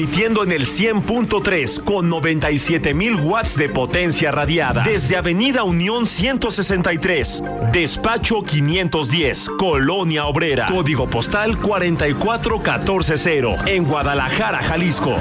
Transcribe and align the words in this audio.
Emitiendo 0.00 0.42
en 0.42 0.52
el 0.52 0.64
100.3 0.64 1.84
con 1.84 2.08
97 2.08 2.94
mil 2.94 3.16
watts 3.16 3.54
de 3.54 3.68
potencia 3.68 4.32
radiada. 4.32 4.82
Desde 4.82 5.18
Avenida 5.18 5.62
Unión 5.62 6.06
163, 6.06 7.42
Despacho 7.70 8.42
510, 8.42 9.50
Colonia 9.58 10.24
Obrera. 10.24 10.68
Código 10.68 11.10
postal 11.10 11.58
44140. 11.58 13.70
En 13.70 13.84
Guadalajara, 13.84 14.62
Jalisco. 14.62 15.18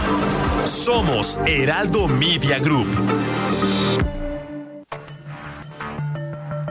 Somos 0.64 1.38
Heraldo 1.46 2.08
Media 2.08 2.60
Group. 2.60 2.88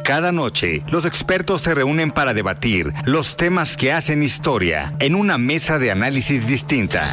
Cada 0.02 0.32
noche, 0.32 0.82
los 0.90 1.04
expertos 1.04 1.60
se 1.60 1.74
reúnen 1.74 2.10
para 2.10 2.32
debatir 2.32 2.90
los 3.04 3.36
temas 3.36 3.76
que 3.76 3.92
hacen 3.92 4.22
historia 4.22 4.92
en 4.98 5.14
una 5.14 5.36
mesa 5.36 5.78
de 5.78 5.90
análisis 5.90 6.46
distinta. 6.46 7.12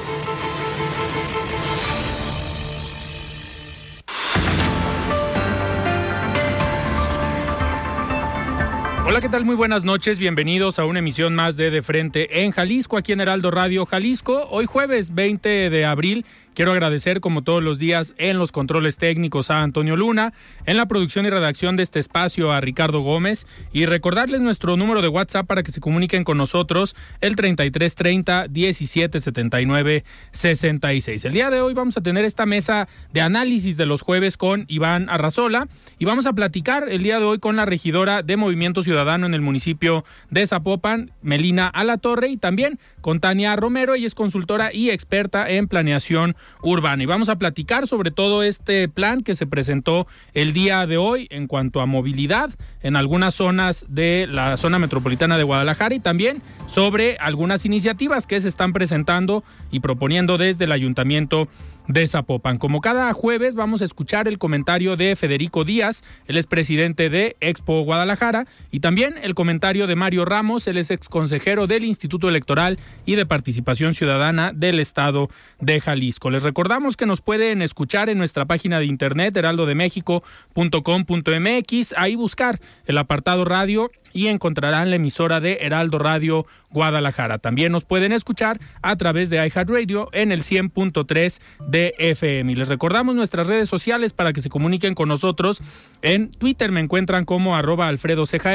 Hola, 9.11 9.19
¿qué 9.19 9.27
tal? 9.27 9.43
Muy 9.43 9.57
buenas 9.57 9.83
noches. 9.83 10.19
Bienvenidos 10.19 10.79
a 10.79 10.85
una 10.85 10.99
emisión 10.99 11.35
más 11.35 11.57
de 11.57 11.69
De 11.69 11.81
Frente 11.81 12.45
en 12.45 12.51
Jalisco, 12.51 12.95
aquí 12.95 13.11
en 13.11 13.19
Heraldo 13.19 13.51
Radio 13.51 13.85
Jalisco. 13.85 14.47
Hoy 14.49 14.65
jueves 14.65 15.13
20 15.13 15.69
de 15.69 15.85
abril 15.85 16.25
Quiero 16.53 16.73
agradecer, 16.73 17.21
como 17.21 17.43
todos 17.43 17.63
los 17.63 17.79
días, 17.79 18.13
en 18.17 18.37
los 18.37 18.51
controles 18.51 18.97
técnicos 18.97 19.49
a 19.49 19.61
Antonio 19.61 19.95
Luna, 19.95 20.33
en 20.65 20.75
la 20.75 20.85
producción 20.85 21.25
y 21.25 21.29
redacción 21.29 21.77
de 21.77 21.83
este 21.83 21.99
espacio 21.99 22.51
a 22.51 22.59
Ricardo 22.59 22.99
Gómez 22.99 23.47
y 23.71 23.85
recordarles 23.85 24.41
nuestro 24.41 24.75
número 24.75 25.01
de 25.01 25.07
WhatsApp 25.07 25.47
para 25.47 25.63
que 25.63 25.71
se 25.71 25.79
comuniquen 25.79 26.25
con 26.25 26.37
nosotros, 26.37 26.93
el 27.21 27.37
3330 27.37 28.47
1779 28.49 30.03
66. 30.31 31.23
El 31.23 31.31
día 31.31 31.49
de 31.49 31.61
hoy 31.61 31.73
vamos 31.73 31.95
a 31.95 32.01
tener 32.01 32.25
esta 32.25 32.45
mesa 32.45 32.89
de 33.13 33.21
análisis 33.21 33.77
de 33.77 33.85
los 33.85 34.01
jueves 34.01 34.35
con 34.35 34.65
Iván 34.67 35.07
Arrazola 35.09 35.69
y 35.99 36.05
vamos 36.05 36.25
a 36.25 36.33
platicar 36.33 36.89
el 36.89 37.01
día 37.01 37.19
de 37.19 37.25
hoy 37.25 37.39
con 37.39 37.55
la 37.55 37.65
regidora 37.65 38.23
de 38.23 38.35
Movimiento 38.35 38.83
Ciudadano 38.83 39.25
en 39.25 39.33
el 39.33 39.41
municipio 39.41 40.03
de 40.29 40.45
Zapopan, 40.45 41.11
Melina 41.21 41.67
Alatorre, 41.67 42.27
y 42.27 42.35
también 42.35 42.77
con 42.99 43.21
Tania 43.21 43.55
Romero, 43.55 43.95
ella 43.95 44.07
es 44.07 44.15
consultora 44.15 44.73
y 44.73 44.89
experta 44.89 45.49
en 45.49 45.69
planeación 45.69 46.35
urbana. 46.61 47.03
Y 47.03 47.05
vamos 47.05 47.29
a 47.29 47.37
platicar 47.37 47.87
sobre 47.87 48.11
todo 48.11 48.43
este 48.43 48.87
plan 48.87 49.23
que 49.23 49.35
se 49.35 49.47
presentó 49.47 50.07
el 50.33 50.53
día 50.53 50.85
de 50.87 50.97
hoy 50.97 51.27
en 51.31 51.47
cuanto 51.47 51.81
a 51.81 51.85
movilidad 51.85 52.51
en 52.81 52.95
algunas 52.95 53.35
zonas 53.35 53.85
de 53.87 54.27
la 54.29 54.57
zona 54.57 54.79
metropolitana 54.79 55.37
de 55.37 55.43
Guadalajara 55.43 55.95
y 55.95 55.99
también 55.99 56.41
sobre 56.67 57.17
algunas 57.19 57.65
iniciativas 57.65 58.27
que 58.27 58.39
se 58.41 58.47
están 58.47 58.73
presentando 58.73 59.43
y 59.71 59.79
proponiendo 59.79 60.37
desde 60.37 60.65
el 60.65 60.71
ayuntamiento 60.71 61.47
de 61.87 62.05
Zapopan. 62.07 62.57
Como 62.57 62.81
cada 62.81 63.13
jueves 63.13 63.55
vamos 63.55 63.81
a 63.81 63.85
escuchar 63.85 64.27
el 64.27 64.37
comentario 64.37 64.97
de 64.97 65.15
Federico 65.15 65.63
Díaz, 65.63 66.03
el 66.27 66.37
expresidente 66.37 67.09
de 67.09 67.37
Expo 67.41 67.81
Guadalajara, 67.81 68.45
y 68.71 68.79
también 68.79 69.15
el 69.21 69.35
comentario 69.35 69.85
de 69.87 69.95
Mario 69.95 70.25
Ramos, 70.25 70.67
el 70.67 70.77
ex 70.77 71.09
consejero 71.09 71.67
del 71.67 71.85
Instituto 71.85 72.29
Electoral 72.29 72.79
y 73.05 73.15
de 73.15 73.25
Participación 73.25 73.93
Ciudadana 73.93 74.51
del 74.53 74.79
Estado 74.79 75.29
de 75.59 75.81
Jalisco. 75.81 76.29
Les 76.29 76.43
recordamos 76.43 76.97
que 76.97 77.05
nos 77.05 77.21
pueden 77.21 77.61
escuchar 77.61 78.09
en 78.09 78.17
nuestra 78.17 78.45
página 78.45 78.79
de 78.79 78.85
internet 78.85 79.35
heraldodemexico.com.mx, 79.35 81.93
ahí 81.97 82.15
buscar 82.15 82.59
el 82.85 82.97
apartado 82.97 83.45
radio 83.45 83.89
y 84.13 84.27
encontrarán 84.27 84.89
la 84.89 84.97
emisora 84.97 85.39
de 85.39 85.59
Heraldo 85.61 85.99
Radio 85.99 86.45
Guadalajara. 86.69 87.39
También 87.39 87.71
nos 87.71 87.83
pueden 87.83 88.11
escuchar 88.11 88.59
a 88.81 88.95
través 88.95 89.29
de 89.29 89.45
iHeartRadio 89.45 90.09
en 90.13 90.31
el 90.31 90.43
100.3 90.43 91.41
de 91.67 91.93
FM. 91.97 92.51
Y 92.51 92.55
les 92.55 92.69
recordamos 92.69 93.15
nuestras 93.15 93.47
redes 93.47 93.67
sociales 93.67 94.13
para 94.13 94.33
que 94.33 94.41
se 94.41 94.49
comuniquen 94.49 94.93
con 94.93 95.09
nosotros. 95.09 95.61
En 96.01 96.29
Twitter 96.29 96.71
me 96.71 96.79
encuentran 96.79 97.25
como 97.25 97.55
arroba 97.55 97.87
Alfredo 97.87 98.25
Ceja 98.25 98.51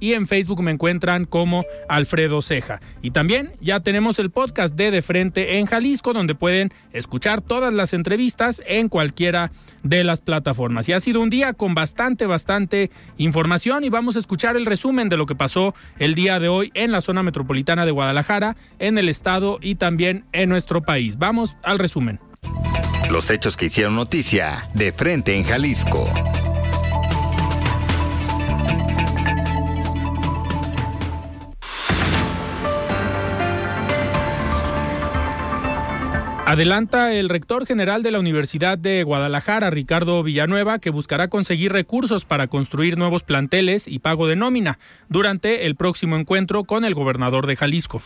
y 0.00 0.12
en 0.12 0.26
Facebook 0.26 0.62
me 0.62 0.72
encuentran 0.72 1.24
como 1.24 1.64
Alfredo 1.88 2.42
Ceja. 2.42 2.80
Y 3.02 3.12
también 3.12 3.52
ya 3.60 3.80
tenemos 3.80 4.18
el 4.18 4.30
podcast 4.30 4.74
de 4.74 4.90
De 4.90 5.02
Frente 5.02 5.58
en 5.58 5.66
Jalisco, 5.66 6.12
donde 6.12 6.34
pueden 6.34 6.72
escuchar 6.92 7.40
todas 7.40 7.72
las 7.72 7.92
entrevistas 7.92 8.62
en 8.66 8.88
cualquiera 8.88 9.50
de 9.82 10.04
las 10.04 10.20
plataformas. 10.20 10.88
Y 10.88 10.92
ha 10.92 11.00
sido 11.00 11.20
un 11.20 11.30
día 11.30 11.52
con 11.52 11.74
bastante, 11.74 12.26
bastante 12.26 12.90
información 13.16 13.84
y 13.84 13.88
vamos 13.88 14.16
a 14.16 14.18
escuchar 14.18 14.56
el 14.56 14.66
resumen 14.66 14.87
de 14.88 15.16
lo 15.18 15.26
que 15.26 15.34
pasó 15.34 15.74
el 15.98 16.14
día 16.14 16.40
de 16.40 16.48
hoy 16.48 16.70
en 16.74 16.92
la 16.92 17.02
zona 17.02 17.22
metropolitana 17.22 17.84
de 17.84 17.92
Guadalajara, 17.92 18.56
en 18.78 18.96
el 18.96 19.10
estado 19.10 19.58
y 19.60 19.74
también 19.74 20.24
en 20.32 20.48
nuestro 20.48 20.82
país. 20.82 21.18
Vamos 21.18 21.58
al 21.62 21.78
resumen. 21.78 22.20
Los 23.10 23.30
hechos 23.30 23.56
que 23.58 23.66
hicieron 23.66 23.96
noticia 23.96 24.68
de 24.72 24.92
frente 24.92 25.36
en 25.36 25.44
Jalisco. 25.44 26.08
Adelanta 36.48 37.12
el 37.12 37.28
rector 37.28 37.66
general 37.66 38.02
de 38.02 38.10
la 38.10 38.20
Universidad 38.20 38.78
de 38.78 39.02
Guadalajara, 39.02 39.68
Ricardo 39.68 40.22
Villanueva, 40.22 40.78
que 40.78 40.88
buscará 40.88 41.28
conseguir 41.28 41.72
recursos 41.72 42.24
para 42.24 42.46
construir 42.46 42.96
nuevos 42.96 43.22
planteles 43.22 43.86
y 43.86 43.98
pago 43.98 44.26
de 44.26 44.34
nómina 44.34 44.78
durante 45.10 45.66
el 45.66 45.76
próximo 45.76 46.16
encuentro 46.16 46.64
con 46.64 46.86
el 46.86 46.94
gobernador 46.94 47.46
de 47.46 47.54
Jalisco. 47.54 48.00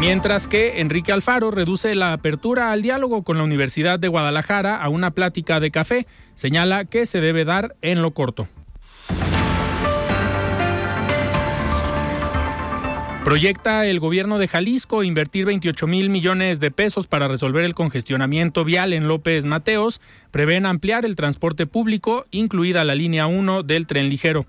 Mientras 0.00 0.46
que 0.48 0.82
Enrique 0.82 1.12
Alfaro 1.12 1.50
reduce 1.50 1.94
la 1.94 2.12
apertura 2.12 2.72
al 2.72 2.82
diálogo 2.82 3.22
con 3.22 3.38
la 3.38 3.44
Universidad 3.44 3.98
de 3.98 4.08
Guadalajara 4.08 4.76
a 4.76 4.90
una 4.90 5.12
plática 5.12 5.60
de 5.60 5.70
café, 5.70 6.06
señala 6.34 6.84
que 6.84 7.06
se 7.06 7.22
debe 7.22 7.46
dar 7.46 7.74
en 7.80 8.02
lo 8.02 8.10
corto. 8.10 8.48
Proyecta 13.24 13.86
el 13.86 14.00
gobierno 14.00 14.38
de 14.38 14.48
Jalisco 14.48 15.04
invertir 15.04 15.46
28 15.46 15.86
mil 15.86 16.10
millones 16.10 16.58
de 16.58 16.72
pesos 16.72 17.06
para 17.06 17.28
resolver 17.28 17.64
el 17.64 17.72
congestionamiento 17.72 18.64
vial 18.64 18.92
en 18.92 19.06
López 19.06 19.44
Mateos. 19.46 20.00
Prevén 20.32 20.66
ampliar 20.66 21.04
el 21.04 21.14
transporte 21.14 21.66
público, 21.66 22.24
incluida 22.32 22.82
la 22.82 22.96
línea 22.96 23.28
1 23.28 23.62
del 23.62 23.86
tren 23.86 24.08
ligero. 24.08 24.44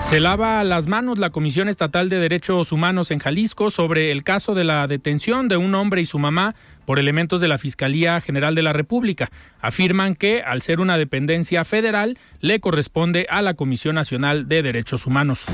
Se 0.00 0.20
lava 0.20 0.62
las 0.62 0.88
manos 0.88 1.18
la 1.18 1.30
Comisión 1.30 1.68
Estatal 1.68 2.08
de 2.08 2.18
Derechos 2.18 2.70
Humanos 2.70 3.10
en 3.10 3.18
Jalisco 3.18 3.70
sobre 3.70 4.10
el 4.10 4.24
caso 4.24 4.54
de 4.54 4.64
la 4.64 4.86
detención 4.86 5.48
de 5.48 5.56
un 5.56 5.74
hombre 5.74 6.02
y 6.02 6.06
su 6.06 6.18
mamá 6.18 6.54
por 6.88 6.98
elementos 6.98 7.42
de 7.42 7.48
la 7.48 7.58
Fiscalía 7.58 8.18
General 8.22 8.54
de 8.54 8.62
la 8.62 8.72
República. 8.72 9.30
Afirman 9.60 10.14
que, 10.14 10.40
al 10.40 10.62
ser 10.62 10.80
una 10.80 10.96
dependencia 10.96 11.66
federal, 11.66 12.16
le 12.40 12.60
corresponde 12.60 13.26
a 13.28 13.42
la 13.42 13.52
Comisión 13.52 13.94
Nacional 13.94 14.48
de 14.48 14.62
Derechos 14.62 15.06
Humanos. 15.06 15.44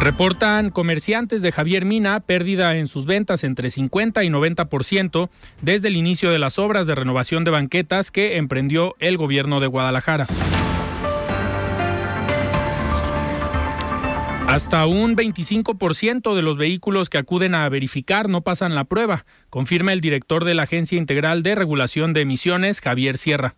Reportan 0.00 0.70
comerciantes 0.70 1.42
de 1.42 1.52
Javier 1.52 1.84
Mina 1.84 2.18
pérdida 2.18 2.74
en 2.76 2.88
sus 2.88 3.06
ventas 3.06 3.44
entre 3.44 3.70
50 3.70 4.24
y 4.24 4.28
90% 4.28 5.30
desde 5.62 5.86
el 5.86 5.96
inicio 5.96 6.32
de 6.32 6.40
las 6.40 6.58
obras 6.58 6.88
de 6.88 6.96
renovación 6.96 7.44
de 7.44 7.52
banquetas 7.52 8.10
que 8.10 8.36
emprendió 8.36 8.96
el 8.98 9.16
gobierno 9.16 9.60
de 9.60 9.68
Guadalajara. 9.68 10.26
Hasta 14.54 14.86
un 14.86 15.16
25% 15.16 16.36
de 16.36 16.42
los 16.42 16.56
vehículos 16.56 17.10
que 17.10 17.18
acuden 17.18 17.56
a 17.56 17.68
verificar 17.68 18.28
no 18.28 18.42
pasan 18.42 18.76
la 18.76 18.84
prueba, 18.84 19.26
confirma 19.50 19.92
el 19.92 20.00
director 20.00 20.44
de 20.44 20.54
la 20.54 20.62
Agencia 20.62 20.96
Integral 20.96 21.42
de 21.42 21.56
Regulación 21.56 22.12
de 22.12 22.20
Emisiones, 22.20 22.80
Javier 22.80 23.18
Sierra. 23.18 23.56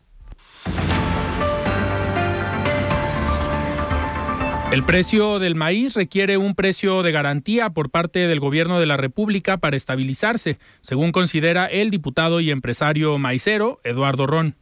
El 4.72 4.84
precio 4.84 5.38
del 5.38 5.54
maíz 5.54 5.96
requiere 5.96 6.38
un 6.38 6.54
precio 6.54 7.02
de 7.02 7.12
garantía 7.12 7.69
por 7.69 7.90
parte 7.90 8.26
del 8.26 8.40
gobierno 8.40 8.81
de 8.81 8.87
la 8.87 8.96
República 8.96 9.58
para 9.58 9.76
estabilizarse, 9.76 10.56
según 10.81 11.12
considera 11.12 11.66
el 11.66 11.90
diputado 11.90 12.40
y 12.40 12.50
empresario 12.50 13.19
maicero 13.19 13.81
Eduardo 13.84 14.26
Ron. 14.26 14.56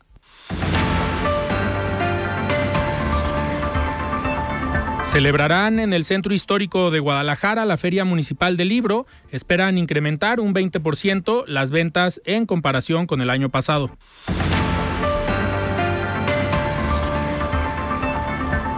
Celebrarán 5.14 5.78
en 5.78 5.92
el 5.92 6.04
Centro 6.04 6.34
Histórico 6.34 6.90
de 6.90 6.98
Guadalajara 6.98 7.64
la 7.64 7.76
Feria 7.76 8.04
Municipal 8.04 8.56
del 8.56 8.68
Libro. 8.68 9.06
Esperan 9.30 9.78
incrementar 9.78 10.40
un 10.40 10.52
20% 10.52 11.44
las 11.46 11.70
ventas 11.70 12.20
en 12.24 12.46
comparación 12.46 13.06
con 13.06 13.20
el 13.20 13.30
año 13.30 13.48
pasado. 13.48 13.96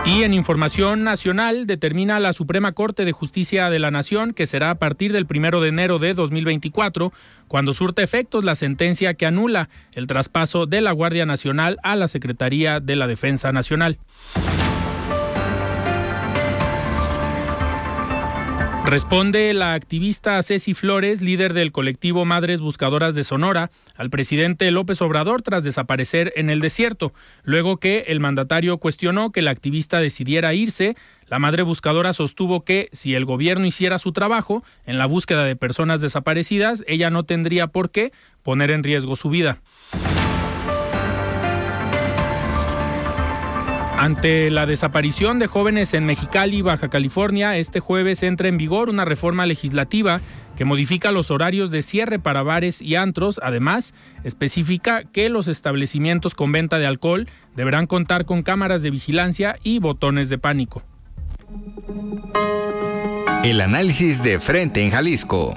Y 0.05 0.25
en 0.25 0.35
información 0.35 1.05
nacional 1.05 1.67
determina 1.67 2.21
la 2.21 2.35
Suprema 2.35 2.73
Corte 2.73 3.07
de 3.07 3.13
Justicia 3.13 3.71
de 3.71 3.79
la 3.79 3.91
Nación 3.91 4.35
que 4.35 4.47
será 4.47 4.69
a 4.69 4.75
partir 4.75 5.15
del 5.15 5.25
primero 5.25 5.63
de 5.63 5.71
enero 5.71 5.99
de 5.99 6.13
2024 6.13 7.15
cuando 7.49 7.73
surte 7.73 8.03
efectos 8.03 8.45
la 8.45 8.57
sentencia 8.57 9.15
que 9.15 9.25
anula 9.25 9.71
el 9.95 10.07
traspaso 10.07 10.67
de 10.67 10.83
la 10.83 10.93
Guardia 10.93 11.25
Nacional 11.25 11.79
a 11.83 11.97
la 11.97 12.09
Secretaría 12.09 12.79
de 12.81 12.95
la 12.95 13.07
Defensa 13.07 13.53
Nacional. 13.53 13.99
Responde 18.87 19.53
la 19.53 19.75
activista 19.75 20.41
Ceci 20.45 20.73
Flores, 20.73 21.21
líder 21.21 21.55
del 21.55 21.73
colectivo 21.73 22.25
Madres 22.25 22.61
Buscadoras 22.61 23.17
de 23.17 23.25
Sonora, 23.25 23.73
al 23.97 24.11
presidente 24.11 24.71
López 24.71 25.03
Obrador 25.03 25.43
tras 25.43 25.65
desaparecer 25.65 26.33
en 26.37 26.51
el 26.51 26.61
desierto. 26.61 27.13
Luego 27.43 27.79
que 27.79 28.05
el 28.07 28.21
mandatario 28.21 28.79
cuestionó 28.79 29.33
que 29.33 29.43
la 29.43 29.51
activista 29.51 29.99
decidiera 29.99 30.55
irse, 30.55 30.95
la 31.27 31.41
madre 31.41 31.65
buscadora 31.65 32.13
sostuvo 32.13 32.65
que 32.65 32.89
si 32.93 33.17
el 33.17 33.25
gobierno 33.25 33.67
hiciera 33.67 33.99
su 33.99 34.13
trabajo 34.13 34.63
en 34.85 34.99
la 34.99 35.07
búsqueda 35.07 35.43
de 35.43 35.57
personas 35.57 36.01
desaparecidas, 36.01 36.85
ella 36.87 37.11
no 37.11 37.25
tendría 37.25 37.67
por 37.67 37.91
qué 37.91 38.13
poner 38.45 38.71
en 38.71 38.85
riesgo 38.85 39.17
su 39.17 39.31
vida. 39.31 39.59
Ante 43.99 44.51
la 44.51 44.67
desaparición 44.67 45.39
de 45.39 45.47
jóvenes 45.47 45.95
en 45.95 46.05
Mexicali, 46.05 46.61
Baja 46.61 46.89
California, 46.89 47.57
este 47.57 47.81
jueves 47.81 48.23
entra 48.23 48.49
en 48.49 48.59
vigor 48.59 48.91
una 48.91 49.07
reforma 49.07 49.47
legislativa 49.47 50.21
que 50.55 50.67
modifica 50.67 51.13
los 51.13 51.31
horarios 51.31 51.71
de 51.71 51.83
cierre 51.83 52.19
para 52.19 52.43
bares 52.43 52.83
y 52.83 52.97
antros. 52.97 53.41
Además, 53.43 53.95
especifica 54.23 55.05
que 55.05 55.31
los 55.31 55.49
establecimientos 55.49 56.35
con 56.35 56.53
venta 56.53 56.79
de 56.79 56.87
alcohol 56.87 57.27
deberán 57.57 57.87
contar 57.87 58.27
con 58.27 58.43
cámaras 58.43 58.83
de 58.83 58.91
vigilancia 58.91 59.57
y 59.63 59.79
botones 59.79 60.29
de 60.29 60.39
pánico. 60.39 60.83
El 63.45 63.61
análisis 63.61 64.23
de 64.23 64.41
frente 64.41 64.83
en 64.83 64.91
Jalisco. 64.91 65.55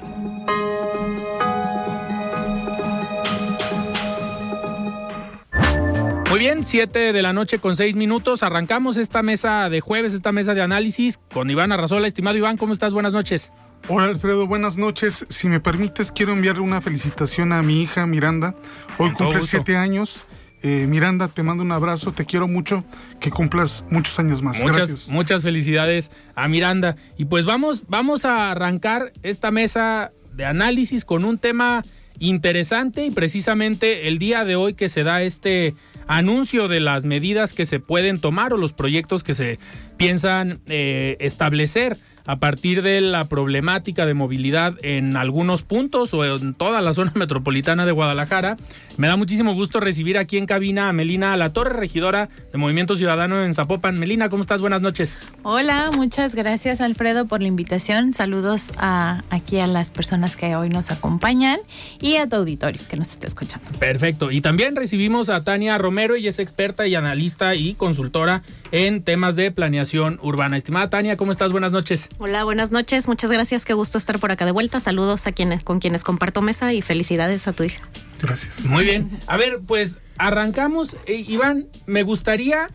Muy 6.30 6.38
bien, 6.38 6.62
7 6.62 7.12
de 7.12 7.22
la 7.22 7.32
noche 7.32 7.58
con 7.58 7.76
6 7.76 7.96
minutos. 7.96 8.44
Arrancamos 8.44 8.96
esta 8.98 9.20
mesa 9.20 9.68
de 9.68 9.80
jueves, 9.80 10.14
esta 10.14 10.30
mesa 10.30 10.54
de 10.54 10.62
análisis 10.62 11.18
con 11.34 11.50
Iván 11.50 11.72
Arrazola. 11.72 12.06
Estimado 12.06 12.36
Iván, 12.36 12.56
¿cómo 12.56 12.72
estás? 12.72 12.92
Buenas 12.92 13.12
noches. 13.12 13.50
Hola 13.88 14.06
Alfredo, 14.06 14.46
buenas 14.46 14.78
noches. 14.78 15.26
Si 15.28 15.48
me 15.48 15.58
permites, 15.58 16.12
quiero 16.12 16.30
enviarle 16.32 16.62
una 16.62 16.80
felicitación 16.80 17.52
a 17.52 17.64
mi 17.64 17.82
hija 17.82 18.06
Miranda. 18.06 18.54
Hoy 18.96 19.10
cumple 19.10 19.40
7 19.40 19.76
años. 19.76 20.28
Eh, 20.62 20.86
Miranda, 20.86 21.26
te 21.26 21.42
mando 21.42 21.64
un 21.64 21.72
abrazo, 21.72 22.12
te 22.12 22.24
quiero 22.24 22.46
mucho, 22.46 22.84
que 23.18 23.32
cumplas 23.32 23.84
muchos 23.90 24.16
años 24.20 24.40
más. 24.40 24.60
Muchas, 24.60 24.76
Gracias. 24.76 25.08
Muchas 25.08 25.42
felicidades 25.42 26.12
a 26.36 26.46
Miranda. 26.46 26.94
Y 27.18 27.24
pues 27.24 27.44
vamos, 27.44 27.82
vamos 27.88 28.24
a 28.24 28.52
arrancar 28.52 29.12
esta 29.24 29.50
mesa 29.50 30.12
de 30.32 30.44
análisis 30.44 31.04
con 31.04 31.24
un 31.24 31.38
tema 31.38 31.82
interesante 32.20 33.04
y 33.04 33.10
precisamente 33.10 34.06
el 34.06 34.18
día 34.20 34.44
de 34.44 34.54
hoy 34.54 34.74
que 34.74 34.88
se 34.88 35.02
da 35.02 35.22
este 35.22 35.74
anuncio 36.06 36.68
de 36.68 36.80
las 36.80 37.04
medidas 37.04 37.54
que 37.54 37.66
se 37.66 37.80
pueden 37.80 38.20
tomar 38.20 38.52
o 38.52 38.56
los 38.56 38.72
proyectos 38.72 39.22
que 39.22 39.34
se 39.34 39.58
piensan 39.96 40.60
eh, 40.66 41.16
establecer 41.20 41.98
a 42.30 42.38
partir 42.38 42.82
de 42.82 43.00
la 43.00 43.24
problemática 43.24 44.06
de 44.06 44.14
movilidad 44.14 44.76
en 44.82 45.16
algunos 45.16 45.62
puntos 45.62 46.14
o 46.14 46.24
en 46.24 46.54
toda 46.54 46.80
la 46.80 46.94
zona 46.94 47.10
metropolitana 47.16 47.86
de 47.86 47.90
Guadalajara. 47.90 48.56
Me 48.96 49.08
da 49.08 49.16
muchísimo 49.16 49.52
gusto 49.52 49.80
recibir 49.80 50.16
aquí 50.16 50.38
en 50.38 50.46
cabina 50.46 50.88
a 50.88 50.92
Melina 50.92 51.36
La 51.36 51.52
Torre, 51.52 51.76
regidora 51.76 52.28
de 52.52 52.58
Movimiento 52.58 52.96
Ciudadano 52.96 53.42
en 53.42 53.52
Zapopan. 53.52 53.98
Melina, 53.98 54.28
¿cómo 54.28 54.42
estás? 54.42 54.60
Buenas 54.60 54.80
noches. 54.80 55.16
Hola, 55.42 55.90
muchas 55.92 56.36
gracias 56.36 56.80
Alfredo 56.80 57.26
por 57.26 57.40
la 57.42 57.48
invitación. 57.48 58.14
Saludos 58.14 58.66
a, 58.76 59.24
aquí 59.30 59.58
a 59.58 59.66
las 59.66 59.90
personas 59.90 60.36
que 60.36 60.54
hoy 60.54 60.68
nos 60.68 60.92
acompañan 60.92 61.58
y 62.00 62.14
a 62.16 62.28
tu 62.28 62.36
auditorio 62.36 62.80
que 62.88 62.96
nos 62.96 63.10
está 63.10 63.26
escuchando. 63.26 63.72
Perfecto. 63.80 64.30
Y 64.30 64.40
también 64.40 64.76
recibimos 64.76 65.30
a 65.30 65.42
Tania 65.42 65.78
Romero, 65.78 66.14
ella 66.14 66.30
es 66.30 66.38
experta 66.38 66.86
y 66.86 66.94
analista 66.94 67.56
y 67.56 67.74
consultora 67.74 68.42
en 68.70 69.02
temas 69.02 69.34
de 69.34 69.50
planeación 69.50 70.20
urbana. 70.22 70.56
Estimada 70.56 70.90
Tania, 70.90 71.16
¿cómo 71.16 71.32
estás? 71.32 71.50
Buenas 71.50 71.72
noches. 71.72 72.08
Hola, 72.22 72.44
buenas 72.44 72.70
noches. 72.70 73.08
Muchas 73.08 73.30
gracias. 73.30 73.64
Qué 73.64 73.72
gusto 73.72 73.96
estar 73.96 74.18
por 74.18 74.30
acá 74.30 74.44
de 74.44 74.50
vuelta. 74.50 74.78
Saludos 74.78 75.26
a 75.26 75.32
quienes 75.32 75.64
con 75.64 75.78
quienes 75.78 76.04
comparto 76.04 76.42
mesa 76.42 76.74
y 76.74 76.82
felicidades 76.82 77.48
a 77.48 77.54
tu 77.54 77.62
hija. 77.62 77.80
Gracias. 78.20 78.66
Muy 78.66 78.84
bien. 78.84 79.08
A 79.26 79.38
ver, 79.38 79.60
pues 79.66 80.00
arrancamos. 80.18 80.98
Eh, 81.06 81.24
Iván, 81.26 81.68
me 81.86 82.02
gustaría 82.02 82.68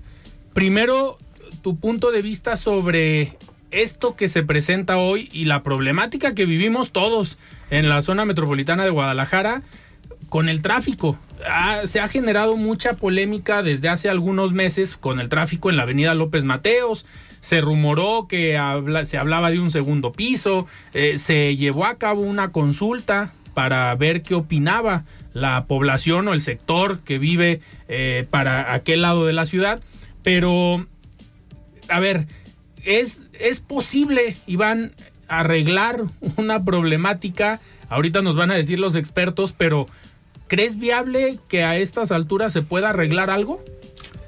primero 0.55 1.19
tu 1.61 1.77
punto 1.77 2.11
de 2.11 2.23
vista 2.23 2.55
sobre 2.55 3.37
esto 3.69 4.15
que 4.15 4.29
se 4.29 4.41
presenta 4.41 4.97
hoy 4.97 5.29
y 5.31 5.45
la 5.45 5.61
problemática 5.61 6.33
que 6.33 6.47
vivimos 6.47 6.91
todos 6.91 7.37
en 7.69 7.87
la 7.87 8.01
zona 8.01 8.25
metropolitana 8.25 8.83
de 8.83 8.89
Guadalajara 8.89 9.61
con 10.27 10.49
el 10.49 10.63
tráfico. 10.63 11.19
Se 11.83 11.99
ha 11.99 12.07
generado 12.07 12.57
mucha 12.57 12.93
polémica 12.93 13.61
desde 13.61 13.89
hace 13.89 14.09
algunos 14.09 14.53
meses 14.53 14.97
con 14.97 15.19
el 15.19 15.29
tráfico 15.29 15.69
en 15.69 15.77
la 15.77 15.83
avenida 15.83 16.15
López 16.15 16.45
Mateos. 16.45 17.05
Se 17.45 17.61
rumoró 17.61 18.25
que 18.27 18.59
se 19.03 19.19
hablaba 19.19 19.51
de 19.51 19.59
un 19.59 19.69
segundo 19.69 20.11
piso. 20.11 20.65
Eh, 20.95 21.19
se 21.19 21.55
llevó 21.55 21.85
a 21.85 21.99
cabo 21.99 22.21
una 22.21 22.51
consulta 22.51 23.35
para 23.53 23.93
ver 23.93 24.23
qué 24.23 24.33
opinaba 24.33 25.05
la 25.31 25.65
población 25.65 26.27
o 26.27 26.33
el 26.33 26.41
sector 26.41 27.01
que 27.01 27.19
vive 27.19 27.61
eh, 27.87 28.25
para 28.31 28.73
aquel 28.73 29.03
lado 29.03 29.27
de 29.27 29.33
la 29.33 29.45
ciudad. 29.45 29.79
Pero, 30.23 30.87
a 31.87 31.99
ver, 31.99 32.25
es, 32.83 33.25
es 33.33 33.59
posible, 33.59 34.37
Iván, 34.47 34.93
arreglar 35.27 36.01
una 36.37 36.65
problemática. 36.65 37.61
Ahorita 37.89 38.23
nos 38.23 38.35
van 38.35 38.49
a 38.49 38.55
decir 38.55 38.79
los 38.79 38.95
expertos, 38.95 39.53
pero 39.55 39.85
¿crees 40.47 40.79
viable 40.79 41.37
que 41.47 41.63
a 41.63 41.77
estas 41.77 42.11
alturas 42.11 42.53
se 42.53 42.63
pueda 42.63 42.89
arreglar 42.89 43.29
algo? 43.29 43.63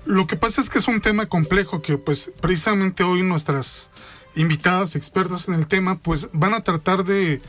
Lo 0.08 0.26
que 0.26 0.38
pasa 0.38 0.62
es 0.62 0.70
que 0.70 0.80
es 0.80 0.88
un 0.88 1.02
tema 1.02 1.26
complejo 1.26 1.82
que 1.82 1.98
pues 1.98 2.32
precisamente 2.40 3.04
hoy 3.04 3.24
nuestras 3.24 3.90
invitadas 4.36 4.96
expertas 4.96 5.50
en 5.50 5.56
el 5.56 5.68
tema 5.68 6.00
pues 6.00 6.30
van 6.32 6.54
a 6.54 6.62
tratar 6.62 7.04
de 7.04 7.42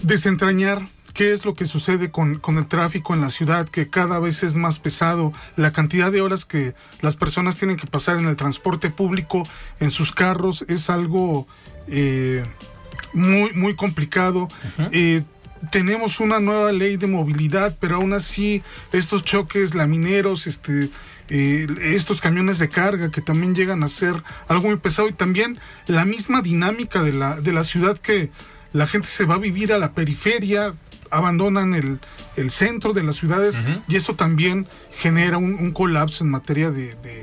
desentrañar 0.00 0.86
qué 1.12 1.32
es 1.32 1.44
lo 1.44 1.54
que 1.54 1.66
sucede 1.66 2.12
con, 2.12 2.36
con, 2.36 2.58
el 2.58 2.68
tráfico 2.68 3.14
en 3.14 3.20
la 3.20 3.30
ciudad, 3.30 3.68
que 3.68 3.88
cada 3.88 4.20
vez 4.20 4.44
es 4.44 4.54
más 4.54 4.78
pesado, 4.78 5.32
la 5.56 5.72
cantidad 5.72 6.12
de 6.12 6.20
horas 6.20 6.44
que 6.44 6.74
las 7.00 7.16
personas 7.16 7.56
tienen 7.56 7.76
que 7.76 7.88
pasar 7.88 8.18
en 8.18 8.26
el 8.26 8.36
transporte 8.36 8.90
público, 8.90 9.42
en 9.80 9.90
sus 9.90 10.12
carros, 10.12 10.62
es 10.68 10.88
algo 10.88 11.48
eh, 11.88 12.44
muy, 13.12 13.52
muy 13.54 13.74
complicado. 13.74 14.42
Uh 14.42 14.82
-huh. 14.82 14.88
eh, 14.92 15.24
tenemos 15.72 16.20
una 16.20 16.38
nueva 16.38 16.70
ley 16.70 16.96
de 16.96 17.06
movilidad, 17.06 17.76
pero 17.80 17.96
aún 17.96 18.12
así 18.12 18.62
estos 18.92 19.24
choques 19.24 19.74
lamineros, 19.74 20.46
este, 20.46 20.90
eh, 21.28 21.66
estos 21.80 22.20
camiones 22.20 22.58
de 22.58 22.68
carga 22.68 23.10
que 23.10 23.20
también 23.20 23.54
llegan 23.54 23.82
a 23.82 23.88
ser 23.88 24.22
algo 24.48 24.68
muy 24.68 24.76
pesado 24.76 25.08
y 25.08 25.12
también 25.12 25.58
la 25.86 26.04
misma 26.04 26.42
dinámica 26.42 27.02
de 27.02 27.12
la, 27.12 27.40
de 27.40 27.52
la 27.52 27.64
ciudad 27.64 27.98
que 27.98 28.30
la 28.72 28.86
gente 28.86 29.08
se 29.08 29.24
va 29.24 29.36
a 29.36 29.38
vivir 29.38 29.72
a 29.72 29.78
la 29.78 29.92
periferia, 29.92 30.74
abandonan 31.10 31.74
el, 31.74 31.98
el 32.36 32.50
centro 32.50 32.92
de 32.92 33.02
las 33.02 33.16
ciudades 33.16 33.58
uh 33.58 33.62
-huh. 33.62 33.82
y 33.88 33.96
eso 33.96 34.14
también 34.14 34.66
genera 34.92 35.38
un, 35.38 35.54
un 35.54 35.72
colapso 35.72 36.24
en 36.24 36.30
materia 36.30 36.70
de, 36.70 36.94
de, 36.96 37.22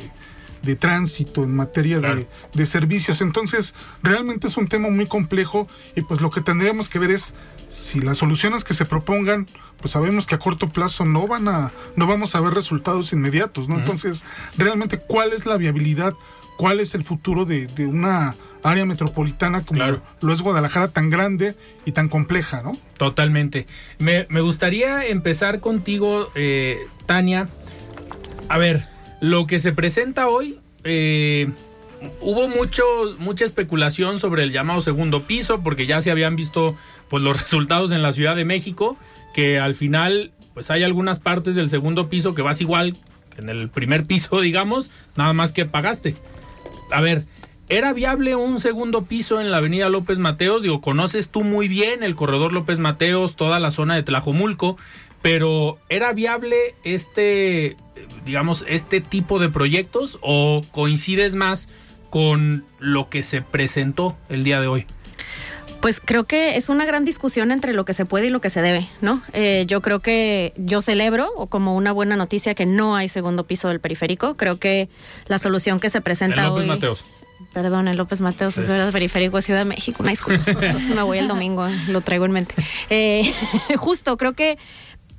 de 0.63 0.75
tránsito, 0.75 1.43
en 1.43 1.55
materia 1.55 2.00
claro. 2.00 2.15
de, 2.15 2.27
de, 2.53 2.65
servicios. 2.65 3.22
Entonces, 3.22 3.75
realmente 4.01 4.48
es 4.48 4.58
un 4.58 4.67
tema 4.67 4.89
muy 4.89 5.05
complejo 5.05 5.67
y 5.96 6.01
pues 6.01 6.22
lo 6.22 6.29
que 6.29 6.41
tendríamos 6.41 6.89
que 6.89 7.00
ver 7.00 7.12
es 7.12 7.34
si 7.70 8.00
las 8.00 8.17
soluciones 8.17 8.63
que 8.63 8.74
se 8.74 8.86
propongan, 8.86 9.48
pues 9.79 9.91
sabemos 9.91 10.25
que 10.25 10.36
a 10.36 10.39
corto 10.39 10.70
plazo 10.70 11.05
no 11.05 11.27
van 11.27 11.48
a, 11.48 11.72
no 11.96 12.08
vamos 12.08 12.36
a 12.36 12.41
ver 12.41 12.53
resultados 12.53 13.13
inmediatos, 13.13 13.67
¿no? 13.67 13.75
Uh 13.75 13.77
-huh. 13.77 13.82
Entonces, 13.82 14.24
realmente, 14.58 14.98
¿cuál 15.00 15.34
es 15.34 15.46
la 15.46 15.58
viabilidad? 15.58 16.13
cuál 16.58 16.79
es 16.79 16.96
el 16.96 17.03
futuro 17.03 17.46
de, 17.46 17.67
de 17.67 17.86
una 17.86 18.36
área 18.63 18.86
metropolitana 18.86 19.63
como 19.63 19.79
Claro. 19.79 20.01
lo 20.22 20.34
es 20.34 20.41
Guadalajara, 20.41 20.88
tan 20.88 21.10
grande 21.10 21.55
y 21.86 21.91
tan 21.91 22.10
compleja, 22.10 22.62
¿no? 22.62 22.77
Totalmente. 22.98 23.67
Me, 23.98 24.25
me 24.29 24.41
gustaría 24.41 25.05
empezar 25.05 25.60
contigo, 25.60 26.32
eh, 26.36 26.77
Tania. 27.05 27.50
A 28.50 28.58
ver, 28.58 28.84
lo 29.24 29.48
que 29.48 29.62
se 29.62 29.72
presenta 29.72 30.27
hoy, 30.27 30.60
eh, 30.84 31.50
hubo 32.20 32.50
mucho, 32.50 32.84
mucha 33.20 33.46
especulación 33.46 34.20
sobre 34.20 34.44
el 34.44 34.51
llamado 34.51 34.82
segundo 34.82 35.24
piso, 35.24 35.62
porque 35.62 35.86
ya 35.86 36.01
se 36.01 36.12
habían 36.12 36.36
visto 36.36 36.75
pues, 37.10 37.24
los 37.24 37.42
resultados 37.42 37.94
en 37.94 38.01
la 38.01 38.12
Ciudad 38.12 38.36
de 38.36 38.44
México, 38.44 38.98
que 39.34 39.60
al 39.60 39.75
final 39.75 40.34
pues 40.53 40.70
hay 40.72 40.84
algunas 40.84 41.22
partes 41.22 41.56
del 41.56 41.70
segundo 41.70 42.10
piso 42.10 42.36
que 42.36 42.42
vas 42.42 42.60
igual 42.60 42.98
que 43.34 43.42
en 43.42 43.48
el 43.48 43.70
primer 43.70 44.03
piso, 44.03 44.42
digamos, 44.42 44.92
nada 45.15 45.32
más 45.32 45.53
que 45.53 45.63
pagaste. 45.63 46.18
A 46.92 47.00
ver, 47.00 47.24
¿era 47.70 47.94
viable 47.94 48.36
un 48.36 48.60
segundo 48.60 49.06
piso 49.06 49.39
en 49.39 49.51
la 49.51 49.58
avenida 49.58 49.88
López 49.88 50.20
Mateos? 50.20 50.63
Digo, 50.63 50.82
conoces 50.82 51.30
tú 51.30 51.46
muy 51.46 51.70
bien 51.70 52.03
el 52.03 52.15
corredor 52.15 52.51
López 52.51 52.77
Mateos, 52.80 53.38
toda 53.38 53.62
la 53.62 53.72
zona 53.72 53.96
de 53.96 54.03
Tlajomulco, 54.03 54.75
pero 55.24 55.80
¿era 55.89 56.13
viable 56.13 56.75
este, 56.84 57.77
digamos, 58.25 58.63
este 58.68 59.01
tipo 59.01 59.39
de 59.39 59.50
proyectos 59.50 60.20
o 60.22 60.62
coincides 60.72 61.34
más 61.34 61.70
con 62.12 62.65
lo 62.77 63.10
que 63.10 63.24
se 63.24 63.42
presentó 63.42 64.15
el 64.30 64.44
día 64.44 64.62
de 64.62 64.68
hoy? 64.68 64.86
Pues 65.80 66.01
creo 66.03 66.25
que 66.25 66.58
es 66.58 66.70
una 66.70 66.86
gran 66.86 67.06
discusión 67.06 67.51
entre 67.51 67.74
lo 67.74 67.86
que 67.86 67.94
se 67.94 68.06
puede 68.06 68.27
y 68.27 68.30
lo 68.30 68.42
que 68.42 68.50
se 68.50 68.62
debe, 68.62 68.88
¿no? 69.01 69.22
Eh, 69.32 69.63
yo 69.68 69.82
creo 69.82 70.01
que 70.01 70.53
yo 70.58 70.82
celebro 70.82 71.32
o 71.36 71.48
como 71.48 71.75
una 71.75 71.94
buena 71.94 72.15
noticia 72.18 72.53
que 72.53 72.65
no 72.65 72.96
hay 72.96 73.08
segundo 73.08 73.48
piso 73.48 73.70
del 73.70 73.80
periférico. 73.80 74.36
Creo 74.36 74.60
que 74.60 74.89
la 75.27 75.39
solución 75.39 75.80
que 75.80 75.89
se 75.89 76.00
En 76.00 76.03
presenta 76.03 76.48
López 76.48 76.63
hoy. 76.63 76.68
Mateos. 76.68 77.06
Perdón, 77.53 77.88
en 77.88 77.98
López 77.98 78.20
Mateos, 78.20 78.58
es 78.58 78.68
verdad, 78.68 78.92
periférico 78.92 79.38
de 79.38 79.44
Ciudad 79.44 79.60
de 79.60 79.65
México, 79.65 79.98
una 80.01 80.10
disculpa. 80.10 80.44
Me 80.96 81.01
voy 81.03 81.20
el 81.20 81.27
domingo, 81.27 81.68
lo 81.88 82.01
traigo 82.01 82.25
en 82.25 82.32
mente. 82.32 82.56
Eh, 82.89 83.32
justo, 83.77 84.18
creo 84.18 84.34
que 84.34 84.58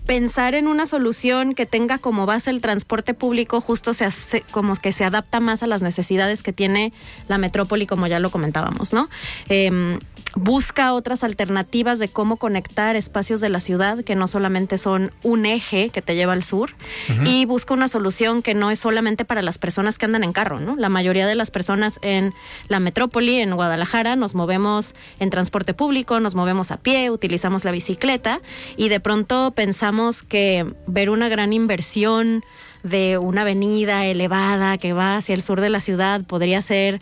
pensar 0.07 0.55
en 0.55 0.69
una 0.69 0.87
solución 0.87 1.55
que 1.55 1.67
tenga 1.67 1.99
como 1.99 2.27
base 2.27 2.51
el 2.51 2.61
transporte 2.61 3.15
público 3.15 3.61
justo 3.61 3.95
se 3.95 4.05
hace, 4.05 4.43
como 4.51 4.75
que 4.77 4.93
se 4.93 5.05
adapta 5.05 5.41
más 5.41 5.63
a 5.63 5.67
las 5.67 5.83
necesidades 5.83 6.43
que 6.43 6.53
tiene 6.53 6.93
la 7.29 7.39
metrópoli, 7.39 7.87
como 7.87 8.07
ya 8.07 8.19
lo 8.21 8.31
comentábamos, 8.31 8.93
¿no? 8.93 9.09
Em, 9.49 9.99
busca 10.37 10.93
otras 10.93 11.25
alternativas 11.25 11.99
de 11.99 12.09
cómo 12.09 12.37
conectar 12.37 12.97
espacios 12.97 13.41
de 13.41 13.49
la 13.49 13.61
ciudad 13.61 14.03
que 14.05 14.17
no 14.17 14.26
solamente 14.26 14.79
son 14.79 15.12
un 15.23 15.47
eje 15.47 15.91
que 15.91 16.03
te 16.03 16.17
lleva 16.17 16.33
al 16.33 16.43
sur 16.43 16.71
y 17.25 17.45
busca 17.45 17.75
una 17.75 17.88
solución 17.88 18.43
que 18.43 18.55
no 18.55 18.71
es 18.71 18.79
solamente 18.79 19.25
para 19.25 19.43
las 19.43 19.59
personas 19.59 19.99
que 19.99 20.07
andan 20.07 20.25
en 20.25 20.33
carro, 20.33 20.61
¿no? 20.61 20.76
La 20.76 20.88
mayoría 20.88 21.26
de 21.26 21.35
las 21.35 21.50
personas 21.50 21.99
en 22.03 22.35
la 22.69 22.81
metrópoli, 22.81 23.41
en 23.41 23.55
Guadalajara, 23.55 24.17
nos 24.17 24.35
movemos 24.35 24.95
en 25.21 25.31
transporte 25.31 25.75
público, 25.75 26.21
nos 26.21 26.35
movemos 26.35 26.71
a 26.71 26.79
pie, 26.79 27.11
utilizamos 27.11 27.64
la 27.64 27.71
bicicleta 27.71 28.41
y 28.76 28.88
de 28.88 29.00
pronto 29.00 29.53
pensamos 29.55 30.23
que 30.23 30.67
ver 30.87 31.11
una 31.11 31.29
gran 31.29 31.53
inversión 31.53 32.45
de 32.85 33.19
una 33.19 33.41
avenida 33.43 34.05
elevada 34.07 34.79
que 34.79 34.93
va 34.93 35.17
hacia 35.17 35.35
el 35.35 35.43
sur 35.43 35.61
de 35.61 35.71
la 35.71 35.81
ciudad 35.81 36.23
podría 36.23 36.62
ser 36.62 37.00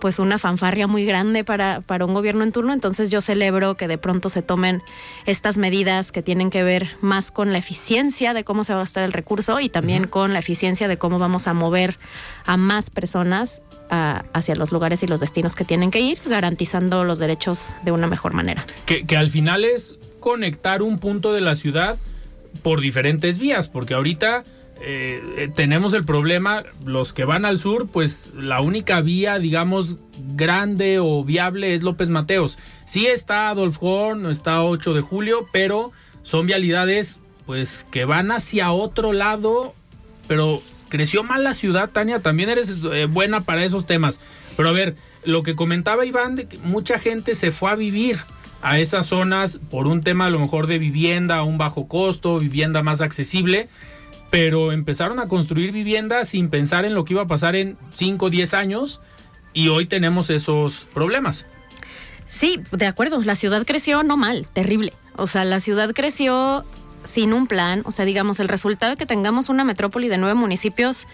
pues 0.00 0.18
una 0.18 0.38
fanfarria 0.38 0.86
muy 0.86 1.04
grande 1.04 1.44
para, 1.44 1.80
para 1.80 2.04
un 2.06 2.14
gobierno 2.14 2.44
en 2.44 2.52
turno. 2.52 2.72
Entonces 2.72 3.10
yo 3.10 3.20
celebro 3.20 3.74
que 3.76 3.88
de 3.88 3.98
pronto 3.98 4.28
se 4.28 4.42
tomen 4.42 4.82
estas 5.26 5.58
medidas 5.58 6.12
que 6.12 6.22
tienen 6.22 6.50
que 6.50 6.62
ver 6.62 6.88
más 7.00 7.30
con 7.30 7.52
la 7.52 7.58
eficiencia 7.58 8.32
de 8.34 8.44
cómo 8.44 8.64
se 8.64 8.72
va 8.74 8.80
a 8.80 8.82
gastar 8.82 9.04
el 9.04 9.12
recurso 9.12 9.60
y 9.60 9.68
también 9.68 10.06
con 10.06 10.32
la 10.32 10.38
eficiencia 10.38 10.88
de 10.88 10.98
cómo 10.98 11.18
vamos 11.18 11.46
a 11.46 11.54
mover 11.54 11.98
a 12.46 12.56
más 12.56 12.90
personas 12.90 13.62
a- 13.90 14.24
hacia 14.34 14.54
los 14.56 14.72
lugares 14.72 15.02
y 15.02 15.06
los 15.06 15.20
destinos 15.20 15.54
que 15.56 15.64
tienen 15.64 15.90
que 15.90 16.00
ir, 16.00 16.18
garantizando 16.26 17.02
los 17.04 17.18
derechos 17.18 17.74
de 17.82 17.92
una 17.92 18.06
mejor 18.06 18.34
manera. 18.34 18.66
que, 18.86 19.04
que 19.04 19.16
al 19.16 19.30
final 19.30 19.64
es 19.64 19.96
conectar 20.20 20.82
un 20.82 20.98
punto 20.98 21.32
de 21.32 21.40
la 21.40 21.56
ciudad 21.56 21.96
por 22.62 22.80
diferentes 22.80 23.38
vías, 23.38 23.68
porque 23.68 23.94
ahorita 23.94 24.44
eh, 24.80 25.22
eh, 25.36 25.50
tenemos 25.54 25.94
el 25.94 26.04
problema, 26.04 26.64
los 26.84 27.12
que 27.12 27.24
van 27.24 27.44
al 27.44 27.58
sur, 27.58 27.88
pues 27.88 28.30
la 28.36 28.60
única 28.60 29.00
vía, 29.00 29.38
digamos, 29.38 29.96
grande 30.34 30.98
o 30.98 31.24
viable 31.24 31.74
es 31.74 31.82
López 31.82 32.08
Mateos. 32.08 32.58
Sí 32.84 33.06
está 33.06 33.48
Adolf 33.48 33.78
Horn, 33.80 34.26
está 34.26 34.62
8 34.62 34.94
de 34.94 35.00
julio, 35.00 35.46
pero 35.52 35.92
son 36.22 36.46
vialidades 36.46 37.20
pues 37.46 37.86
que 37.90 38.04
van 38.04 38.30
hacia 38.30 38.72
otro 38.72 39.12
lado, 39.12 39.74
pero 40.26 40.62
creció 40.88 41.22
mal 41.22 41.44
la 41.44 41.54
ciudad, 41.54 41.90
Tania, 41.90 42.20
también 42.20 42.50
eres 42.50 42.76
eh, 42.92 43.06
buena 43.06 43.42
para 43.42 43.64
esos 43.64 43.86
temas. 43.86 44.20
Pero 44.56 44.68
a 44.68 44.72
ver, 44.72 44.96
lo 45.24 45.42
que 45.42 45.54
comentaba 45.54 46.06
Iván, 46.06 46.48
mucha 46.62 46.98
gente 46.98 47.34
se 47.34 47.50
fue 47.50 47.70
a 47.70 47.74
vivir 47.74 48.18
a 48.62 48.78
esas 48.78 49.06
zonas 49.06 49.58
por 49.70 49.86
un 49.86 50.02
tema 50.02 50.26
a 50.26 50.30
lo 50.30 50.38
mejor 50.38 50.66
de 50.66 50.78
vivienda 50.78 51.36
a 51.36 51.42
un 51.42 51.58
bajo 51.58 51.86
costo, 51.86 52.38
vivienda 52.38 52.82
más 52.82 53.02
accesible, 53.02 53.68
pero 54.34 54.72
empezaron 54.72 55.20
a 55.20 55.28
construir 55.28 55.70
viviendas 55.70 56.30
sin 56.30 56.50
pensar 56.50 56.84
en 56.84 56.92
lo 56.92 57.04
que 57.04 57.12
iba 57.12 57.22
a 57.22 57.26
pasar 57.28 57.54
en 57.54 57.78
5 57.94 58.26
o 58.26 58.30
10 58.30 58.52
años 58.54 59.00
y 59.52 59.68
hoy 59.68 59.86
tenemos 59.86 60.28
esos 60.28 60.88
problemas. 60.92 61.46
Sí, 62.26 62.60
de 62.72 62.86
acuerdo. 62.86 63.20
La 63.20 63.36
ciudad 63.36 63.64
creció 63.64 64.02
no 64.02 64.16
mal, 64.16 64.48
terrible. 64.48 64.92
O 65.14 65.28
sea, 65.28 65.44
la 65.44 65.60
ciudad 65.60 65.92
creció 65.94 66.64
sin 67.04 67.32
un 67.32 67.46
plan. 67.46 67.82
O 67.84 67.92
sea, 67.92 68.04
digamos, 68.04 68.40
el 68.40 68.48
resultado 68.48 68.90
de 68.90 68.96
que 68.96 69.06
tengamos 69.06 69.50
una 69.50 69.62
metrópoli 69.62 70.08
de 70.08 70.18
nueve 70.18 70.34
municipios 70.34 71.06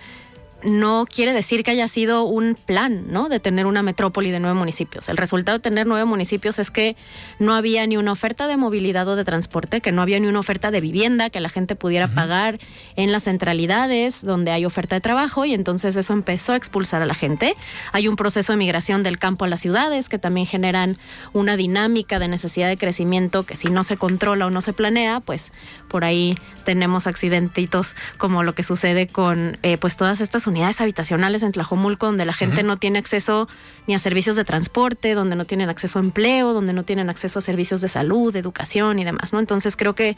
no 0.62 1.06
quiere 1.08 1.32
decir 1.32 1.62
que 1.64 1.70
haya 1.70 1.88
sido 1.88 2.24
un 2.24 2.54
plan, 2.54 3.04
¿no? 3.08 3.28
De 3.28 3.40
tener 3.40 3.66
una 3.66 3.82
metrópoli 3.82 4.30
de 4.30 4.40
nueve 4.40 4.58
municipios. 4.58 5.08
El 5.08 5.16
resultado 5.16 5.58
de 5.58 5.62
tener 5.62 5.86
nueve 5.86 6.04
municipios 6.04 6.58
es 6.58 6.70
que 6.70 6.96
no 7.38 7.54
había 7.54 7.86
ni 7.86 7.96
una 7.96 8.12
oferta 8.12 8.46
de 8.46 8.56
movilidad 8.56 9.08
o 9.08 9.16
de 9.16 9.24
transporte, 9.24 9.80
que 9.80 9.92
no 9.92 10.02
había 10.02 10.20
ni 10.20 10.26
una 10.26 10.38
oferta 10.38 10.70
de 10.70 10.80
vivienda 10.80 11.30
que 11.30 11.40
la 11.40 11.48
gente 11.48 11.76
pudiera 11.76 12.08
pagar 12.08 12.58
en 12.96 13.12
las 13.12 13.24
centralidades 13.24 14.24
donde 14.24 14.50
hay 14.50 14.64
oferta 14.64 14.96
de 14.96 15.00
trabajo 15.00 15.44
y 15.44 15.54
entonces 15.54 15.96
eso 15.96 16.12
empezó 16.12 16.52
a 16.52 16.56
expulsar 16.56 17.02
a 17.02 17.06
la 17.06 17.14
gente. 17.14 17.56
Hay 17.92 18.08
un 18.08 18.16
proceso 18.16 18.52
de 18.52 18.56
migración 18.56 19.02
del 19.02 19.18
campo 19.18 19.44
a 19.44 19.48
las 19.48 19.60
ciudades 19.60 20.08
que 20.08 20.18
también 20.18 20.46
generan 20.46 20.98
una 21.32 21.56
dinámica 21.56 22.18
de 22.18 22.28
necesidad 22.28 22.68
de 22.68 22.76
crecimiento 22.76 23.44
que 23.44 23.56
si 23.56 23.68
no 23.68 23.84
se 23.84 23.96
controla 23.96 24.46
o 24.46 24.50
no 24.50 24.60
se 24.60 24.72
planea, 24.72 25.20
pues 25.20 25.52
por 25.88 26.04
ahí 26.04 26.36
tenemos 26.64 27.06
accidentitos 27.06 27.96
como 28.18 28.42
lo 28.42 28.54
que 28.54 28.62
sucede 28.62 29.06
con 29.06 29.58
eh, 29.62 29.78
pues 29.78 29.96
todas 29.96 30.20
estas 30.20 30.46
unidades 30.50 30.80
habitacionales 30.80 31.42
en 31.42 31.52
Tlajomulco 31.52 32.06
donde 32.06 32.24
la 32.24 32.32
gente 32.32 32.62
no 32.62 32.76
tiene 32.76 32.98
acceso 32.98 33.48
ni 33.86 33.94
a 33.94 33.98
servicios 33.98 34.36
de 34.36 34.44
transporte, 34.44 35.14
donde 35.14 35.36
no 35.36 35.46
tienen 35.46 35.70
acceso 35.70 35.98
a 35.98 36.02
empleo, 36.02 36.52
donde 36.52 36.72
no 36.72 36.84
tienen 36.84 37.08
acceso 37.08 37.38
a 37.38 37.42
servicios 37.42 37.80
de 37.80 37.88
salud, 37.88 38.32
de 38.32 38.38
educación 38.38 38.98
y 38.98 39.04
demás, 39.04 39.32
¿no? 39.32 39.40
Entonces 39.40 39.76
creo 39.76 39.94
que 39.94 40.16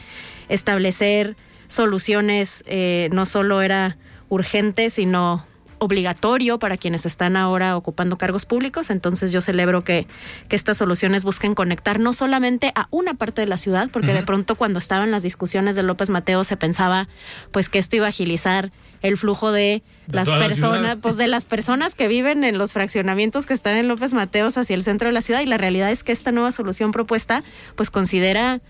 establecer 0.48 1.36
soluciones 1.68 2.64
eh, 2.66 3.08
no 3.12 3.26
solo 3.26 3.62
era 3.62 3.96
urgente, 4.28 4.90
sino 4.90 5.46
obligatorio 5.82 6.60
para 6.60 6.76
quienes 6.76 7.06
están 7.06 7.36
ahora 7.36 7.76
ocupando 7.76 8.16
cargos 8.16 8.46
públicos. 8.46 8.88
Entonces 8.88 9.32
yo 9.32 9.40
celebro 9.40 9.82
que, 9.82 10.06
que 10.48 10.54
estas 10.54 10.76
soluciones 10.76 11.24
busquen 11.24 11.54
conectar 11.54 11.98
no 11.98 12.12
solamente 12.12 12.72
a 12.76 12.86
una 12.90 13.14
parte 13.14 13.40
de 13.40 13.48
la 13.48 13.58
ciudad, 13.58 13.90
porque 13.92 14.12
de 14.12 14.22
pronto 14.22 14.54
cuando 14.54 14.78
estaban 14.78 15.10
las 15.10 15.24
discusiones 15.24 15.74
de 15.74 15.82
López 15.82 16.08
Mateo 16.08 16.44
se 16.44 16.56
pensaba 16.56 17.08
pues 17.50 17.68
que 17.68 17.78
esto 17.78 17.96
iba 17.96 18.06
a 18.06 18.10
agilizar 18.10 18.70
el 19.02 19.16
flujo 19.16 19.50
de, 19.50 19.82
De 20.06 20.16
las 20.16 20.28
la 20.28 20.38
personas, 20.38 20.98
pues 21.02 21.16
de 21.16 21.26
las 21.26 21.44
personas 21.44 21.96
que 21.96 22.06
viven 22.06 22.44
en 22.44 22.58
los 22.58 22.72
fraccionamientos 22.72 23.46
que 23.46 23.54
están 23.54 23.76
en 23.76 23.88
López 23.88 24.12
Mateos 24.12 24.56
hacia 24.56 24.74
el 24.74 24.84
centro 24.84 25.08
de 25.08 25.12
la 25.12 25.22
ciudad. 25.22 25.40
Y 25.40 25.46
la 25.46 25.58
realidad 25.58 25.90
es 25.90 26.04
que 26.04 26.12
esta 26.12 26.30
nueva 26.30 26.52
solución 26.52 26.92
propuesta 26.92 27.42
pues 27.74 27.90
considera 27.90 28.60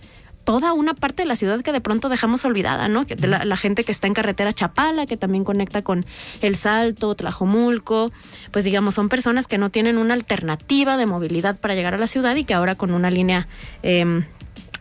toda 0.44 0.72
una 0.72 0.94
parte 0.94 1.22
de 1.22 1.26
la 1.26 1.36
ciudad 1.36 1.60
que 1.62 1.72
de 1.72 1.80
pronto 1.80 2.08
dejamos 2.08 2.44
olvidada, 2.44 2.88
¿no? 2.88 3.06
Que 3.06 3.16
la, 3.16 3.44
la 3.44 3.56
gente 3.56 3.84
que 3.84 3.92
está 3.92 4.06
en 4.06 4.14
carretera 4.14 4.52
Chapala, 4.52 5.06
que 5.06 5.16
también 5.16 5.44
conecta 5.44 5.82
con 5.82 6.04
El 6.40 6.56
Salto, 6.56 7.14
Tlajomulco, 7.14 8.12
pues 8.50 8.64
digamos, 8.64 8.94
son 8.94 9.08
personas 9.08 9.46
que 9.46 9.58
no 9.58 9.70
tienen 9.70 9.98
una 9.98 10.14
alternativa 10.14 10.96
de 10.96 11.06
movilidad 11.06 11.58
para 11.58 11.74
llegar 11.74 11.94
a 11.94 11.98
la 11.98 12.06
ciudad 12.06 12.36
y 12.36 12.44
que 12.44 12.54
ahora 12.54 12.74
con 12.74 12.92
una 12.92 13.10
línea 13.10 13.48
eh, 13.82 14.24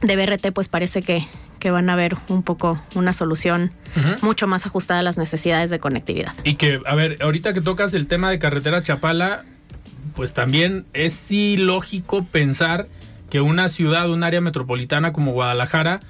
de 0.01 0.15
BRT 0.15 0.51
pues 0.51 0.67
parece 0.67 1.01
que, 1.01 1.27
que 1.59 1.71
van 1.71 1.89
a 1.89 1.95
ver 1.95 2.17
un 2.27 2.43
poco 2.43 2.81
una 2.95 3.13
solución 3.13 3.71
mucho 4.21 4.47
más 4.47 4.65
ajustada 4.65 5.01
a 5.01 5.03
las 5.03 5.17
necesidades 5.17 5.69
de 5.69 5.79
conectividad. 5.79 6.33
Y 6.45 6.55
que, 6.55 6.81
a 6.85 6.95
ver, 6.95 7.17
ahorita 7.21 7.53
que 7.53 7.59
tocas 7.59 7.93
el 7.93 8.07
tema 8.07 8.29
de 8.29 8.39
carretera 8.39 8.81
Chapala, 8.81 9.43
pues 10.15 10.33
también 10.33 10.85
es 10.93 11.31
ilógico 11.31 12.23
pensar 12.25 12.87
que 13.31 13.41
una 13.41 13.69
ciudad, 13.69 14.11
un 14.11 14.23
área 14.23 14.41
metropolitana 14.41 15.13
como 15.13 15.31
Guadalajara, 15.31 16.01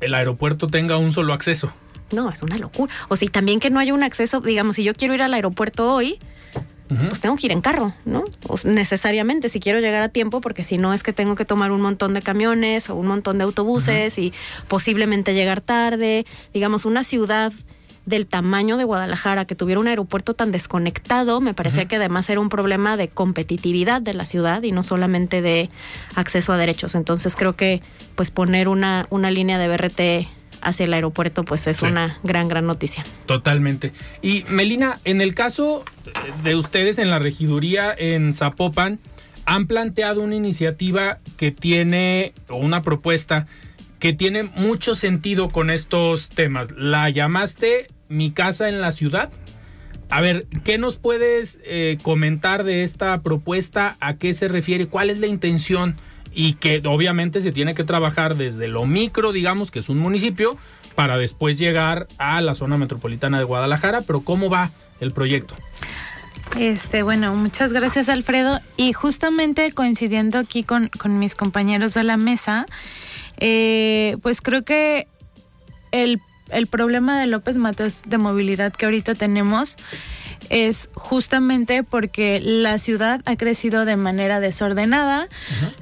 el 0.00 0.14
aeropuerto 0.14 0.66
tenga 0.66 0.96
un 0.96 1.12
solo 1.12 1.34
acceso. 1.34 1.72
No, 2.10 2.30
es 2.30 2.42
una 2.42 2.58
locura. 2.58 2.92
O 3.08 3.16
si 3.16 3.28
también 3.28 3.60
que 3.60 3.70
no 3.70 3.78
haya 3.78 3.94
un 3.94 4.02
acceso, 4.02 4.40
digamos, 4.40 4.76
si 4.76 4.82
yo 4.82 4.94
quiero 4.94 5.14
ir 5.14 5.22
al 5.22 5.34
aeropuerto 5.34 5.94
hoy, 5.94 6.18
pues 7.08 7.20
tengo 7.20 7.36
que 7.36 7.46
ir 7.46 7.52
en 7.52 7.60
carro, 7.60 7.94
¿no? 8.04 8.24
O 8.48 8.56
necesariamente, 8.64 9.48
si 9.48 9.60
quiero 9.60 9.80
llegar 9.80 10.02
a 10.02 10.08
tiempo, 10.08 10.40
porque 10.40 10.62
si 10.62 10.76
no 10.76 10.92
es 10.92 11.02
que 11.02 11.12
tengo 11.12 11.36
que 11.36 11.44
tomar 11.44 11.72
un 11.72 11.80
montón 11.80 12.12
de 12.12 12.20
camiones 12.20 12.90
o 12.90 12.96
un 12.96 13.06
montón 13.06 13.38
de 13.38 13.44
autobuses 13.44 14.18
y 14.18 14.32
posiblemente 14.68 15.32
llegar 15.34 15.60
tarde. 15.60 16.26
Digamos, 16.52 16.84
una 16.84 17.04
ciudad 17.04 17.52
del 18.06 18.26
tamaño 18.26 18.76
de 18.76 18.84
Guadalajara, 18.84 19.44
que 19.44 19.54
tuviera 19.54 19.80
un 19.80 19.86
aeropuerto 19.88 20.34
tan 20.34 20.50
desconectado, 20.52 21.40
me 21.40 21.54
parecía 21.54 21.86
que 21.86 21.96
además 21.96 22.28
era 22.30 22.40
un 22.40 22.48
problema 22.48 22.96
de 22.96 23.08
competitividad 23.08 24.02
de 24.02 24.12
la 24.14 24.26
ciudad 24.26 24.62
y 24.64 24.72
no 24.72 24.82
solamente 24.82 25.40
de 25.40 25.70
acceso 26.16 26.52
a 26.52 26.56
derechos. 26.56 26.94
Entonces 26.94 27.36
creo 27.36 27.54
que 27.54 27.80
pues 28.16 28.30
poner 28.30 28.68
una, 28.68 29.06
una 29.10 29.30
línea 29.30 29.58
de 29.58 29.68
BRT 29.68 30.28
hacia 30.62 30.84
el 30.84 30.94
aeropuerto 30.94 31.44
pues 31.44 31.66
es 31.66 31.78
Sí. 31.78 31.86
una 31.86 32.18
gran, 32.22 32.48
gran 32.48 32.66
noticia. 32.66 33.04
Totalmente. 33.26 33.92
Y 34.20 34.44
Melina, 34.48 34.98
en 35.04 35.20
el 35.20 35.34
caso 35.34 35.84
de 36.42 36.56
ustedes 36.56 36.98
en 36.98 37.10
la 37.10 37.18
regiduría 37.18 37.94
en 37.96 38.32
Zapopan, 38.34 38.98
han 39.44 39.66
planteado 39.66 40.22
una 40.22 40.36
iniciativa 40.36 41.18
que 41.36 41.50
tiene, 41.50 42.32
o 42.48 42.56
una 42.56 42.82
propuesta 42.82 43.46
que 44.02 44.12
tiene 44.12 44.42
mucho 44.42 44.96
sentido 44.96 45.48
con 45.48 45.70
estos 45.70 46.28
temas. 46.28 46.72
La 46.76 47.08
llamaste 47.08 47.86
Mi 48.08 48.32
casa 48.32 48.68
en 48.68 48.80
la 48.80 48.90
ciudad. 48.90 49.30
A 50.10 50.20
ver, 50.20 50.48
¿qué 50.64 50.76
nos 50.76 50.96
puedes 50.96 51.60
eh, 51.62 51.98
comentar 52.02 52.64
de 52.64 52.82
esta 52.82 53.20
propuesta? 53.20 53.96
¿A 54.00 54.14
qué 54.14 54.34
se 54.34 54.48
refiere? 54.48 54.88
¿Cuál 54.88 55.08
es 55.08 55.18
la 55.18 55.28
intención? 55.28 55.96
Y 56.34 56.54
que 56.54 56.82
obviamente 56.84 57.40
se 57.40 57.52
tiene 57.52 57.76
que 57.76 57.84
trabajar 57.84 58.34
desde 58.34 58.66
lo 58.66 58.86
micro, 58.86 59.30
digamos, 59.30 59.70
que 59.70 59.78
es 59.78 59.88
un 59.88 59.98
municipio, 59.98 60.58
para 60.96 61.16
después 61.16 61.56
llegar 61.56 62.08
a 62.18 62.40
la 62.40 62.56
zona 62.56 62.78
metropolitana 62.78 63.38
de 63.38 63.44
Guadalajara. 63.44 64.00
Pero 64.00 64.22
¿cómo 64.22 64.50
va 64.50 64.72
el 64.98 65.12
proyecto? 65.12 65.54
Este, 66.58 67.04
bueno, 67.04 67.36
muchas 67.36 67.72
gracias 67.72 68.08
Alfredo. 68.08 68.58
Y 68.76 68.94
justamente 68.94 69.70
coincidiendo 69.70 70.40
aquí 70.40 70.64
con, 70.64 70.88
con 70.88 71.20
mis 71.20 71.36
compañeros 71.36 71.94
de 71.94 72.02
la 72.02 72.16
mesa, 72.16 72.66
eh, 73.38 74.16
pues 74.22 74.40
creo 74.40 74.64
que 74.64 75.06
el, 75.90 76.20
el 76.50 76.66
problema 76.66 77.18
de 77.20 77.26
López 77.26 77.56
Mateos 77.56 78.02
de 78.06 78.18
movilidad 78.18 78.72
que 78.72 78.84
ahorita 78.86 79.14
tenemos 79.14 79.76
es 80.50 80.90
justamente 80.94 81.82
porque 81.82 82.40
la 82.42 82.76
ciudad 82.78 83.22
ha 83.24 83.36
crecido 83.36 83.84
de 83.86 83.96
manera 83.96 84.38
desordenada, 84.40 85.28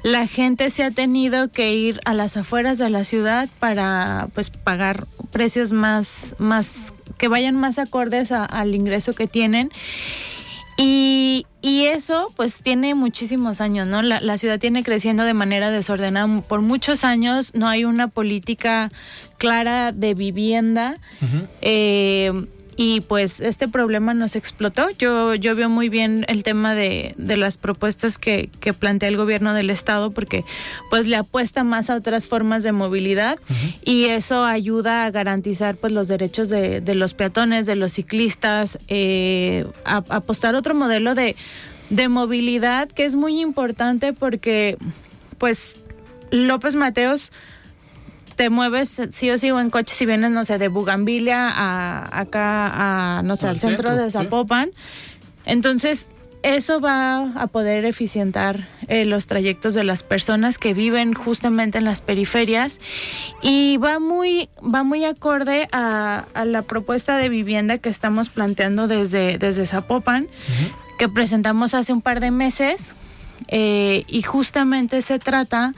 la 0.05 0.27
gente 0.29 0.71
se 0.71 0.85
ha 0.85 0.91
tenido 0.93 1.49
que 1.51 1.75
ir 1.75 1.99
a 2.05 2.15
las 2.15 2.37
afueras 2.37 2.79
de 2.79 2.89
la 2.91 3.05
ciudad 3.05 3.49
para 3.59 4.29
pues 4.35 4.51
pagar 4.51 5.07
precios 5.33 5.73
más, 5.73 6.37
más 6.39 6.95
que 7.19 7.27
vayan 7.29 7.57
más 7.57 7.79
acordes 7.79 8.31
a- 8.33 8.45
al 8.45 8.75
ingreso 8.75 9.15
que 9.15 9.27
tienen. 9.27 9.71
Y, 10.83 11.47
y 11.61 11.85
eso 11.85 12.33
pues 12.37 12.63
tiene 12.63 12.95
muchísimos 12.95 13.61
años, 13.61 13.87
¿no? 13.87 14.01
La, 14.01 14.19
la 14.21 14.39
ciudad 14.39 14.59
tiene 14.59 14.83
creciendo 14.83 15.25
de 15.25 15.35
manera 15.35 15.71
desordenada 15.71 16.41
por 16.41 16.63
muchos 16.63 17.05
años, 17.05 17.55
no 17.55 17.69
hay 17.69 17.85
una 17.85 18.09
política 18.09 18.91
clara 19.37 19.93
de 19.93 20.15
vivienda. 20.15 20.97
Eh, 21.61 22.33
y 22.83 23.03
pues 23.03 23.41
este 23.41 23.69
problema 23.69 24.15
nos 24.15 24.37
explotó. 24.37 24.89
Yo, 24.93 25.35
yo 25.35 25.55
veo 25.55 25.69
muy 25.69 25.91
bien 25.91 26.25
el 26.29 26.43
tema 26.43 26.75
de, 26.75 27.15
de 27.19 27.37
las 27.37 27.59
propuestas 27.59 28.17
que, 28.17 28.49
que 28.59 28.73
plantea 28.73 29.11
el 29.11 29.19
gobierno 29.19 29.53
del 29.53 29.69
estado 29.69 30.13
porque 30.13 30.47
pues 30.89 31.07
le 31.07 31.17
apuesta 31.17 31.63
más 31.63 31.91
a 31.91 31.97
otras 31.97 32.27
formas 32.27 32.63
de 32.63 32.73
movilidad 32.73 33.39
y 33.85 34.07
eso 34.07 34.47
ayuda 34.47 35.05
a 35.05 35.11
garantizar 35.11 35.77
pues 35.77 35.93
los 35.93 36.09
derechos 36.09 36.49
de, 36.49 36.81
de 36.81 36.95
los 36.95 37.13
peatones, 37.13 37.67
de 37.67 37.77
los 37.77 37.93
ciclistas, 37.93 38.79
eh, 38.89 39.67
a, 39.85 39.97
a 39.97 40.17
apostar 40.17 40.55
otro 40.55 40.75
modelo 40.75 41.15
de, 41.15 41.37
de 41.91 42.09
movilidad 42.09 42.89
que 42.89 43.05
es 43.05 43.15
muy 43.15 43.43
importante 43.43 44.15
porque 44.15 44.79
pues 45.37 45.81
López 46.31 46.77
Mateos 46.77 47.31
te 48.41 48.49
mueves 48.49 48.99
sí 49.11 49.31
o 49.31 49.37
sí 49.37 49.51
o 49.51 49.61
en 49.61 49.69
coche 49.69 49.95
si 49.95 50.07
vienes, 50.07 50.31
no 50.31 50.47
sé, 50.47 50.57
de 50.57 50.69
Bugambilia 50.69 51.51
a 51.51 52.21
acá 52.21 53.19
a, 53.19 53.23
no 53.23 53.37
sé, 53.37 53.47
Al 53.47 53.51
al, 53.51 53.59
centro, 53.59 53.91
centro, 53.91 54.03
de 54.03 54.11
sí. 54.11 54.17
Zapopan. 54.17 54.71
Entonces, 55.45 56.09
eso 56.43 56.81
va 56.81 57.33
a 57.35 57.49
poder 57.49 57.85
eficientar 57.85 58.67
eh, 58.89 59.05
los 59.05 59.27
trayectos 59.27 59.75
de 59.75 59.85
las 59.85 60.03
personas 60.03 60.57
que 60.57 60.73
viven 60.73 61.13
justamente 61.13 61.77
en 61.77 61.85
las 61.85 62.01
periferias 62.01 62.79
y 63.43 63.77
va 63.77 63.99
muy, 63.99 64.49
va 64.63 64.85
muy 64.85 65.05
acorde 65.05 65.69
a, 65.71 66.25
a 66.33 66.47
la 66.47 66.63
propuesta 66.63 67.19
de 67.19 67.29
vivienda 67.29 67.77
que 67.77 67.91
estamos 67.91 68.31
planteando 68.31 68.89
desde, 68.89 69.37
desde 69.37 69.67
Zapopan, 69.67 70.29
que 70.99 71.11
presentamos 71.11 71.75
hace 71.75 71.93
un 71.93 72.01
par 72.01 72.21
de 72.21 72.31
meses 72.31 72.95
eh, 73.49 74.05
y 74.09 74.23
justamente 74.23 75.03
se 75.03 75.19
trata 75.19 75.75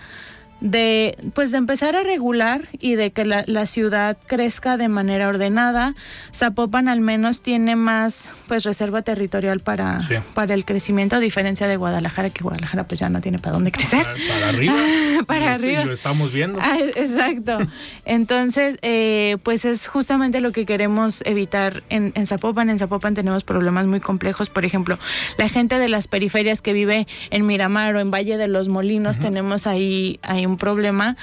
de 0.63 1.17
pues 1.35 1.51
de 1.51 1.59
empezar 1.59 1.97
a 1.97 2.03
regular 2.05 2.69
y 2.81 2.95
de 2.95 3.11
que 3.11 3.25
la, 3.25 3.45
la 3.47 3.67
ciudad 3.67 4.17
crezca 4.27 4.77
de 4.77 4.89
manera 4.89 5.29
ordenada. 5.29 5.95
Zapopan 6.35 6.89
al 6.89 7.01
menos 7.01 7.43
tiene 7.43 7.77
más 7.77 8.25
pues 8.49 8.65
reserva 8.65 9.03
territorial 9.03 9.61
para, 9.61 10.01
Sí. 10.01 10.15
para 10.35 10.55
el 10.55 10.65
crecimiento, 10.65 11.17
a 11.17 11.21
diferencia 11.21 11.67
de 11.67 11.77
Guadalajara, 11.77 12.31
que 12.31 12.43
Guadalajara 12.45 12.85
pues 12.85 13.01
ya 13.01 13.09
no 13.09 13.21
tiene 13.21 13.39
para 13.39 13.55
dónde 13.55 13.73
crecer. 13.73 14.05
Para, 14.05 14.15
para 14.29 14.49
arriba. 14.49 14.75
Para 15.27 15.45
Y 15.45 15.49
arriba. 15.49 15.83
y 15.83 15.85
lo 15.87 15.93
estamos 15.93 16.33
viendo. 16.33 16.59
Ah, 16.61 16.77
exacto. 16.97 17.59
Entonces, 18.05 18.77
eh, 18.83 19.37
pues 19.43 19.65
es 19.65 19.87
justamente 19.87 20.41
lo 20.41 20.53
que 20.53 20.67
queremos 20.67 21.23
evitar 21.25 21.83
en, 21.91 22.13
en 22.17 22.27
Zapopan. 22.27 22.71
En 22.71 22.79
Zapopan 22.79 23.15
tenemos 23.15 23.45
problemas 23.45 23.87
muy 23.87 24.01
complejos. 24.01 24.49
Por 24.51 24.65
ejemplo, 24.65 24.99
la 25.39 25.49
gente 25.49 25.79
de 25.79 25.89
las 25.89 26.09
periferias 26.09 26.61
que 26.63 26.73
vive 26.73 27.07
en 27.31 27.47
Miramar 27.47 27.95
o 27.97 28.01
en 28.01 28.11
Valle 28.11 28.37
de 28.37 28.49
los 28.49 28.69
Molinos, 28.69 29.19
tenemos 29.19 29.67
ahí, 29.67 30.19
ahí 30.23 30.47
un 30.53 30.59
problema. 30.59 31.17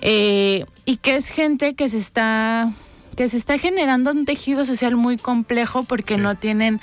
Eh, 0.00 0.64
y 0.84 0.96
que 0.96 1.16
es 1.16 1.28
gente 1.28 1.74
que 1.74 1.88
se 1.88 1.98
está 1.98 2.72
que 3.16 3.28
se 3.28 3.36
está 3.36 3.58
generando 3.58 4.12
un 4.12 4.24
tejido 4.24 4.64
social 4.64 4.96
muy 4.96 5.18
complejo 5.18 5.82
porque 5.82 6.14
Sí. 6.14 6.20
no 6.22 6.36
tienen 6.36 6.80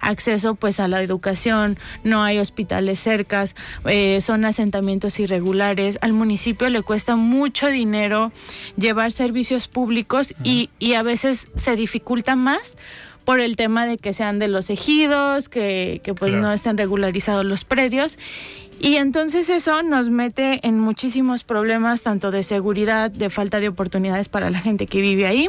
acceso 0.00 0.54
pues 0.54 0.78
a 0.78 0.86
la 0.86 1.02
educación, 1.02 1.78
no 2.04 2.22
hay 2.22 2.38
hospitales 2.38 3.00
cercas, 3.00 3.56
eh, 3.86 4.20
son 4.20 4.44
asentamientos 4.44 5.18
irregulares, 5.18 5.98
al 6.02 6.12
municipio 6.12 6.68
le 6.68 6.82
cuesta 6.82 7.16
mucho 7.16 7.66
dinero 7.66 8.30
llevar 8.76 9.10
servicios 9.10 9.66
públicos 9.66 10.34
y, 10.44 10.70
y 10.78 10.94
a 10.94 11.02
veces 11.02 11.48
se 11.56 11.74
dificulta 11.74 12.36
más 12.36 12.76
por 13.30 13.38
el 13.38 13.54
tema 13.54 13.86
de 13.86 13.96
que 13.96 14.12
sean 14.12 14.40
de 14.40 14.48
los 14.48 14.70
ejidos, 14.70 15.48
que, 15.48 16.00
que 16.02 16.14
pues 16.14 16.32
Claro. 16.32 16.48
no 16.48 16.52
estén 16.52 16.76
regularizados 16.76 17.44
los 17.44 17.62
predios. 17.62 18.18
Y 18.80 18.96
entonces 18.96 19.48
eso 19.50 19.84
nos 19.84 20.10
mete 20.10 20.58
en 20.66 20.80
muchísimos 20.80 21.44
problemas, 21.44 22.02
tanto 22.02 22.32
de 22.32 22.42
seguridad, 22.42 23.08
de 23.08 23.30
falta 23.30 23.60
de 23.60 23.68
oportunidades 23.68 24.28
para 24.28 24.50
la 24.50 24.58
gente 24.58 24.88
que 24.88 25.00
vive 25.00 25.28
ahí. 25.28 25.48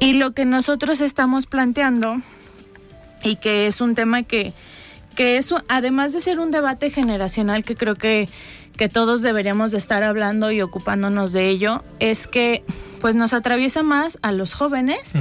Y 0.00 0.14
lo 0.14 0.32
que 0.32 0.44
nosotros 0.46 1.00
estamos 1.00 1.46
planteando, 1.46 2.20
y 3.22 3.36
que 3.36 3.68
es 3.68 3.80
un 3.80 3.94
tema 3.94 4.24
que, 4.24 4.52
que 5.14 5.36
es, 5.36 5.54
además 5.68 6.12
de 6.12 6.18
ser 6.18 6.40
un 6.40 6.50
debate 6.50 6.90
generacional 6.90 7.62
que 7.62 7.76
creo 7.76 7.94
que, 7.94 8.28
que 8.76 8.88
todos 8.88 9.22
deberíamos 9.22 9.72
de 9.72 9.78
estar 9.78 10.02
hablando 10.02 10.50
y 10.50 10.62
ocupándonos 10.62 11.32
de 11.32 11.48
ello, 11.48 11.84
es 11.98 12.26
que 12.26 12.62
pues 13.00 13.14
nos 13.14 13.32
atraviesa 13.32 13.82
más 13.82 14.18
a 14.22 14.32
los 14.32 14.54
jóvenes, 14.54 15.12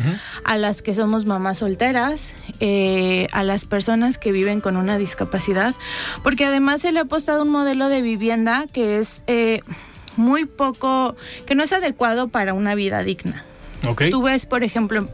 a 0.44 0.58
las 0.58 0.82
que 0.82 0.94
somos 0.94 1.26
mamás 1.26 1.60
solteras, 1.60 2.32
eh, 2.60 3.28
a 3.32 3.44
las 3.44 3.66
personas 3.66 4.18
que 4.18 4.32
viven 4.32 4.62
con 4.62 4.78
una 4.78 4.98
discapacidad, 4.98 5.76
porque 6.24 6.46
además 6.46 6.82
se 6.82 6.92
le 6.92 7.00
ha 7.00 7.04
apostado 7.04 7.44
un 7.44 7.50
modelo 7.50 7.90
de 7.90 8.02
vivienda 8.02 8.66
que 8.72 8.98
es 8.98 9.24
eh, 9.28 9.62
muy 10.16 10.46
poco, 10.46 11.16
que 11.46 11.56
no 11.56 11.64
es 11.64 11.74
adecuado 11.74 12.30
para 12.30 12.54
una 12.54 12.76
vida 12.76 13.04
digna. 13.04 13.44
Tú 14.10 14.22
ves, 14.22 14.46
por 14.46 14.64
ejemplo, 14.64 15.10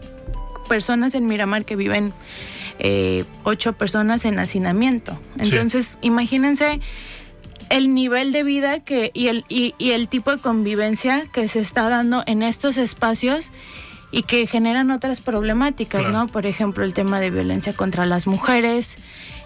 personas 0.69 1.13
en 1.15 1.25
Miramar 1.25 1.65
que 1.65 1.75
viven 1.75 2.13
eh, 2.79 3.25
ocho 3.43 3.73
personas 3.73 4.23
en 4.23 4.39
hacinamiento. 4.39 5.19
Sí. 5.41 5.49
Entonces, 5.49 5.97
imagínense 6.01 6.79
el 7.69 7.93
nivel 7.93 8.31
de 8.31 8.43
vida 8.43 8.79
que 8.79 9.11
y 9.13 9.27
el, 9.27 9.45
y, 9.49 9.75
y 9.77 9.91
el 9.91 10.07
tipo 10.07 10.31
de 10.31 10.37
convivencia 10.41 11.25
que 11.31 11.47
se 11.47 11.59
está 11.59 11.89
dando 11.89 12.23
en 12.25 12.43
estos 12.43 12.77
espacios 12.77 13.51
y 14.11 14.23
que 14.23 14.45
generan 14.47 14.91
otras 14.91 15.21
problemáticas, 15.21 16.01
Claro. 16.01 16.17
¿no? 16.17 16.27
Por 16.27 16.45
ejemplo, 16.45 16.83
el 16.83 16.93
tema 16.93 17.19
de 17.19 17.29
violencia 17.31 17.73
contra 17.73 18.05
las 18.05 18.27
mujeres. 18.27 18.95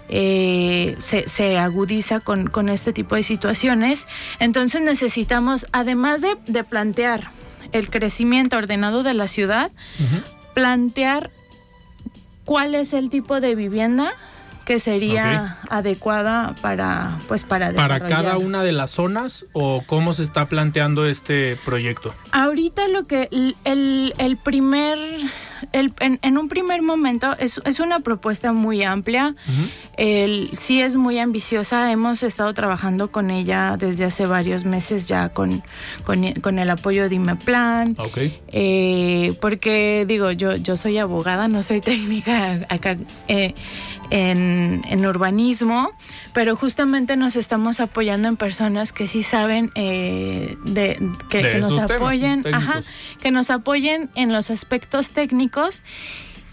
eh, 0.08 0.96
se, 1.00 1.28
se 1.28 1.58
agudiza 1.58 2.20
con, 2.20 2.48
con 2.48 2.68
este 2.68 2.92
tipo 2.92 3.16
de 3.16 3.22
situaciones. 3.24 4.06
Entonces 4.38 4.80
necesitamos, 4.82 5.66
además 5.72 6.20
de, 6.20 6.36
de 6.46 6.62
plantear 6.62 7.30
el 7.72 7.90
crecimiento 7.90 8.56
ordenado 8.56 9.02
de 9.02 9.14
la 9.14 9.26
ciudad, 9.26 9.72
plantear 10.54 11.30
cuál 12.44 12.74
es 12.76 12.92
el 12.92 13.10
tipo 13.10 13.40
de 13.40 13.54
vivienda 13.56 14.12
que 14.66 14.80
sería 14.80 15.56
adecuada 15.70 16.54
para 16.60 17.16
pues 17.28 17.44
para 17.44 17.72
¿Para 17.72 18.00
cada 18.00 18.36
una 18.36 18.62
de 18.62 18.72
las 18.72 18.90
zonas 18.90 19.46
o 19.52 19.82
cómo 19.86 20.12
se 20.12 20.22
está 20.24 20.48
planteando 20.48 21.06
este 21.06 21.56
proyecto? 21.64 22.12
Ahorita 22.32 22.86
lo 22.88 23.06
que 23.06 23.28
el, 23.64 24.12
el- 24.18 24.36
primer, 24.36 24.98
el- 25.72 25.92
en, 26.00 26.18
en 26.20 26.36
un 26.36 26.48
primer 26.48 26.82
momento 26.82 27.34
es, 27.38 27.60
es 27.64 27.80
una 27.80 28.00
propuesta 28.00 28.52
muy 28.52 28.82
amplia. 28.82 29.34
El, 29.96 30.50
sí 30.52 30.80
es 30.82 30.96
muy 30.96 31.18
ambiciosa, 31.18 31.90
hemos 31.90 32.22
estado 32.22 32.52
trabajando 32.52 33.10
con 33.10 33.30
ella 33.30 33.76
desde 33.78 34.04
hace 34.04 34.26
varios 34.26 34.64
meses 34.64 35.06
ya 35.08 35.30
con, 35.30 35.62
con, 36.04 36.32
con 36.34 36.58
el 36.58 36.68
apoyo 36.70 37.08
de 37.08 37.14
IMEPLAN. 37.14 37.94
Ok. 37.98 38.18
Eh, 38.48 39.34
porque 39.40 40.04
digo, 40.06 40.30
yo, 40.32 40.56
yo 40.56 40.76
soy 40.76 40.98
abogada, 40.98 41.48
no 41.48 41.62
soy 41.62 41.80
técnica 41.92 42.66
acá 42.68 42.96
eh, 43.28 43.54
en, 44.10 44.82
en 44.88 45.06
urbanismo, 45.06 45.92
pero 46.32 46.56
justamente 46.56 47.16
nos 47.16 47.36
estamos 47.36 47.80
apoyando 47.80 48.28
en 48.28 48.36
personas 48.36 48.92
que 48.92 49.06
sí 49.06 49.22
saben 49.22 49.70
eh, 49.74 50.56
de, 50.64 50.98
que, 51.30 51.42
De 51.42 51.52
que 51.52 51.58
nos 51.58 51.78
apoyen, 51.78 52.44
ajá, 52.52 52.82
que 53.20 53.30
nos 53.30 53.50
apoyen 53.50 54.10
en 54.14 54.32
los 54.32 54.50
aspectos 54.50 55.10
técnicos 55.10 55.82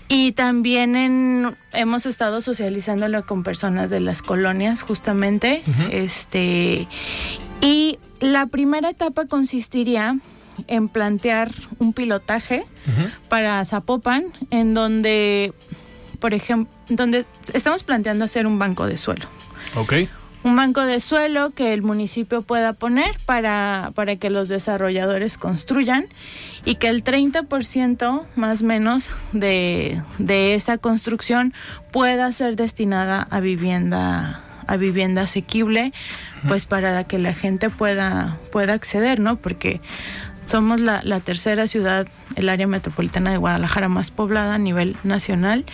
y 0.08 0.34
también 0.34 0.96
en, 0.96 1.56
hemos 1.72 2.06
estado 2.06 2.42
socializándolo 2.42 3.26
con 3.26 3.44
personas 3.44 3.90
de 3.90 4.00
las 4.00 4.22
colonias, 4.22 4.82
justamente. 4.82 5.64
Este, 5.92 6.88
y 7.62 7.98
la 8.20 8.46
primera 8.48 8.90
etapa 8.90 9.26
consistiría 9.26 10.18
en 10.68 10.90
plantear 10.90 11.52
un 11.80 11.94
pilotaje 11.94 12.64
para 13.30 13.64
Zapopan, 13.66 14.26
en 14.52 14.74
donde, 14.74 15.54
por 16.20 16.34
ejemplo, 16.34 16.73
donde 16.90 17.26
estamos 17.54 17.84
planteando 17.84 18.26
hacer 18.26 18.48
un 18.48 18.60
banco 18.60 18.86
de 18.86 18.98
suelo. 18.98 19.26
Ok. 19.76 19.94
un 20.44 20.56
banco 20.58 20.82
de 20.82 21.00
suelo 21.00 21.52
que 21.52 21.74
el 21.74 21.82
municipio 21.82 22.42
pueda 22.42 22.74
poner 22.74 23.18
para, 23.26 23.92
para 23.96 24.18
que 24.18 24.30
los 24.30 24.50
desarrolladores 24.50 25.38
construyan 25.38 26.06
y 26.66 26.76
que 26.76 26.90
el 26.90 27.04
30% 27.04 28.26
más 28.36 28.62
o 28.62 28.66
menos 28.66 29.12
de, 29.32 30.02
de 30.18 30.56
esa 30.56 30.78
construcción 30.78 31.54
pueda 31.92 32.32
ser 32.34 32.56
destinada 32.56 33.26
a 33.32 33.40
vivienda 33.40 34.44
a 34.68 34.78
vivienda 34.78 35.24
asequible 35.24 35.92
pues 36.48 36.66
para 36.66 37.04
que 37.04 37.20
la 37.20 37.34
gente 37.34 37.70
pueda 37.70 38.38
pueda 38.52 38.74
acceder 38.74 39.20
no 39.20 39.36
porque 39.36 39.82
somos 40.46 40.80
la, 40.80 41.02
la 41.04 41.20
tercera 41.20 41.68
ciudad 41.68 42.08
el 42.36 42.50
área 42.50 42.68
metropolitana 42.68 43.32
de 43.32 43.38
Guadalajara 43.38 43.90
más 43.90 44.12
poblada 44.12 44.56
a 44.56 44.58
nivel 44.58 44.98
nacional 45.04 45.66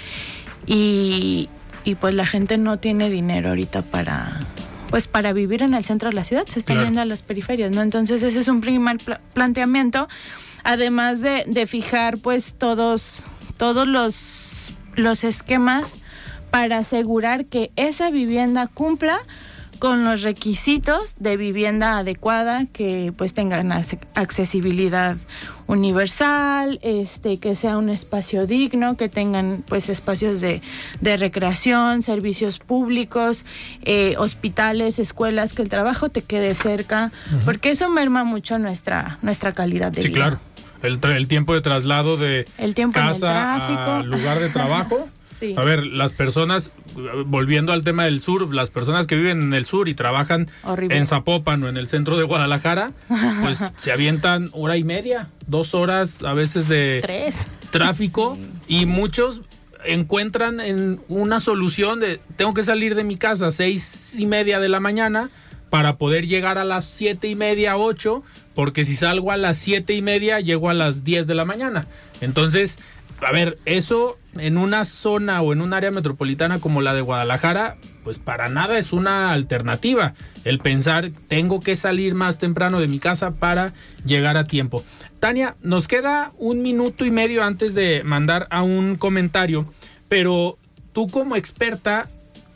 y, 0.69 1.49
y 1.83 1.95
pues 1.95 2.13
la 2.13 2.25
gente 2.25 2.57
no 2.57 2.77
tiene 2.79 3.09
dinero 3.09 3.49
ahorita 3.49 3.81
para 3.81 4.39
pues 4.89 5.07
para 5.07 5.33
vivir 5.33 5.61
en 5.61 5.73
el 5.75 5.83
centro 5.83 6.09
de 6.09 6.15
la 6.15 6.23
ciudad, 6.23 6.45
se 6.47 6.57
están 6.59 6.77
Claro. 6.77 6.87
yendo 6.87 7.01
a 7.01 7.05
las 7.05 7.21
periferias, 7.21 7.71
¿no? 7.71 7.81
Entonces 7.83 8.23
ese 8.23 8.39
es 8.39 8.47
un 8.47 8.59
primer 8.61 8.97
pla- 8.97 9.21
planteamiento, 9.33 10.07
además 10.63 11.21
de, 11.21 11.43
de 11.45 11.67
fijar 11.67 12.17
pues 12.17 12.55
todos, 12.57 13.23
todos 13.57 13.87
los, 13.87 14.73
los 14.95 15.23
esquemas 15.23 15.97
para 16.49 16.79
asegurar 16.79 17.45
que 17.45 17.71
esa 17.75 18.09
vivienda 18.09 18.65
cumpla 18.65 19.19
con 19.79 20.03
los 20.03 20.21
requisitos 20.23 21.15
de 21.19 21.37
vivienda 21.37 21.97
adecuada 21.97 22.65
que 22.71 23.13
pues 23.17 23.33
tengan 23.33 23.69
ac- 23.69 23.97
accesibilidad 24.13 25.15
universal, 25.67 26.79
este 26.83 27.39
que 27.39 27.55
sea 27.55 27.77
un 27.77 27.89
espacio 27.89 28.45
digno, 28.45 28.97
que 28.97 29.07
tengan 29.09 29.63
pues 29.67 29.89
espacios 29.89 30.41
de, 30.41 30.61
de 31.01 31.17
recreación, 31.17 32.01
servicios 32.03 32.59
públicos, 32.59 33.45
eh, 33.83 34.15
hospitales, 34.17 34.99
escuelas, 34.99 35.53
que 35.53 35.61
el 35.61 35.69
trabajo 35.69 36.09
te 36.09 36.21
quede 36.21 36.53
cerca, 36.55 37.11
porque 37.45 37.71
eso 37.71 37.89
merma 37.89 38.23
mucho 38.23 38.59
nuestra 38.59 39.17
nuestra 39.21 39.53
calidad 39.53 39.91
de 39.91 40.01
Sí, 40.01 40.09
vida. 40.09 40.17
claro. 40.19 40.39
El, 40.81 41.27
tiempo 41.27 41.53
de 41.53 41.59
traslado 41.61 42.15
de 42.15 42.47
El 42.57 42.73
tiempo 42.73 42.99
en 42.99 43.05
el 43.05 43.11
casa 43.11 43.19
tráfico. 43.57 43.91
a 43.91 44.03
lugar 44.03 44.39
de 44.39 44.49
trabajo. 44.49 45.09
Sí. 45.39 45.55
A 45.57 45.63
ver, 45.63 45.85
las 45.85 46.13
personas, 46.13 46.71
volviendo 47.25 47.71
al 47.73 47.83
tema 47.83 48.05
del 48.05 48.21
sur, 48.21 48.53
las 48.53 48.69
personas 48.69 49.07
que 49.07 49.15
viven 49.15 49.41
en 49.41 49.53
el 49.53 49.65
sur 49.65 49.87
y 49.89 49.93
trabajan 49.93 50.47
Horrible. 50.63 50.97
en 50.97 51.05
Zapopan 51.05 51.63
o 51.63 51.69
en 51.69 51.77
el 51.77 51.87
centro 51.87 52.17
de 52.17 52.23
Guadalajara, 52.23 52.91
pues 53.41 53.59
se 53.77 53.91
avientan 53.91 54.49
hora 54.53 54.77
y 54.77 54.83
media, 54.83 55.29
dos 55.47 55.73
horas 55.75 56.23
a 56.23 56.33
veces 56.33 56.67
de 56.67 56.99
Tres. 57.01 57.49
tráfico 57.71 58.37
y 58.67 58.85
muchos 58.85 59.41
encuentran 59.85 60.59
en 60.59 60.99
una 61.07 61.39
solución 61.39 61.99
de 61.99 62.19
tengo 62.35 62.53
que 62.53 62.63
salir 62.63 62.95
de 62.95 63.03
mi 63.03 63.15
casa 63.17 63.47
a 63.47 63.51
seis 63.51 64.15
y 64.19 64.25
media 64.27 64.59
de 64.59 64.67
la 64.69 64.79
mañana 64.81 65.29
para 65.69 65.97
poder 65.97 66.27
llegar 66.27 66.57
a 66.57 66.65
las 66.65 66.83
siete 66.85 67.27
y 67.27 67.35
media, 67.35 67.77
ocho, 67.77 68.23
porque 68.55 68.83
si 68.83 68.95
salgo 68.95 69.31
a 69.31 69.37
las 69.37 69.57
siete 69.57 69.93
y 69.93 70.01
media 70.01 70.39
llego 70.41 70.69
a 70.69 70.73
las 70.73 71.03
10 71.05 71.27
de 71.27 71.35
la 71.35 71.45
mañana. 71.45 71.87
Entonces, 72.21 72.79
a 73.25 73.31
ver, 73.31 73.57
eso 73.65 74.17
en 74.37 74.57
una 74.57 74.85
zona 74.85 75.41
o 75.41 75.53
en 75.53 75.61
un 75.61 75.73
área 75.73 75.91
metropolitana 75.91 76.59
como 76.59 76.81
la 76.81 76.93
de 76.93 77.01
Guadalajara, 77.01 77.77
pues 78.03 78.19
para 78.19 78.49
nada 78.49 78.77
es 78.77 78.93
una 78.93 79.31
alternativa. 79.31 80.13
El 80.45 80.59
pensar, 80.59 81.11
tengo 81.27 81.59
que 81.59 81.75
salir 81.75 82.15
más 82.15 82.37
temprano 82.37 82.79
de 82.79 82.87
mi 82.87 82.99
casa 82.99 83.31
para 83.31 83.73
llegar 84.05 84.37
a 84.37 84.45
tiempo. 84.45 84.83
Tania, 85.19 85.55
nos 85.61 85.87
queda 85.87 86.31
un 86.37 86.61
minuto 86.61 87.05
y 87.05 87.11
medio 87.11 87.43
antes 87.43 87.73
de 87.73 88.03
mandar 88.03 88.47
a 88.51 88.63
un 88.63 88.95
comentario, 88.95 89.65
pero 90.07 90.57
tú 90.93 91.07
como 91.07 91.35
experta, 91.35 92.07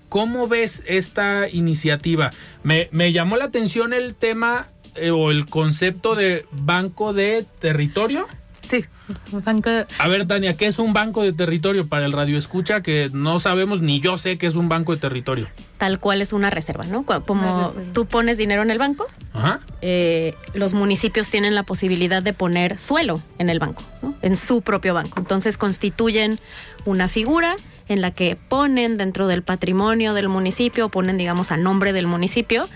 ¿cómo 0.09 0.47
ves 0.47 0.83
esta 0.87 1.49
iniciativa? 1.49 2.31
Me, 2.63 2.89
llamó 3.11 3.37
la 3.37 3.45
atención 3.45 3.93
el 3.93 4.15
tema 4.15 4.67
eh, 4.95 5.11
o 5.11 5.31
el 5.31 5.45
concepto 5.45 6.15
de 6.15 6.45
banco 6.51 7.13
de 7.13 7.45
territorio. 7.59 8.27
Sí, 8.73 8.85
banco 9.31 9.69
de- 9.69 9.85
A 9.99 10.07
ver, 10.07 10.25
Tania, 10.25 10.57
¿qué 10.57 10.65
es 10.65 10.79
un 10.79 10.93
banco 10.93 11.21
de 11.21 11.31
territorio 11.31 11.85
para 11.87 12.05
el 12.07 12.11
radio 12.11 12.39
escucha? 12.39 12.81
Que 12.81 13.11
no 13.13 13.39
sabemos, 13.39 13.81
ni 13.81 13.99
yo 13.99 14.17
sé 14.17 14.39
qué 14.39 14.47
es 14.47 14.55
un 14.55 14.67
banco 14.67 14.93
de 14.95 14.99
territorio. 14.99 15.47
Tal 15.77 15.99
cual 15.99 16.23
es 16.23 16.33
una 16.33 16.49
reserva, 16.49 16.85
¿no? 16.85 17.03
Como 17.03 17.67
reserva. 17.69 17.93
tú 17.93 18.05
pones 18.07 18.37
dinero 18.37 18.63
en 18.63 18.71
el 18.71 18.79
banco, 18.79 19.05
Ajá. 19.33 19.59
eh, 19.81 20.33
los 20.55 20.73
municipios 20.73 21.29
tienen 21.29 21.53
la 21.53 21.61
posibilidad 21.63 22.23
de 22.23 22.33
poner 22.33 22.79
suelo 22.79 23.21
en 23.37 23.49
el 23.51 23.59
banco, 23.59 23.83
¿no? 24.01 24.15
en 24.23 24.35
su 24.35 24.61
propio 24.61 24.93
banco. 24.95 25.19
Entonces 25.19 25.57
constituyen 25.59 26.39
una 26.85 27.09
figura 27.09 27.55
en 27.87 28.01
la 28.01 28.11
que 28.11 28.35
ponen 28.35 28.97
dentro 28.97 29.27
del 29.27 29.43
patrimonio 29.43 30.13
del 30.13 30.29
municipio, 30.29 30.89
ponen, 30.89 31.17
digamos, 31.17 31.51
a 31.51 31.57
nombre 31.57 31.93
del 31.93 32.07
municipio, 32.07 32.67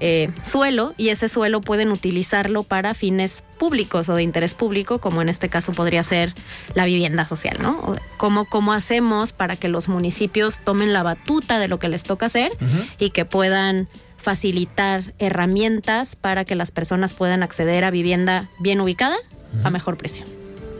eh, 0.00 0.30
suelo, 0.42 0.94
y 0.96 1.08
ese 1.08 1.28
suelo 1.28 1.60
pueden 1.60 1.90
utilizarlo 1.90 2.62
para 2.62 2.94
fines 2.94 3.44
públicos 3.58 4.08
o 4.08 4.14
de 4.14 4.22
interés 4.22 4.54
público, 4.54 4.98
como 4.98 5.22
en 5.22 5.28
este 5.28 5.48
caso 5.48 5.72
podría 5.72 6.02
ser 6.04 6.34
la 6.74 6.84
vivienda 6.84 7.26
social, 7.26 7.58
¿no? 7.60 7.96
¿Cómo, 8.16 8.44
cómo 8.44 8.72
hacemos 8.72 9.32
para 9.32 9.56
que 9.56 9.68
los 9.68 9.88
municipios 9.88 10.60
tomen 10.60 10.92
la 10.92 11.02
batuta 11.02 11.58
de 11.58 11.68
lo 11.68 11.78
que 11.78 11.88
les 11.88 12.04
toca 12.04 12.26
hacer 12.26 12.52
y 12.98 13.10
que 13.10 13.24
puedan 13.24 13.88
facilitar 14.16 15.14
herramientas 15.18 16.14
para 16.14 16.44
que 16.44 16.54
las 16.54 16.70
personas 16.70 17.12
puedan 17.12 17.42
acceder 17.42 17.84
a 17.84 17.90
vivienda 17.90 18.48
bien 18.60 18.80
ubicada 18.80 19.16
a 19.64 19.70
mejor 19.70 19.96
precio. 19.96 20.24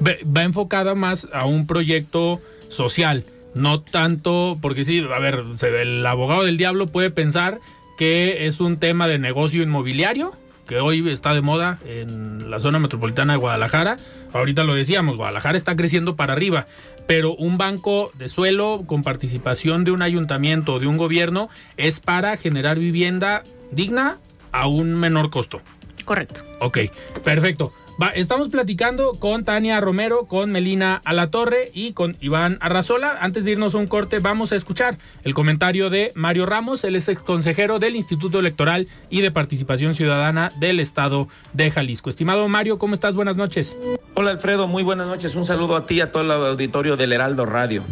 Va 0.04 0.42
enfocada 0.42 0.94
más 0.94 1.28
a 1.32 1.44
un 1.44 1.66
proyecto 1.66 2.40
social, 2.68 3.24
no 3.54 3.80
tanto, 3.80 4.58
porque 4.60 4.84
sí, 4.84 5.06
a 5.12 5.18
ver, 5.18 5.44
el 5.74 6.06
abogado 6.06 6.44
del 6.44 6.56
diablo 6.56 6.86
puede 6.86 7.10
pensar 7.10 7.60
que 7.98 8.46
es 8.46 8.60
un 8.60 8.78
tema 8.78 9.08
de 9.08 9.18
negocio 9.18 9.62
inmobiliario, 9.62 10.32
que 10.66 10.80
hoy 10.80 11.08
está 11.10 11.34
de 11.34 11.42
moda 11.42 11.78
en 11.86 12.50
la 12.50 12.60
zona 12.60 12.78
metropolitana 12.78 13.34
de 13.34 13.38
Guadalajara. 13.38 13.98
Ahorita 14.32 14.64
lo 14.64 14.74
decíamos, 14.74 15.16
Guadalajara 15.16 15.58
está 15.58 15.76
creciendo 15.76 16.16
para 16.16 16.32
arriba, 16.32 16.66
pero 17.06 17.34
un 17.34 17.58
banco 17.58 18.10
de 18.14 18.28
suelo 18.28 18.84
con 18.86 19.02
participación 19.02 19.84
de 19.84 19.90
un 19.90 20.02
ayuntamiento 20.02 20.74
o 20.74 20.80
de 20.80 20.86
un 20.86 20.96
gobierno 20.96 21.48
es 21.76 22.00
para 22.00 22.36
generar 22.36 22.78
vivienda 22.78 23.42
digna 23.70 24.18
a 24.52 24.66
un 24.66 24.94
menor 24.94 25.30
costo. 25.30 25.60
Correcto. 26.04 26.42
Ok, 26.60 26.78
perfecto. 27.24 27.72
Va, 28.00 28.08
estamos 28.08 28.48
platicando 28.48 29.12
con 29.18 29.44
Tania 29.44 29.78
Romero, 29.80 30.24
con 30.24 30.50
Melina 30.50 31.02
Alatorre 31.04 31.70
y 31.74 31.92
con 31.92 32.16
Iván 32.20 32.56
Arrazola. 32.60 33.18
Antes 33.20 33.44
de 33.44 33.52
irnos 33.52 33.74
a 33.74 33.78
un 33.78 33.86
corte, 33.86 34.18
vamos 34.18 34.50
a 34.52 34.56
escuchar 34.56 34.96
el 35.24 35.34
comentario 35.34 35.90
de 35.90 36.10
Mario 36.14 36.46
Ramos, 36.46 36.84
es 36.84 37.08
ex 37.08 37.20
consejero 37.20 37.78
del 37.78 37.94
Instituto 37.94 38.38
Electoral 38.40 38.88
y 39.10 39.20
de 39.20 39.30
Participación 39.30 39.94
Ciudadana 39.94 40.52
del 40.58 40.80
Estado 40.80 41.28
de 41.52 41.70
Jalisco. 41.70 42.08
Estimado 42.08 42.48
Mario, 42.48 42.78
¿cómo 42.78 42.94
estás? 42.94 43.14
Buenas 43.14 43.36
noches. 43.36 43.76
Hola 44.14 44.30
Alfredo, 44.30 44.66
muy 44.66 44.82
buenas 44.82 45.06
noches. 45.06 45.36
Un 45.36 45.44
saludo 45.44 45.76
a 45.76 45.86
ti 45.86 45.96
y 45.96 46.00
a 46.00 46.10
todo 46.10 46.22
el 46.22 46.30
auditorio 46.30 46.96
del 46.96 47.12
Heraldo 47.12 47.44
Radio. 47.44 47.82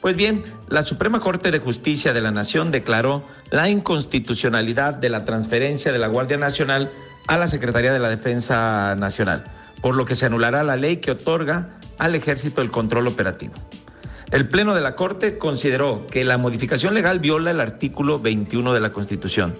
Pues 0.00 0.16
bien, 0.16 0.42
la 0.68 0.82
Suprema 0.82 1.20
Corte 1.20 1.50
de 1.50 1.60
Justicia 1.60 2.12
de 2.12 2.20
la 2.20 2.32
Nación 2.32 2.70
declaró 2.70 3.24
la 3.50 3.70
inconstitucionalidad 3.70 4.94
de 4.94 5.08
la 5.08 5.24
transferencia 5.24 5.92
de 5.92 5.98
la 5.98 6.08
Guardia 6.08 6.36
Nacional 6.36 6.90
a 7.26 7.36
la 7.36 7.46
Secretaría 7.46 7.92
de 7.92 7.98
la 7.98 8.08
Defensa 8.08 8.94
Nacional, 8.96 9.44
por 9.80 9.94
lo 9.94 10.04
que 10.04 10.14
se 10.14 10.26
anulará 10.26 10.62
la 10.64 10.76
ley 10.76 10.98
que 10.98 11.10
otorga 11.10 11.70
al 11.98 12.14
ejército 12.14 12.62
el 12.62 12.70
control 12.70 13.06
operativo. 13.06 13.54
El 14.30 14.48
Pleno 14.48 14.74
de 14.74 14.80
la 14.80 14.96
Corte 14.96 15.38
consideró 15.38 16.06
que 16.06 16.24
la 16.24 16.38
modificación 16.38 16.94
legal 16.94 17.20
viola 17.20 17.50
el 17.50 17.60
artículo 17.60 18.18
21 18.18 18.74
de 18.74 18.80
la 18.80 18.92
Constitución, 18.92 19.54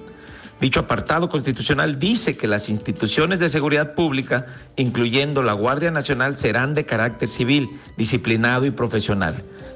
Dicho 0.61 0.81
apartado 0.81 1.29
constitucional 1.29 1.99
dice 1.99 2.37
que 2.37 2.47
las 2.47 2.69
instituciones 2.69 3.41
de 3.41 3.49
seguridad 3.49 3.95
pública, 3.95 4.47
incluyendo 4.77 5.43
la 5.43 5.53
Guardia 5.53 5.91
Nacional, 5.91 6.37
serán 6.37 6.75
de 6.75 6.87
carácter 6.87 7.29
civil, 7.29 7.69
disciplinado 7.97 8.65
y 8.65 8.71
profesional. 8.71 9.35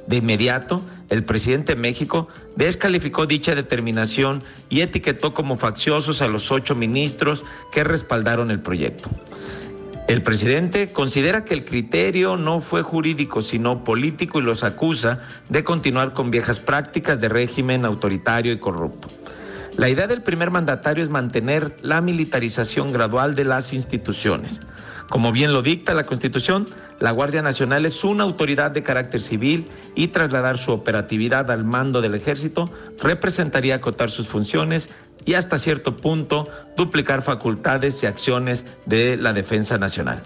De 0.08 0.16
inmediato, 0.16 0.82
el 1.10 1.22
presidente 1.22 1.74
de 1.74 1.80
México 1.80 2.28
descalificó 2.56 3.26
dicha 3.26 3.54
determinación 3.54 4.42
y 4.70 4.80
etiquetó 4.80 5.34
como 5.34 5.58
facciosos 5.58 6.22
a 6.22 6.28
los 6.28 6.50
ocho 6.50 6.74
ministros 6.74 7.44
que 7.72 7.84
respaldaron 7.84 8.50
el 8.50 8.60
proyecto. 8.60 9.10
El 10.08 10.22
presidente 10.22 10.90
considera 10.94 11.44
que 11.44 11.52
el 11.52 11.66
criterio 11.66 12.38
no 12.38 12.62
fue 12.62 12.80
jurídico, 12.80 13.42
sino 13.42 13.84
político 13.84 14.38
y 14.38 14.42
los 14.42 14.64
acusa 14.64 15.20
de 15.50 15.62
continuar 15.62 16.14
con 16.14 16.30
viejas 16.30 16.58
prácticas 16.58 17.20
de 17.20 17.28
régimen 17.28 17.84
autoritario 17.84 18.52
y 18.52 18.58
corrupto. 18.58 19.08
La 19.76 19.90
idea 19.90 20.06
del 20.06 20.22
primer 20.22 20.50
mandatario 20.50 21.04
es 21.04 21.10
mantener 21.10 21.76
la 21.82 22.00
militarización 22.00 22.94
gradual 22.94 23.34
de 23.34 23.44
las 23.44 23.74
instituciones. 23.74 24.62
Como 25.08 25.32
bien 25.32 25.52
lo 25.52 25.62
dicta 25.62 25.94
la 25.94 26.04
Constitución, 26.04 26.66
la 27.00 27.12
Guardia 27.12 27.40
Nacional 27.40 27.86
es 27.86 28.04
una 28.04 28.24
autoridad 28.24 28.70
de 28.70 28.82
carácter 28.82 29.22
civil 29.22 29.66
y 29.94 30.08
trasladar 30.08 30.58
su 30.58 30.72
operatividad 30.72 31.50
al 31.50 31.64
mando 31.64 32.02
del 32.02 32.14
ejército 32.14 32.70
representaría 33.02 33.76
acotar 33.76 34.10
sus 34.10 34.28
funciones 34.28 34.90
y 35.24 35.34
hasta 35.34 35.58
cierto 35.58 35.96
punto 35.96 36.48
duplicar 36.76 37.22
facultades 37.22 38.02
y 38.02 38.06
acciones 38.06 38.66
de 38.84 39.16
la 39.16 39.32
defensa 39.32 39.78
nacional. 39.78 40.22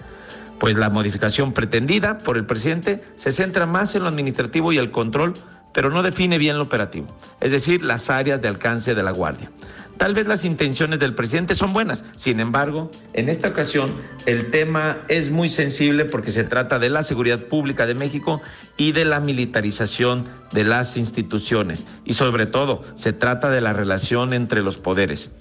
Pues 0.58 0.76
la 0.76 0.90
modificación 0.90 1.52
pretendida 1.52 2.18
por 2.18 2.36
el 2.36 2.46
presidente 2.46 3.04
se 3.16 3.30
centra 3.30 3.66
más 3.66 3.94
en 3.94 4.02
lo 4.02 4.08
administrativo 4.08 4.72
y 4.72 4.78
el 4.78 4.90
control 4.90 5.34
pero 5.72 5.90
no 5.90 6.02
define 6.02 6.38
bien 6.38 6.56
lo 6.58 6.64
operativo, 6.64 7.06
es 7.40 7.50
decir, 7.50 7.82
las 7.82 8.10
áreas 8.10 8.42
de 8.42 8.48
alcance 8.48 8.94
de 8.94 9.02
la 9.02 9.10
Guardia. 9.10 9.50
Tal 9.96 10.14
vez 10.14 10.26
las 10.26 10.44
intenciones 10.44 10.98
del 10.98 11.14
presidente 11.14 11.54
son 11.54 11.72
buenas, 11.72 12.04
sin 12.16 12.40
embargo, 12.40 12.90
en 13.12 13.28
esta 13.28 13.48
ocasión 13.48 13.94
el 14.26 14.50
tema 14.50 14.98
es 15.08 15.30
muy 15.30 15.48
sensible 15.48 16.04
porque 16.04 16.32
se 16.32 16.44
trata 16.44 16.78
de 16.78 16.90
la 16.90 17.04
seguridad 17.04 17.40
pública 17.40 17.86
de 17.86 17.94
México 17.94 18.40
y 18.76 18.92
de 18.92 19.04
la 19.04 19.20
militarización 19.20 20.24
de 20.52 20.64
las 20.64 20.96
instituciones. 20.96 21.86
Y 22.04 22.14
sobre 22.14 22.46
todo 22.46 22.82
se 22.94 23.12
trata 23.12 23.50
de 23.50 23.60
la 23.60 23.72
relación 23.72 24.32
entre 24.32 24.62
los 24.62 24.76
poderes. 24.76 25.32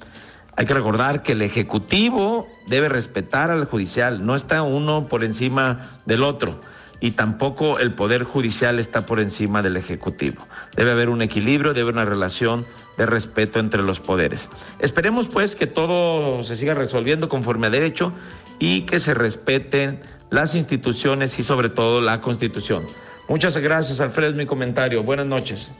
Hay 0.58 0.66
que 0.66 0.74
recordar 0.74 1.24
que 1.24 1.32
el 1.32 1.42
Ejecutivo 1.42 2.48
debe 2.68 2.90
respetar 2.90 3.52
al 3.52 3.66
judicial, 3.66 4.26
no 4.26 4.36
está 4.36 4.62
uno 4.64 5.08
por 5.08 5.24
encima 5.24 5.90
del 6.06 6.24
otro 6.24 6.60
y 7.02 7.12
tampoco 7.12 7.80
el 7.80 7.94
Poder 7.94 8.24
Judicial 8.24 8.80
está 8.80 9.06
por 9.06 9.20
encima 9.20 9.62
del 9.62 9.76
Ejecutivo. 9.76 10.48
Debe 10.76 10.92
haber 10.92 11.10
un 11.10 11.22
equilibrio, 11.22 11.74
debe 11.74 11.90
haber 11.90 11.96
una 11.96 12.06
relación 12.06 12.66
de 12.98 13.08
respeto 13.08 13.60
entre 13.60 13.82
los 13.82 14.00
poderes. 14.00 14.50
Esperemos 14.80 15.28
pues 15.28 15.56
que 15.56 15.68
todo 15.68 16.44
se 16.44 16.56
siga 16.56 16.76
resolviendo 16.76 17.28
conforme 17.28 17.68
a 17.68 17.70
derecho 17.72 18.14
y 18.60 18.82
que 18.82 19.00
se 19.00 19.16
respeten 19.16 20.00
las 20.30 20.56
instituciones 20.56 21.38
y 21.40 21.44
sobre 21.44 21.70
todo 21.70 22.00
la 22.00 22.22
Constitución. 22.22 22.86
Muchas 23.28 23.58
gracias, 23.58 24.00
Alfredo, 24.00 24.34
mi 24.34 24.46
comentario. 24.46 25.04
Buenas 25.04 25.26
noches. 25.26 25.72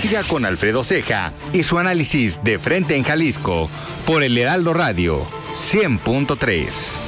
Siga 0.00 0.22
con 0.24 0.44
Alfredo 0.44 0.84
Ceja 0.84 1.32
y 1.52 1.62
su 1.62 1.78
análisis 1.78 2.42
de 2.42 2.58
frente 2.58 2.96
en 2.96 3.04
Jalisco 3.04 3.68
por 4.06 4.22
el 4.22 4.36
Heraldo 4.38 4.72
Radio 4.72 5.24
100.3. 5.52 7.07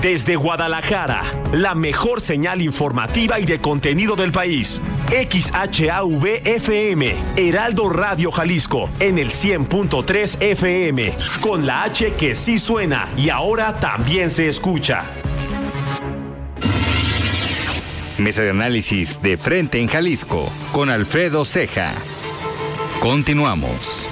Desde 0.00 0.36
Guadalajara, 0.36 1.22
la 1.52 1.74
mejor 1.74 2.20
señal 2.20 2.62
informativa 2.62 3.40
y 3.40 3.46
de 3.46 3.60
contenido 3.60 4.14
del 4.14 4.30
país. 4.30 4.80
XHAV 5.08 6.40
FM, 6.44 7.16
Heraldo 7.36 7.88
Radio 7.88 8.30
Jalisco, 8.30 8.88
en 9.00 9.18
el 9.18 9.30
100.3 9.30 10.40
FM, 10.40 11.16
con 11.40 11.66
la 11.66 11.82
H 11.82 12.14
que 12.14 12.36
sí 12.36 12.60
suena 12.60 13.08
y 13.16 13.30
ahora 13.30 13.80
también 13.80 14.30
se 14.30 14.48
escucha. 14.48 15.04
Mesa 18.18 18.42
de 18.42 18.50
análisis 18.50 19.20
de 19.20 19.36
frente 19.36 19.80
en 19.80 19.88
Jalisco 19.88 20.48
con 20.70 20.90
Alfredo 20.90 21.44
Ceja. 21.44 21.94
Continuamos. 23.00 24.07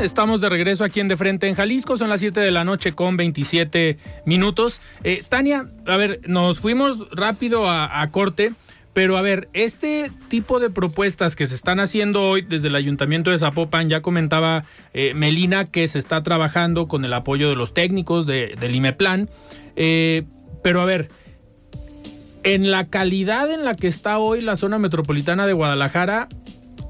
Estamos 0.00 0.40
de 0.40 0.48
regreso 0.48 0.84
aquí 0.84 1.00
en 1.00 1.08
De 1.08 1.16
Frente 1.16 1.48
en 1.48 1.54
Jalisco. 1.54 1.96
Son 1.96 2.08
las 2.08 2.20
7 2.20 2.40
de 2.40 2.50
la 2.50 2.64
noche 2.64 2.92
con 2.92 3.16
27 3.16 3.98
minutos. 4.26 4.80
Eh, 5.04 5.24
Tania, 5.28 5.68
a 5.86 5.96
ver, 5.96 6.20
nos 6.26 6.60
fuimos 6.60 7.08
rápido 7.10 7.68
a, 7.68 8.08
corte. 8.10 8.52
Pero 8.92 9.16
a 9.16 9.22
ver, 9.22 9.48
este 9.52 10.10
tipo 10.28 10.58
de 10.58 10.70
propuestas 10.70 11.36
que 11.36 11.46
se 11.46 11.54
están 11.54 11.78
haciendo 11.78 12.22
hoy 12.22 12.42
desde 12.42 12.68
el 12.68 12.74
Ayuntamiento 12.74 13.30
de 13.30 13.38
Zapopan, 13.38 13.88
ya 13.88 14.02
comentaba 14.02 14.64
eh, 14.92 15.14
Melina 15.14 15.66
que 15.66 15.86
se 15.86 16.00
está 16.00 16.22
trabajando 16.22 16.88
con 16.88 17.04
el 17.04 17.12
apoyo 17.12 17.48
de 17.48 17.54
los 17.54 17.74
técnicos 17.74 18.26
de, 18.26 18.56
del 18.58 18.74
IMEPLAN. 18.74 19.28
Eh, 19.76 20.24
pero 20.64 20.80
a 20.80 20.84
ver, 20.84 21.10
en 22.42 22.70
la 22.70 22.88
calidad 22.88 23.52
en 23.52 23.64
la 23.64 23.74
que 23.74 23.86
está 23.86 24.18
hoy 24.18 24.40
la 24.40 24.56
zona 24.56 24.78
metropolitana 24.78 25.46
de 25.46 25.52
Guadalajara, 25.52 26.28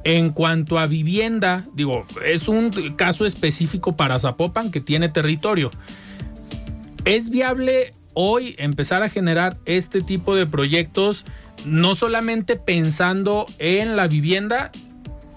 en 0.09 0.31
cuanto 0.31 0.79
a 0.79 0.87
vivienda, 0.87 1.67
digo, 1.75 2.07
es 2.25 2.49
un 2.49 2.71
caso 2.97 3.27
específico 3.27 3.95
para 3.95 4.19
Zapopan 4.19 4.71
que 4.71 4.81
tiene 4.81 5.11
territorio. 5.11 5.71
¿Es 7.05 7.29
viable 7.29 7.93
hoy 8.15 8.55
empezar 8.57 9.03
a 9.03 9.11
generar 9.11 9.59
este 9.67 10.01
tipo 10.01 10.35
de 10.35 10.47
proyectos, 10.47 11.27
no 11.67 11.95
solamente 11.95 12.57
pensando 12.57 13.45
en 13.59 13.97
la 13.97 14.09
vivienda, 14.09 14.71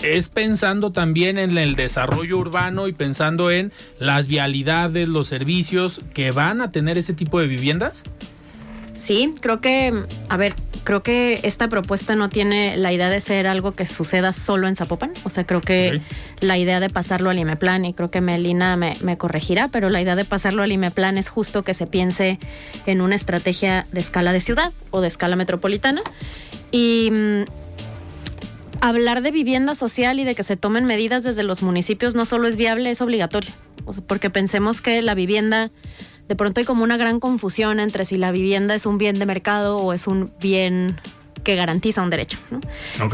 es 0.02 0.30
pensando 0.30 0.94
también 0.94 1.38
en 1.38 1.58
el 1.58 1.76
desarrollo 1.76 2.38
urbano 2.38 2.88
y 2.88 2.94
pensando 2.94 3.52
en 3.52 3.74
las 4.00 4.30
vialidades, 4.30 5.10
los 5.10 5.28
servicios 5.28 6.00
que 6.14 6.32
van 6.32 6.62
a 6.62 6.72
tener 6.72 6.98
ese 6.98 7.12
tipo 7.12 7.42
de 7.42 7.48
viviendas? 7.48 8.04
Sí, 8.94 9.34
creo 9.42 9.62
que, 9.62 9.94
a 10.30 10.38
ver, 10.38 10.54
creo 10.84 11.04
que 11.04 11.40
esta 11.44 11.68
propuesta 11.70 12.16
no 12.16 12.30
tiene 12.30 12.76
la 12.78 12.92
idea 12.92 13.10
de 13.10 13.20
ser 13.20 13.48
algo 13.48 13.74
que 13.74 13.86
suceda 13.86 14.34
solo 14.34 14.68
en 14.68 14.76
Zapopan. 14.76 15.14
O 15.24 15.30
sea, 15.30 15.46
creo 15.46 15.62
que 15.62 16.02
la 16.40 16.58
idea 16.58 16.80
de 16.80 16.90
pasarlo 16.90 17.30
al 17.30 17.40
IMEPLAN, 17.40 17.86
y 17.86 17.94
creo 17.94 18.12
que 18.12 18.22
Melina 18.22 18.76
me, 18.76 18.98
me, 19.02 19.18
corregirá, 19.18 19.70
pero 19.70 19.90
la 19.90 20.02
idea 20.02 20.16
de 20.16 20.26
pasarlo 20.26 20.64
al 20.64 20.72
IMEPLAN 20.72 21.18
es 21.18 21.30
justo 21.30 21.64
que 21.64 21.74
se 21.74 21.88
piense 21.88 22.40
en 22.86 23.02
una 23.02 23.16
estrategia 23.16 23.88
de 23.92 24.02
escala 24.02 24.34
de 24.34 24.42
ciudad 24.42 24.74
o 24.90 25.02
de 25.02 25.08
escala 25.08 25.36
metropolitana. 25.36 26.02
Y 26.72 27.10
mm, 27.12 27.44
hablar 28.82 29.22
de 29.22 29.32
vivienda 29.32 29.76
social 29.76 30.20
y 30.20 30.24
de 30.26 30.36
que 30.36 30.44
se 30.44 30.58
tomen 30.58 30.86
medidas 30.86 31.24
desde 31.24 31.44
los 31.44 31.62
municipios 31.62 32.16
no 32.16 32.26
solo 32.26 32.48
es 32.48 32.56
viable, 32.56 32.90
es 32.90 33.02
obligatorio. 33.02 33.52
o 33.86 33.94
sea, 33.94 34.04
porque 34.06 34.30
pensemos 34.30 34.82
que 34.82 35.02
la 35.02 35.16
vivienda, 35.16 35.72
de 36.32 36.36
pronto 36.38 36.62
hay 36.62 36.66
como 36.66 36.84
una 36.86 36.96
gran 36.96 37.20
confusión 37.20 37.82
entre 37.82 38.06
si 38.06 38.16
la 38.16 38.32
vivienda 38.32 38.74
es 38.74 38.86
un 38.86 38.98
bien 38.98 39.20
de 39.20 39.26
mercado 39.26 39.80
o 39.80 39.92
es 39.92 40.08
un 40.08 40.32
bien 40.40 40.96
que 41.44 41.58
garantiza 41.58 42.02
un 42.02 42.10
derecho. 42.10 42.38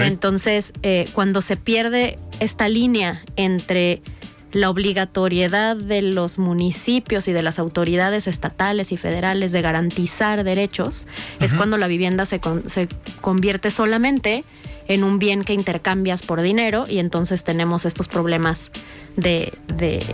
Entonces, 0.05 0.71
eh, 0.83 1.09
cuando 1.13 1.41
se 1.41 1.57
pierde 1.57 2.19
esta 2.39 2.69
línea 2.69 3.23
entre 3.35 4.03
la 4.51 4.69
obligatoriedad 4.69 5.75
de 5.75 6.03
los 6.03 6.37
municipios 6.37 7.27
y 7.27 7.33
de 7.33 7.41
las 7.41 7.57
autoridades 7.57 8.27
estatales 8.27 8.91
y 8.91 8.97
federales 8.97 9.51
de 9.51 9.63
garantizar 9.63 10.43
derechos, 10.43 11.07
es 11.39 11.55
cuando 11.55 11.79
la 11.79 11.87
vivienda 11.87 12.27
se, 12.27 12.39
con- 12.39 12.69
se 12.69 12.87
convierte 13.21 13.71
solamente 13.71 14.43
en 14.87 15.03
un 15.03 15.17
bien 15.17 15.43
que 15.43 15.53
intercambias 15.53 16.21
por 16.21 16.41
dinero 16.43 16.85
y 16.87 16.99
entonces 16.99 17.43
tenemos 17.43 17.83
estos 17.85 18.07
problemas 18.07 18.69
de, 19.15 19.53
de, 19.73 20.05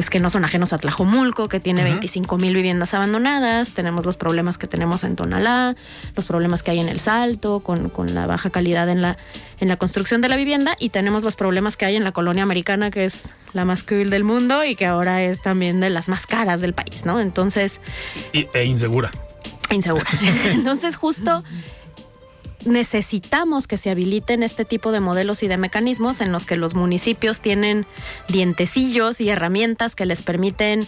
pues 0.00 0.08
que 0.08 0.18
no 0.18 0.30
son 0.30 0.46
ajenos 0.46 0.72
a 0.72 0.78
Tlajomulco, 0.78 1.46
que 1.50 1.60
tiene 1.60 1.82
Ujú. 1.82 1.90
25 1.90 2.38
mil 2.38 2.54
viviendas 2.54 2.94
abandonadas, 2.94 3.74
tenemos 3.74 4.06
los 4.06 4.16
problemas 4.16 4.56
que 4.56 4.66
tenemos 4.66 5.04
en 5.04 5.14
Tonalá, 5.14 5.76
los 6.16 6.24
problemas 6.24 6.62
que 6.62 6.70
hay 6.70 6.80
en 6.80 6.88
El 6.88 6.98
Salto, 7.00 7.60
con, 7.60 7.90
con 7.90 8.14
la 8.14 8.26
baja 8.26 8.48
calidad 8.48 8.88
en 8.88 9.02
la, 9.02 9.18
en 9.58 9.68
la 9.68 9.76
construcción 9.76 10.22
de 10.22 10.30
la 10.30 10.36
vivienda, 10.36 10.74
y 10.78 10.88
tenemos 10.88 11.22
los 11.22 11.36
problemas 11.36 11.76
que 11.76 11.84
hay 11.84 11.96
en 11.96 12.04
la 12.04 12.12
colonia 12.12 12.44
americana, 12.44 12.90
que 12.90 13.04
es 13.04 13.28
la 13.52 13.66
más 13.66 13.82
cool 13.82 14.08
del 14.08 14.24
mundo 14.24 14.64
y 14.64 14.74
que 14.74 14.86
ahora 14.86 15.22
es 15.22 15.42
también 15.42 15.80
de 15.80 15.90
las 15.90 16.08
más 16.08 16.26
caras 16.26 16.62
del 16.62 16.72
país, 16.72 17.04
¿no? 17.04 17.20
Entonces, 17.20 17.78
Y- 18.32 18.46
e 18.54 18.64
insegura. 18.64 19.10
insegura. 19.70 20.06
Entonces, 20.52 20.96
justo 20.96 21.44
necesitamos 22.64 23.66
que 23.66 23.78
se 23.78 23.90
habiliten 23.90 24.42
este 24.42 24.64
tipo 24.64 24.92
de 24.92 25.00
modelos 25.00 25.42
y 25.42 25.48
de 25.48 25.56
mecanismos 25.56 26.20
en 26.20 26.32
los 26.32 26.46
que 26.46 26.56
los 26.56 26.74
municipios 26.74 27.40
tienen 27.40 27.86
dientecillos 28.28 29.20
y 29.20 29.30
herramientas 29.30 29.96
que 29.96 30.06
les 30.06 30.22
permiten 30.22 30.86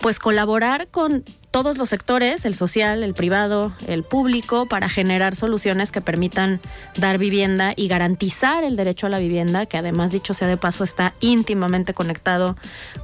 pues 0.00 0.18
colaborar 0.18 0.88
con 0.88 1.24
todos 1.56 1.78
los 1.78 1.88
sectores, 1.88 2.44
el 2.44 2.54
social, 2.54 3.02
el 3.02 3.14
privado, 3.14 3.72
el 3.86 4.02
público, 4.02 4.66
para 4.66 4.90
generar 4.90 5.34
soluciones 5.34 5.90
que 5.90 6.02
permitan 6.02 6.60
dar 6.98 7.16
vivienda 7.16 7.72
y 7.74 7.88
garantizar 7.88 8.62
el 8.62 8.76
derecho 8.76 9.06
a 9.06 9.08
la 9.08 9.18
vivienda, 9.18 9.64
que 9.64 9.78
además, 9.78 10.12
dicho 10.12 10.34
sea 10.34 10.48
de 10.48 10.58
paso, 10.58 10.84
está 10.84 11.14
íntimamente 11.20 11.94
conectado 11.94 12.58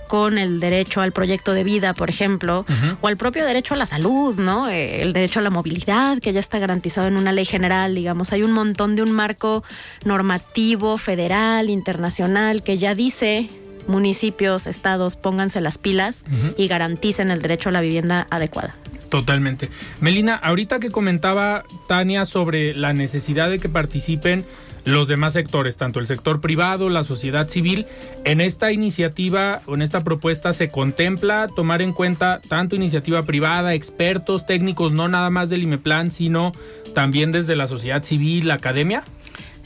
con 0.06 0.36
el 0.36 0.60
derecho 0.60 1.00
al 1.00 1.12
proyecto 1.12 1.54
de 1.54 1.64
vida, 1.64 1.94
por 1.94 2.10
ejemplo, 2.10 2.66
o 3.00 3.08
al 3.08 3.16
propio 3.16 3.46
derecho 3.46 3.72
a 3.72 3.78
la 3.78 3.86
salud, 3.86 4.36
¿no? 4.36 4.68
Eh, 4.68 5.00
El 5.00 5.14
derecho 5.14 5.38
a 5.38 5.42
la 5.42 5.48
movilidad, 5.48 6.18
que 6.18 6.34
ya 6.34 6.40
está 6.40 6.58
garantizado 6.58 7.08
en 7.08 7.16
una 7.16 7.32
ley 7.32 7.46
general, 7.46 7.94
digamos. 7.94 8.34
Hay 8.34 8.42
un 8.42 8.52
montón 8.52 8.96
de 8.96 9.02
un 9.02 9.12
marco 9.12 9.64
normativo, 10.04 10.98
federal, 10.98 11.70
internacional, 11.70 12.62
que 12.62 12.76
ya 12.76 12.94
dice 12.94 13.48
municipios, 13.88 14.66
estados, 14.66 15.16
pónganse 15.16 15.60
las 15.60 15.78
pilas 15.78 16.24
y 16.56 16.68
garanticen 16.68 17.30
el 17.30 17.42
derecho 17.42 17.68
a 17.68 17.72
la 17.72 17.80
vivienda 17.80 18.26
adecuada. 18.30 18.74
Totalmente. 19.10 19.68
Melina, 20.00 20.34
ahorita 20.34 20.80
que 20.80 20.90
comentaba 20.90 21.64
Tania 21.86 22.24
sobre 22.24 22.74
la 22.74 22.92
necesidad 22.94 23.50
de 23.50 23.58
que 23.58 23.68
participen 23.68 24.44
los 24.84 25.06
demás 25.06 25.34
sectores, 25.34 25.76
tanto 25.76 26.00
el 26.00 26.06
sector 26.06 26.40
privado, 26.40 26.88
la 26.88 27.04
sociedad 27.04 27.48
civil, 27.48 27.86
en 28.24 28.40
esta 28.40 28.72
iniciativa 28.72 29.60
o 29.66 29.74
en 29.74 29.82
esta 29.82 30.02
propuesta 30.02 30.52
se 30.52 30.70
contempla 30.70 31.46
tomar 31.54 31.82
en 31.82 31.92
cuenta 31.92 32.40
tanto 32.48 32.74
iniciativa 32.74 33.22
privada, 33.22 33.74
expertos, 33.74 34.44
técnicos, 34.44 34.92
no 34.92 35.06
nada 35.08 35.30
más 35.30 35.50
del 35.50 35.62
IMEPLAN, 35.62 36.10
sino 36.10 36.52
también 36.94 37.30
desde 37.32 37.54
la 37.54 37.66
sociedad 37.68 38.02
civil, 38.02 38.48
la 38.48 38.54
academia. 38.54 39.04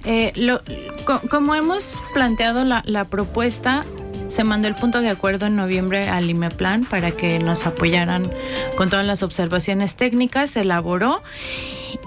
Eh, 0.04 0.32
lo- 0.36 0.60
co- 1.06 1.22
como 1.30 1.54
hemos 1.54 1.98
planteado 2.12 2.64
la, 2.64 2.82
la 2.86 3.06
propuesta, 3.06 3.86
se 4.28 4.44
mandó 4.44 4.68
el 4.68 4.74
punto 4.74 5.00
de 5.00 5.08
acuerdo 5.08 5.46
en 5.46 5.56
noviembre 5.56 6.08
al 6.08 6.28
IMEPLAN 6.28 6.84
para 6.84 7.10
que 7.12 7.38
nos 7.38 7.66
apoyaran 7.66 8.30
con 8.76 8.90
todas 8.90 9.06
las 9.06 9.22
observaciones 9.22 9.96
técnicas, 9.96 10.50
se 10.50 10.60
elaboró. 10.60 11.22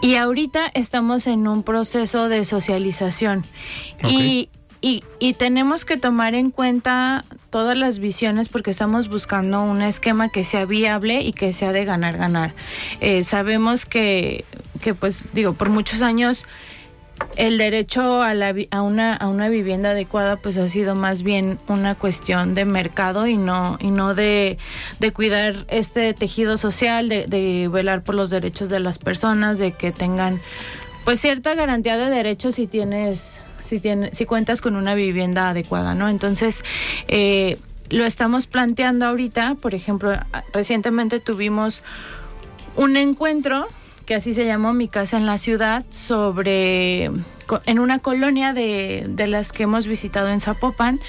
Y 0.02 0.16
ahorita 0.16 0.70
estamos 0.74 1.28
en 1.28 1.48
un 1.48 1.64
proceso 1.64 2.30
de 2.30 2.46
socialización. 2.46 3.46
Y, 4.08 4.50
y- 4.82 5.04
y 5.20 5.34
tenemos 5.34 5.84
que 5.86 5.98
tomar 5.98 6.36
en 6.36 6.52
cuenta 6.52 7.26
todas 7.50 7.76
las 7.76 8.00
visiones 8.00 8.48
porque 8.50 8.72
estamos 8.72 9.10
buscando 9.10 9.62
un 9.64 9.82
esquema 9.82 10.30
que 10.30 10.44
sea 10.44 10.66
viable 10.66 11.22
y 11.22 11.34
que 11.34 11.52
sea 11.52 11.72
de 11.72 11.84
ganar, 11.86 12.18
ganar. 12.18 12.54
Eh, 13.02 13.24
sabemos 13.24 13.86
que, 13.86 14.46
que, 14.82 14.94
pues 14.94 15.26
digo, 15.34 15.54
por 15.54 15.70
muchos 15.70 16.02
años 16.02 16.46
el 17.36 17.58
derecho 17.58 18.22
a, 18.22 18.34
la, 18.34 18.54
a, 18.72 18.82
una, 18.82 19.16
a 19.16 19.28
una 19.28 19.50
vivienda 19.50 19.92
adecuada 19.92 20.36
pues 20.36 20.58
ha 20.58 20.68
sido 20.68 20.96
más 20.96 21.24
bien 21.24 21.60
una 21.68 21.96
cuestión 21.96 22.54
de 22.54 22.66
mercado 22.66 23.28
y 23.28 23.38
no, 23.38 23.78
y 23.80 23.92
no 23.92 24.16
de, 24.16 24.58
cuidar 25.14 25.66
este 25.70 26.14
tejido 26.14 26.58
social, 26.58 27.10
de, 27.10 27.28
de 27.28 27.68
velar 27.68 28.04
por 28.04 28.16
los 28.16 28.30
derechos 28.30 28.70
de 28.70 28.80
las 28.80 28.98
personas, 28.98 29.58
de 29.58 29.72
que 29.72 29.92
tengan 29.92 30.42
pues 31.06 31.20
cierta 31.22 31.56
garantía 31.56 31.98
de 31.98 32.10
derechos 32.10 32.56
si 32.56 32.68
tienes, 32.68 33.40
si 33.64 33.80
tienes, 33.80 34.18
si 34.18 34.26
cuentas 34.26 34.62
con 34.62 34.76
una 34.76 34.94
vivienda 34.94 35.50
adecuada, 35.50 35.96
¿no? 35.96 36.10
Entonces, 36.10 36.62
eh, 37.08 37.58
lo 37.90 38.06
estamos 38.06 38.48
planteando 38.48 39.06
ahorita, 39.06 39.56
por 39.56 39.74
ejemplo, 39.74 40.14
recientemente 40.54 41.20
tuvimos 41.20 41.82
un 42.76 42.98
encuentro 42.98 43.68
que 44.10 44.16
así 44.16 44.34
se 44.34 44.44
llamó 44.48 44.74
Mi 44.74 44.88
casa 44.88 45.18
en 45.18 45.28
la 45.28 45.38
ciudad 45.38 45.86
sobre 45.92 47.12
en 47.68 47.78
una 47.78 48.00
colonia 48.00 48.54
de, 48.54 49.06
de 49.08 49.28
las 49.28 49.52
que 49.52 49.62
hemos 49.62 49.86
visitado 49.86 50.30
en 50.30 50.40
Zapopan 50.40 51.00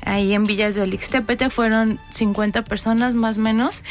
ahí 0.00 0.32
en 0.32 0.44
Villas 0.44 0.74
del 0.74 0.94
Ixtepete 0.94 1.50
fueron 1.50 1.98
50 2.10 2.64
personas 2.64 3.12
más 3.12 3.36
o 3.36 3.40
menos. 3.42 3.82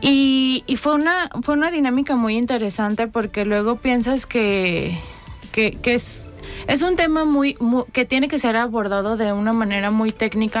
Y, 0.00 0.62
fue 0.76 0.94
una 0.94 1.28
fue 1.42 1.56
una 1.56 1.72
dinámica 1.72 2.14
muy 2.14 2.36
interesante 2.36 3.08
porque 3.08 3.44
luego 3.44 3.78
piensas 3.78 4.26
que 4.26 4.96
que, 5.50 5.76
es 5.82 6.28
es 6.68 6.82
un 6.82 6.94
tema 6.94 7.24
muy 7.24 7.56
que 7.92 8.04
tiene 8.04 8.28
que 8.28 8.38
ser 8.38 8.54
abordado 8.54 9.16
de 9.16 9.32
una 9.32 9.52
manera 9.52 9.90
muy 9.90 10.12
técnica 10.12 10.60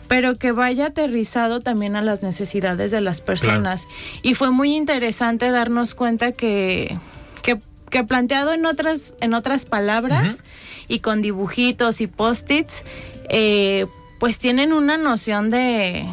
Pero 0.11 0.37
que 0.37 0.51
vaya 0.51 0.87
aterrizado 0.87 1.61
también 1.61 1.95
a 1.95 2.01
las 2.01 2.21
necesidades 2.21 2.91
de 2.91 2.99
las 2.99 3.21
personas. 3.21 3.87
Y 4.21 4.33
fue 4.33 4.51
muy 4.51 4.75
interesante 4.75 5.49
darnos 5.51 5.95
cuenta 5.95 6.33
que, 6.33 6.99
que, 7.43 7.61
que 7.89 8.03
planteado 8.03 8.51
en 8.51 8.65
otras, 8.65 9.15
en 9.21 9.33
otras 9.33 9.63
palabras 9.63 10.39
y 10.89 10.99
con 10.99 11.21
dibujitos 11.21 12.01
y 12.01 12.07
post-its, 12.07 12.83
eh, 13.29 13.85
pues 14.19 14.37
tienen 14.37 14.73
una 14.73 14.97
noción 14.97 15.49
de, 15.49 16.05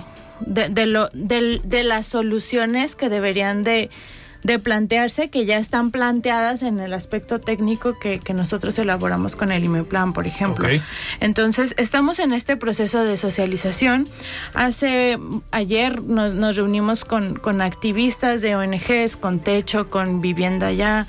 de, 0.47 0.69
de 0.69 0.87
lo, 0.87 1.09
de 1.13 1.83
las 1.83 2.07
soluciones 2.07 2.95
que 2.95 3.09
deberían 3.09 3.65
de, 3.65 3.91
de 4.49 4.59
plantearse 4.59 5.29
que 5.29 5.45
ya 5.45 5.59
están 5.59 5.91
planteadas 5.91 6.63
en 6.63 6.81
el 6.81 6.95
aspecto 6.95 7.39
técnico 7.39 7.99
que, 7.99 8.19
que 8.19 8.33
nosotros 8.33 8.79
elaboramos 8.79 9.37
con 9.37 9.53
el 9.53 9.63
IMEPLAN, 9.63 10.15
por 10.15 10.27
ejemplo. 10.27 10.67
Entonces, 11.21 11.75
estamos 11.77 12.19
en 12.19 12.33
este 12.33 12.57
proceso 12.57 13.05
de 13.05 13.19
socialización. 13.19 14.09
Hace 14.55 15.19
ayer 15.51 16.03
nos, 16.03 16.33
nos 16.33 16.57
reunimos 16.57 17.05
con, 17.05 17.35
con 17.35 17.61
activistas 17.61 18.41
de 18.41 18.57
ONGs, 18.57 19.19
con 19.19 19.39
Techo, 19.39 19.91
con 19.91 20.23
Vivienda 20.23 20.73
Ya, 20.73 21.07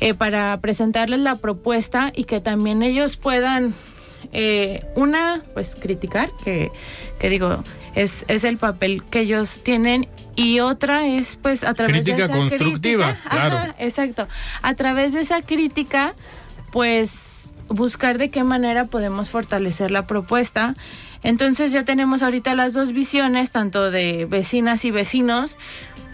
eh, 0.00 0.12
para 0.12 0.60
presentarles 0.60 1.20
la 1.20 1.36
propuesta 1.36 2.12
y 2.14 2.24
que 2.24 2.42
también 2.42 2.82
ellos 2.82 3.16
puedan, 3.16 3.74
eh, 4.34 4.84
una, 4.96 5.40
pues 5.54 5.76
criticar, 5.76 6.30
que, 6.44 6.70
que 7.18 7.30
digo, 7.30 7.64
es, 7.94 8.26
es 8.28 8.44
el 8.44 8.58
papel 8.58 9.02
que 9.04 9.20
ellos 9.20 9.62
tienen 9.62 10.08
y 10.36 10.60
otra 10.60 11.06
es 11.06 11.36
pues 11.36 11.64
a 11.64 11.74
través 11.74 12.04
Crítica 12.04 12.16
de 12.16 12.22
esa 12.24 12.36
constructiva, 12.36 13.06
crítica, 13.12 13.30
claro. 13.30 13.56
ajá, 13.56 13.74
exacto. 13.78 14.28
A 14.62 14.74
través 14.74 15.12
de 15.12 15.20
esa 15.20 15.42
crítica, 15.42 16.14
pues 16.70 17.52
buscar 17.68 18.18
de 18.18 18.30
qué 18.30 18.44
manera 18.44 18.86
podemos 18.86 19.30
fortalecer 19.30 19.90
la 19.90 20.06
propuesta. 20.06 20.74
Entonces 21.22 21.72
ya 21.72 21.84
tenemos 21.84 22.22
ahorita 22.22 22.54
las 22.54 22.72
dos 22.72 22.92
visiones, 22.92 23.50
tanto 23.50 23.90
de 23.90 24.26
vecinas 24.26 24.84
y 24.84 24.90
vecinos, 24.90 25.56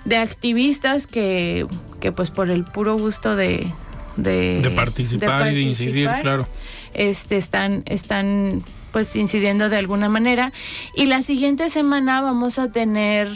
de 0.05 0.17
activistas 0.19 1.07
que, 1.07 1.67
que 2.01 2.13
pues 2.13 2.31
por 2.31 2.51
el 2.51 2.65
puro 2.65 2.97
gusto 2.97 3.37
de... 3.37 3.73
De, 4.17 4.61
De 4.61 4.71
participar 4.71 5.53
y 5.53 5.55
de 5.55 5.61
incidir, 5.61 6.07
participar, 6.07 6.23
claro. 6.23 6.49
Este, 6.93 7.37
están, 7.37 7.85
están 7.87 8.65
pues 8.91 9.15
incidiendo 9.15 9.69
de 9.69 9.77
alguna 9.77 10.09
manera. 10.09 10.53
Y 10.97 11.07
la 11.07 11.23
siguiente 11.23 11.69
semana 11.69 12.21
vamos 12.21 12.59
a 12.59 12.73
tener 12.73 13.29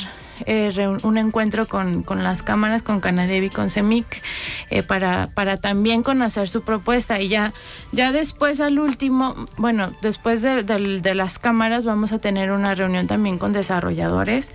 eh, 0.46 0.88
un 1.02 1.18
encuentro 1.18 1.66
con, 1.66 2.02
con 2.02 2.22
las 2.22 2.42
cámaras, 2.42 2.82
con 2.82 3.00
Canadevi, 3.00 3.50
con 3.50 3.70
CEMIC, 3.70 4.22
eh, 4.70 4.82
para, 4.82 5.28
para 5.34 5.56
también 5.56 6.02
conocer 6.02 6.48
su 6.48 6.62
propuesta. 6.62 7.20
Y 7.20 7.28
ya, 7.28 7.52
ya 7.92 8.12
después 8.12 8.60
al 8.60 8.78
último, 8.78 9.34
bueno, 9.56 9.92
después 10.02 10.42
de, 10.42 10.62
de 10.62 11.14
las 11.14 11.38
cámaras 11.38 11.84
vamos 11.84 12.12
a 12.12 12.18
tener 12.18 12.50
una 12.50 12.74
reunión 12.74 13.06
también 13.06 13.38
con 13.38 13.52
desarrolladores 13.52 14.50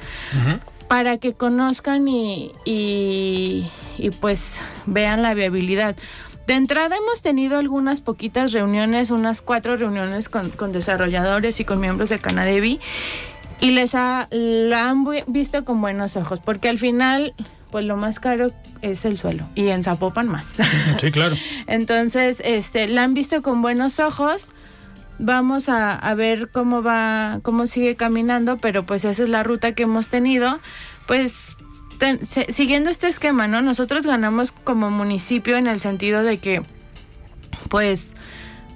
para 0.87 1.17
que 1.17 1.33
conozcan 1.33 2.07
y, 2.07 2.51
y, 2.65 3.69
y, 3.97 4.09
pues 4.11 4.55
vean 4.85 5.21
la 5.21 5.33
viabilidad. 5.33 5.95
De 6.47 6.53
entrada 6.53 6.95
hemos 6.95 7.21
tenido 7.21 7.57
algunas 7.57 7.99
poquitas 7.99 8.53
reuniones, 8.53 9.11
unas 9.11 9.41
cuatro 9.41 9.75
reuniones 9.75 10.29
con, 10.29 10.49
con 10.49 10.71
desarrolladores 10.71 11.59
y 11.59 11.65
con 11.65 11.81
miembros 11.81 12.07
de 12.07 12.19
Canadevi 12.19 12.79
y 13.59 13.71
les 13.71 13.95
ha, 13.95 14.27
la 14.31 14.89
han 14.89 15.03
vi- 15.05 15.23
visto 15.27 15.65
con 15.65 15.81
buenos 15.81 16.15
ojos, 16.17 16.39
porque 16.43 16.69
al 16.69 16.77
final, 16.77 17.33
pues 17.71 17.85
lo 17.85 17.97
más 17.97 18.19
caro 18.19 18.51
es 18.81 19.05
el 19.05 19.17
suelo 19.17 19.47
y 19.55 19.67
en 19.69 19.83
Zapopan 19.83 20.27
más. 20.27 20.47
Sí, 20.99 21.11
claro. 21.11 21.35
Entonces, 21.67 22.41
este, 22.45 22.87
la 22.87 23.03
han 23.03 23.13
visto 23.13 23.41
con 23.41 23.61
buenos 23.61 23.99
ojos. 23.99 24.51
Vamos 25.19 25.67
a, 25.67 25.93
a 25.95 26.13
ver 26.13 26.49
cómo 26.51 26.83
va, 26.83 27.39
cómo 27.41 27.65
sigue 27.65 27.95
caminando, 27.95 28.57
pero 28.57 28.83
pues 28.85 29.03
esa 29.03 29.23
es 29.23 29.29
la 29.29 29.41
ruta 29.43 29.71
que 29.73 29.83
hemos 29.83 30.09
tenido. 30.09 30.59
Pues 31.07 31.55
ten- 31.97 32.23
se- 32.23 32.51
siguiendo 32.53 32.91
este 32.91 33.07
esquema, 33.07 33.47
¿no? 33.47 33.63
Nosotros 33.63 34.05
ganamos 34.05 34.51
como 34.51 34.91
municipio 34.91 35.57
en 35.57 35.65
el 35.65 35.79
sentido 35.79 36.21
de 36.21 36.37
que, 36.37 36.61
pues, 37.69 38.15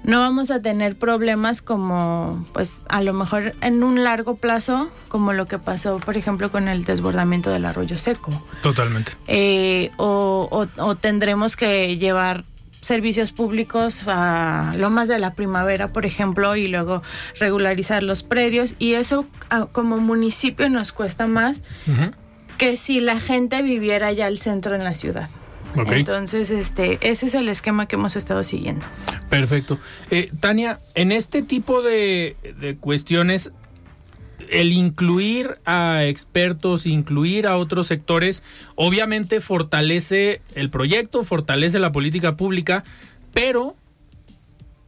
no 0.04 0.20
vamos 0.20 0.50
a 0.50 0.60
tener 0.60 0.96
problemas 0.98 1.62
como, 1.62 2.44
pues, 2.52 2.84
a 2.88 3.02
lo 3.02 3.12
mejor 3.12 3.54
en 3.60 3.82
un 3.84 4.02
largo 4.04 4.36
plazo, 4.36 4.90
como 5.08 5.32
lo 5.32 5.46
que 5.46 5.58
pasó, 5.58 5.96
por 5.96 6.16
ejemplo, 6.16 6.50
con 6.50 6.68
el 6.68 6.84
desbordamiento 6.84 7.50
del 7.50 7.64
arroyo 7.64 7.96
seco 7.98 8.42
Totalmente. 8.62 9.12
eh, 9.28 9.90
o, 9.98 10.48
o- 10.50 10.82
o 10.84 10.94
tendremos 10.96 11.56
que 11.56 11.96
llevar 11.98 12.44
servicios 12.80 13.30
públicos 13.30 14.02
a 14.08 14.74
Lomas 14.76 15.06
de 15.06 15.20
la 15.20 15.34
Primavera, 15.34 15.92
por 15.92 16.04
ejemplo, 16.04 16.56
y 16.56 16.66
luego 16.66 17.00
regularizar 17.38 18.02
los 18.02 18.24
predios. 18.24 18.74
Y 18.80 18.94
eso 18.94 19.26
como 19.70 19.98
municipio 19.98 20.68
nos 20.68 20.90
cuesta 20.92 21.28
más 21.28 21.62
que 22.58 22.76
si 22.76 22.98
la 22.98 23.20
gente 23.20 23.62
viviera 23.62 24.10
ya 24.10 24.26
al 24.26 24.38
centro 24.38 24.74
en 24.74 24.82
la 24.82 24.94
ciudad. 24.94 25.28
Entonces, 25.74 26.50
este, 26.50 26.98
ese 27.00 27.26
es 27.26 27.34
el 27.34 27.48
esquema 27.48 27.86
que 27.86 27.96
hemos 27.96 28.16
estado 28.16 28.44
siguiendo. 28.44 28.84
Perfecto. 29.30 29.78
Eh, 30.10 30.30
Tania, 30.40 30.78
en 30.94 31.12
este 31.12 31.42
tipo 31.42 31.82
de, 31.82 32.36
de 32.60 32.76
cuestiones, 32.76 33.52
el 34.50 34.72
incluir 34.72 35.58
a 35.64 36.04
expertos, 36.04 36.86
incluir 36.86 37.46
a 37.46 37.56
otros 37.56 37.86
sectores, 37.86 38.42
obviamente 38.74 39.40
fortalece 39.40 40.42
el 40.54 40.70
proyecto, 40.70 41.24
fortalece 41.24 41.78
la 41.78 41.92
política 41.92 42.36
pública, 42.36 42.84
pero 43.32 43.76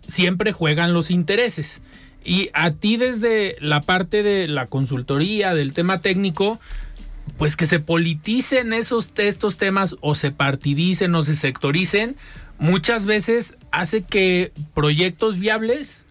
siempre 0.07 0.53
juegan 0.53 0.93
los 0.93 1.11
intereses. 1.11 1.80
Y 2.24 2.51
a 2.55 2.70
ti 2.72 2.97
desde 2.97 3.57
la 3.61 3.82
parte 3.82 4.22
de 4.22 4.49
la 4.49 4.66
consultoría, 4.66 5.55
del 5.55 5.72
tema 5.72 6.01
técnico, 6.01 6.59
pues 7.37 7.57
que 7.57 7.66
se 7.66 7.80
politicen 7.80 8.72
esos 8.72 9.11
estos 9.16 9.57
temas 9.57 9.97
o 10.01 10.14
se 10.14 10.30
partidicen 10.30 11.14
o 11.14 11.22
se 11.22 11.35
sectoricen, 11.35 12.16
muchas 12.59 13.07
veces 13.07 13.57
hace 13.72 14.03
que 14.03 14.53
proyectos 14.74 15.39
viables 15.39 16.05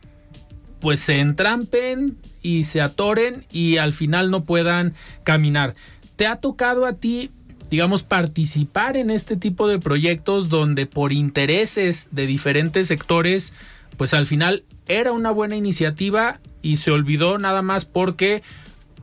pues 0.80 1.00
se 1.00 1.20
entrampen 1.20 2.18
y 2.42 2.66
se 2.66 2.82
atoren 2.82 3.46
y 3.52 3.78
al 3.78 3.94
final 3.94 4.30
no 4.30 4.44
puedan 4.44 4.94
caminar. 5.24 5.76
¿Te 6.18 6.28
ha 6.28 6.36
tocado 6.36 6.86
a 6.86 6.94
ti, 6.94 7.32
digamos, 7.72 8.04
participar 8.04 8.98
en 8.98 9.10
este 9.10 9.38
tipo 9.38 9.70
de 9.70 9.80
proyectos 9.80 10.50
donde 10.50 10.86
por 10.86 11.14
intereses 11.14 12.10
de 12.12 12.28
diferentes 12.28 12.88
sectores, 12.88 13.54
pues 13.98 14.14
al 14.14 14.28
final 14.28 14.66
era 14.88 15.14
una 15.14 15.32
buena 15.32 15.56
iniciativa 15.56 16.42
y 16.62 16.78
se 16.78 16.92
olvidó 16.92 17.38
nada 17.38 17.62
más 17.62 17.86
porque 17.86 18.44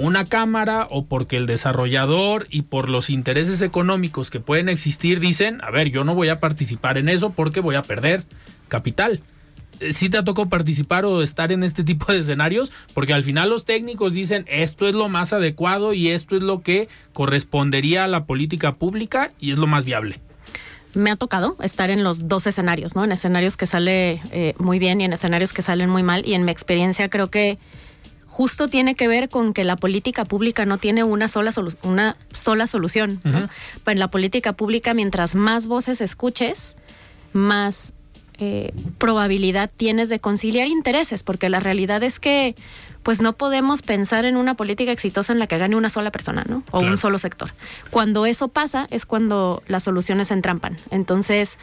una 0.00 0.24
cámara 0.24 0.86
o 0.90 1.04
porque 1.04 1.36
el 1.36 1.46
desarrollador 1.46 2.46
y 2.50 2.62
por 2.62 2.88
los 2.88 3.10
intereses 3.10 3.60
económicos 3.60 4.30
que 4.30 4.40
pueden 4.40 4.68
existir 4.68 5.20
dicen, 5.20 5.60
a 5.62 5.70
ver, 5.70 5.90
yo 5.90 6.04
no 6.04 6.14
voy 6.14 6.30
a 6.30 6.40
participar 6.40 6.96
en 6.96 7.08
eso 7.08 7.30
porque 7.30 7.60
voy 7.60 7.76
a 7.76 7.82
perder 7.82 8.24
capital. 8.68 9.20
Eh, 9.80 9.92
¿Sí 9.92 10.08
te 10.08 10.22
tocó 10.22 10.48
participar 10.48 11.04
o 11.04 11.22
estar 11.22 11.52
en 11.52 11.62
este 11.62 11.84
tipo 11.90 12.10
de 12.12 12.20
escenarios? 12.20 12.72
Porque 12.94 13.12
al 13.12 13.24
final 13.24 13.50
los 13.50 13.66
técnicos 13.66 14.14
dicen, 14.14 14.46
esto 14.48 14.88
es 14.88 14.94
lo 14.94 15.10
más 15.10 15.34
adecuado 15.34 15.92
y 15.92 16.08
esto 16.08 16.36
es 16.36 16.42
lo 16.42 16.62
que 16.62 16.88
correspondería 17.12 18.04
a 18.04 18.08
la 18.08 18.24
política 18.24 18.76
pública 18.76 19.32
y 19.38 19.52
es 19.52 19.58
lo 19.58 19.66
más 19.66 19.84
viable. 19.84 20.18
me 20.94 21.10
ha 21.10 21.16
tocado 21.16 21.56
estar 21.62 21.90
en 21.90 22.02
los 22.02 22.26
dos 22.26 22.46
escenarios, 22.46 22.96
¿no? 22.96 23.04
En 23.04 23.12
escenarios 23.12 23.58
que 23.58 23.66
sale 23.66 24.22
eh, 24.32 24.54
muy 24.58 24.78
bien 24.78 25.02
y 25.02 25.04
en 25.04 25.12
escenarios 25.12 25.52
que 25.52 25.60
salen 25.60 25.90
muy 25.90 26.02
mal. 26.02 26.26
Y 26.26 26.32
en 26.32 26.46
mi 26.46 26.50
experiencia 26.52 27.10
creo 27.10 27.30
que 27.30 27.58
justo 28.30 28.68
tiene 28.68 28.94
que 28.94 29.08
ver 29.08 29.28
con 29.28 29.52
que 29.52 29.64
la 29.64 29.74
política 29.76 30.24
pública 30.24 30.64
no 30.64 30.78
tiene 30.78 31.02
una 31.02 31.26
sola, 31.26 31.50
solu- 31.50 31.76
una 31.82 32.16
sola 32.32 32.66
solución. 32.68 33.20
¿no? 33.24 33.48
Pero 33.84 33.92
en 33.92 33.98
la 33.98 34.08
política 34.08 34.52
pública, 34.54 34.94
mientras 34.94 35.34
más 35.34 35.66
voces 35.66 36.00
escuches, 36.00 36.76
más 37.32 37.92
eh, 38.38 38.72
probabilidad 38.98 39.70
tienes 39.74 40.08
de 40.08 40.20
conciliar 40.20 40.68
intereses, 40.68 41.22
porque 41.22 41.50
la 41.50 41.60
realidad 41.60 42.02
es 42.02 42.18
que 42.20 42.54
pues 43.02 43.20
no 43.20 43.32
podemos 43.34 43.82
pensar 43.82 44.24
en 44.26 44.36
una 44.36 44.54
política 44.54 44.92
exitosa 44.92 45.32
en 45.32 45.38
la 45.38 45.46
que 45.46 45.56
gane 45.58 45.74
una 45.74 45.88
sola 45.90 46.10
persona, 46.12 46.44
¿no? 46.48 46.62
O 46.70 46.80
un 46.80 46.96
solo 46.98 47.18
sector. 47.18 47.52
Cuando 47.90 48.26
eso 48.26 48.48
pasa 48.48 48.86
es 48.90 49.06
cuando 49.06 49.62
las 49.68 49.82
soluciones 49.84 50.28
se 50.28 50.34
entrampan. 50.34 50.76
Entonces, 50.90 51.58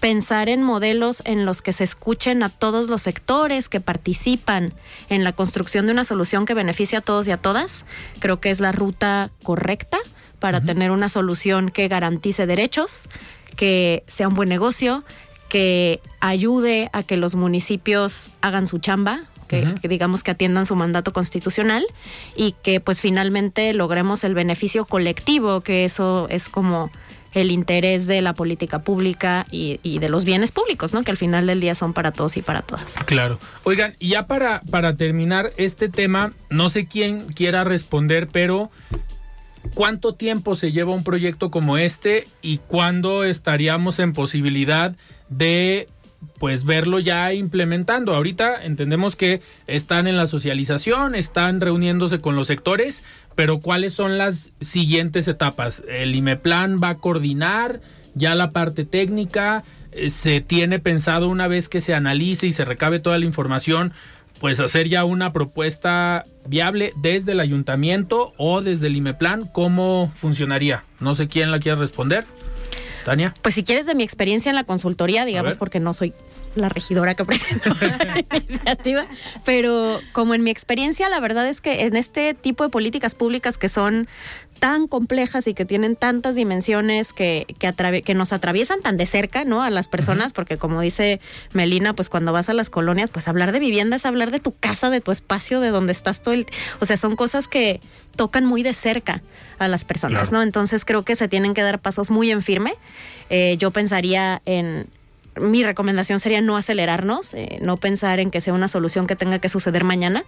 pensar 0.00 0.48
en 0.48 0.62
modelos 0.62 1.22
en 1.26 1.44
los 1.44 1.62
que 1.62 1.72
se 1.72 1.84
escuchen 1.84 2.42
a 2.42 2.48
todos 2.48 2.88
los 2.88 3.02
sectores 3.02 3.68
que 3.68 3.80
participan 3.80 4.72
en 5.08 5.24
la 5.24 5.32
construcción 5.32 5.86
de 5.86 5.92
una 5.92 6.04
solución 6.04 6.46
que 6.46 6.54
beneficie 6.54 6.98
a 6.98 7.02
todos 7.02 7.28
y 7.28 7.30
a 7.30 7.36
todas, 7.36 7.84
creo 8.18 8.40
que 8.40 8.50
es 8.50 8.60
la 8.60 8.72
ruta 8.72 9.30
correcta 9.42 9.98
para 10.38 10.62
tener 10.62 10.90
una 10.90 11.10
solución 11.10 11.70
que 11.70 11.86
garantice 11.86 12.46
derechos, 12.46 13.08
que 13.56 14.04
sea 14.06 14.26
un 14.26 14.34
buen 14.34 14.48
negocio, 14.48 15.04
que 15.50 16.00
ayude 16.20 16.88
a 16.94 17.02
que 17.02 17.18
los 17.18 17.34
municipios 17.34 18.30
hagan 18.40 18.66
su 18.66 18.78
chamba, 18.78 19.24
que, 19.48 19.74
que 19.82 19.88
digamos 19.88 20.22
que 20.22 20.30
atiendan 20.30 20.64
su 20.64 20.76
mandato 20.76 21.12
constitucional 21.12 21.84
y 22.36 22.52
que 22.62 22.80
pues 22.80 23.00
finalmente 23.00 23.74
logremos 23.74 24.24
el 24.24 24.32
beneficio 24.32 24.86
colectivo, 24.86 25.60
que 25.60 25.84
eso 25.84 26.28
es 26.30 26.48
como 26.48 26.90
el 27.32 27.50
interés 27.50 28.06
de 28.06 28.22
la 28.22 28.34
política 28.34 28.80
pública 28.80 29.46
y, 29.50 29.78
de 29.98 30.08
los 30.08 30.24
bienes 30.24 30.52
públicos, 30.52 30.92
¿no? 30.92 31.04
Que 31.04 31.10
al 31.10 31.16
final 31.16 31.46
del 31.46 31.60
día 31.60 31.74
son 31.74 31.92
para 31.92 32.12
todos 32.12 32.36
y 32.36 32.42
para 32.42 32.62
todas. 32.62 32.96
Claro. 33.06 33.38
Oigan, 33.64 33.94
ya 34.00 34.26
para, 34.26 34.62
para 34.70 34.96
terminar 34.96 35.52
este 35.56 35.88
tema, 35.88 36.32
no 36.48 36.70
sé 36.70 36.86
quién 36.86 37.32
quiera 37.32 37.64
responder, 37.64 38.28
pero 38.28 38.70
¿cuánto 39.74 40.14
tiempo 40.14 40.56
se 40.56 40.72
lleva 40.72 40.92
un 40.92 41.04
proyecto 41.04 41.50
como 41.50 41.78
este 41.78 42.26
y 42.42 42.58
cuándo 42.58 43.24
estaríamos 43.24 43.98
en 43.98 44.12
posibilidad 44.12 44.96
de 45.28 45.88
pues 46.38 46.64
verlo 46.64 46.98
ya 46.98 47.32
implementando. 47.32 48.14
Ahorita 48.14 48.64
entendemos 48.64 49.16
que 49.16 49.40
están 49.66 50.06
en 50.06 50.16
la 50.16 50.26
socialización, 50.26 51.14
están 51.14 51.60
reuniéndose 51.60 52.20
con 52.20 52.36
los 52.36 52.46
sectores, 52.46 53.04
pero 53.34 53.60
¿cuáles 53.60 53.92
son 53.92 54.18
las 54.18 54.52
siguientes 54.60 55.28
etapas? 55.28 55.82
¿El 55.88 56.14
IMEPLAN 56.14 56.80
va 56.82 56.90
a 56.90 56.98
coordinar? 56.98 57.80
ya 58.14 58.34
la 58.34 58.50
parte 58.50 58.84
técnica, 58.84 59.64
eh, 59.92 60.10
se 60.10 60.40
tiene 60.40 60.78
pensado 60.78 61.28
una 61.28 61.48
vez 61.48 61.68
que 61.68 61.80
se 61.80 61.94
analice 61.94 62.46
y 62.46 62.52
se 62.52 62.64
recabe 62.64 63.00
toda 63.00 63.18
la 63.18 63.26
información, 63.26 63.92
pues 64.40 64.60
hacer 64.60 64.88
ya 64.88 65.04
una 65.04 65.32
propuesta 65.32 66.24
viable 66.46 66.92
desde 66.96 67.32
el 67.32 67.40
ayuntamiento 67.40 68.32
o 68.38 68.62
desde 68.62 68.86
el 68.86 68.96
IMEPLAN, 68.96 69.46
¿cómo 69.46 70.10
funcionaría? 70.14 70.84
No 70.98 71.14
sé 71.14 71.28
quién 71.28 71.50
la 71.50 71.60
quiere 71.60 71.78
responder. 71.78 72.24
Tania. 73.04 73.34
Pues 73.42 73.54
si 73.54 73.64
quieres 73.64 73.86
de 73.86 73.94
mi 73.94 74.02
experiencia 74.02 74.50
en 74.50 74.56
la 74.56 74.64
consultoría, 74.64 75.24
digamos, 75.24 75.56
porque 75.56 75.80
no 75.80 75.92
soy 75.92 76.12
la 76.54 76.68
regidora 76.68 77.14
que 77.14 77.24
presentó 77.26 77.70
la 77.80 78.36
iniciativa, 78.36 79.06
pero 79.44 80.00
como 80.12 80.34
en 80.34 80.42
mi 80.42 80.50
experiencia, 80.50 81.08
la 81.08 81.20
verdad 81.20 81.48
es 81.48 81.60
que 81.60 81.82
en 81.86 81.96
este 81.96 82.34
tipo 82.34 82.64
de 82.64 82.70
políticas 82.70 83.14
públicas 83.14 83.58
que 83.58 83.68
son 83.68 84.08
tan 84.60 84.86
complejas 84.86 85.46
y 85.46 85.54
que 85.54 85.64
tienen 85.64 85.96
tantas 85.96 86.34
dimensiones 86.34 87.12
que, 87.12 87.46
que, 87.58 88.02
que 88.04 88.14
nos 88.14 88.32
atraviesan 88.32 88.82
tan 88.82 88.96
de 88.96 89.06
cerca, 89.06 89.44
¿no? 89.44 89.62
A 89.62 89.70
las 89.70 89.88
personas, 89.88 90.32
porque 90.32 90.58
como 90.58 90.80
dice 90.82 91.18
Melina, 91.52 91.94
pues 91.94 92.08
cuando 92.08 92.32
vas 92.32 92.48
a 92.50 92.54
las 92.54 92.70
colonias, 92.70 93.10
pues 93.10 93.26
hablar 93.26 93.52
de 93.52 93.58
vivienda 93.58 93.96
es 93.96 94.06
hablar 94.06 94.30
de 94.30 94.38
tu 94.38 94.54
casa, 94.54 94.90
de 94.90 95.00
tu 95.00 95.10
espacio, 95.10 95.60
de 95.60 95.70
donde 95.70 95.92
estás 95.92 96.20
todo 96.20 96.34
el... 96.34 96.46
O 96.78 96.84
sea, 96.84 96.98
son 96.98 97.16
cosas 97.16 97.48
que 97.48 97.80
tocan 98.14 98.44
muy 98.44 98.62
de 98.62 98.74
cerca 98.74 99.22
a 99.58 99.66
las 99.66 99.84
personas, 99.84 100.30
¿no? 100.30 100.42
Entonces 100.42 100.84
creo 100.84 101.04
que 101.04 101.16
se 101.16 101.26
tienen 101.26 101.54
que 101.54 101.62
dar 101.62 101.80
pasos 101.80 102.10
muy 102.10 102.30
en 102.30 102.42
firme. 102.42 102.74
Eh, 103.30 103.56
yo 103.58 103.70
pensaría 103.70 104.42
en, 104.44 104.86
mi 105.36 105.64
recomendación 105.64 106.20
sería 106.20 106.42
no 106.42 106.56
acelerarnos, 106.56 107.32
eh, 107.34 107.58
no 107.62 107.78
pensar 107.78 108.20
en 108.20 108.30
que 108.30 108.42
sea 108.42 108.52
una 108.52 108.68
solución 108.68 109.06
que 109.06 109.16
tenga 109.16 109.38
que 109.38 109.48
suceder 109.48 109.84
mañana, 109.84 110.24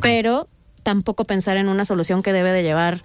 pero 0.00 0.48
tampoco 0.84 1.24
pensar 1.24 1.56
en 1.56 1.68
una 1.68 1.84
solución 1.84 2.22
que 2.22 2.32
debe 2.32 2.52
de 2.52 2.62
llevar 2.62 3.02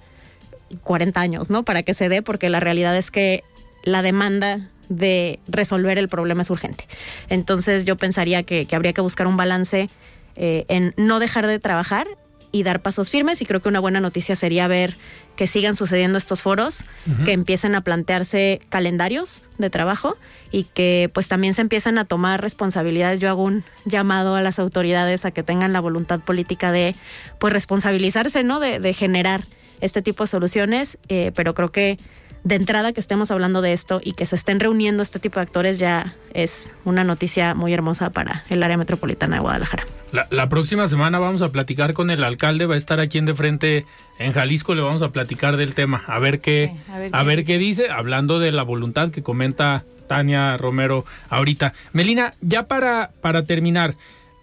40 0.84 1.20
años, 1.20 1.49
¿no? 1.49 1.63
Para 1.63 1.84
que 1.84 1.93
se 1.93 2.09
dé, 2.09 2.22
porque 2.22 2.49
la 2.49 2.59
realidad 2.59 2.95
es 2.97 3.11
que 3.11 3.43
la 3.84 4.01
demanda 4.01 4.70
de 4.89 5.39
resolver 5.47 5.97
el 5.97 6.09
problema 6.09 6.41
es 6.41 6.49
urgente. 6.49 6.88
Entonces 7.30 7.86
yo 7.86 7.97
pensaría 7.97 8.43
que, 8.43 8.68
habría 8.72 8.93
que 8.93 9.01
buscar 9.01 9.28
un 9.28 9.38
balance 9.38 9.89
eh, 10.36 10.65
en 10.68 10.93
no 10.97 11.20
dejar 11.20 11.47
de 11.47 11.59
trabajar 11.59 12.07
y 12.51 12.63
dar 12.63 12.82
pasos 12.82 13.09
firmes 13.09 13.41
y 13.41 13.45
creo 13.45 13.61
que 13.61 13.70
una 13.70 13.80
buena 13.80 13.99
noticia 13.99 14.36
sería 14.36 14.68
ver 14.68 14.95
que 15.36 15.47
sigan 15.47 15.76
sucediendo 15.76 16.18
estos 16.18 16.41
foros, 16.41 16.84
que 17.24 17.34
empiecen 17.34 17.76
a 17.76 17.82
plantearse 17.82 18.59
calendarios 18.70 19.43
de 19.59 19.70
trabajo 19.70 20.18
y 20.51 20.63
que 20.63 21.11
pues 21.13 21.28
también 21.28 21.53
se 21.53 21.61
empiecen 21.61 21.99
a 21.99 22.05
tomar 22.05 22.41
responsabilidades. 22.41 23.20
Yo 23.20 23.30
hago 23.30 23.43
un 23.43 23.63
llamado 23.86 24.36
a 24.36 24.41
las 24.41 24.57
autoridades 24.57 25.26
a 25.26 25.32
que 25.32 25.43
tengan 25.43 25.74
la 25.74 25.80
voluntad 25.80 26.22
política 26.22 26.72
de 26.72 26.95
pues 27.38 27.53
responsabilizarse, 27.53 28.43
¿no? 28.43 28.59
De, 28.59 28.80
de 28.80 28.93
generar 28.93 29.43
este 29.82 30.02
tipo 30.02 30.24
de 30.24 30.28
soluciones, 30.28 30.98
eh, 31.10 31.32
pero 31.36 31.54
creo 31.54 31.72
que 31.72 31.98
de 32.44 32.56
entrada 32.56 32.94
que 32.94 33.00
estemos 33.00 33.30
hablando 33.32 33.62
de 33.62 33.74
esto 33.74 34.00
y 34.02 34.14
que 34.14 34.26
se 34.26 34.36
estén 34.36 34.60
reuniendo 34.60 35.04
este 35.04 35.20
tipo 35.20 35.40
de 35.40 35.44
actores 35.44 35.80
ya 35.80 36.16
es 36.34 36.74
una 36.86 37.04
noticia 37.04 37.54
muy 37.56 37.74
hermosa 37.74 38.10
para 38.12 38.46
el 38.50 38.64
área 38.64 38.78
metropolitana 38.78 39.36
de 39.36 39.42
Guadalajara. 39.42 39.86
La, 40.32 40.48
próxima 40.48 40.88
semana 40.88 41.20
vamos 41.20 41.42
a 41.42 41.52
platicar 41.52 41.94
con 41.94 42.10
el 42.10 42.24
alcalde, 42.24 42.66
va 42.66 42.76
a 42.76 42.78
estar 42.78 43.02
aquí 43.02 43.18
en 43.18 43.26
de 43.26 43.36
frente 43.36 43.86
en 44.20 44.32
Jalisco, 44.32 44.74
le 44.74 44.82
vamos 44.82 45.02
a 45.02 45.10
platicar 45.10 45.58
del 45.58 45.74
tema, 45.74 46.04
a 46.08 46.20
ver 46.20 46.40
qué, 46.40 46.72
a 47.12 47.24
ver, 47.24 47.44
qué, 47.44 47.58
dice, 47.58 47.90
hablando 47.92 48.40
de 48.40 48.54
la 48.54 48.64
voluntad 48.64 49.12
que 49.12 49.22
comenta 49.22 49.84
Tania 50.08 50.56
Romero 50.56 51.04
ahorita. 51.30 51.74
Melina, 51.92 52.34
ya 52.40 52.68
para, 52.68 53.12
para 53.22 53.44
terminar, 53.44 53.96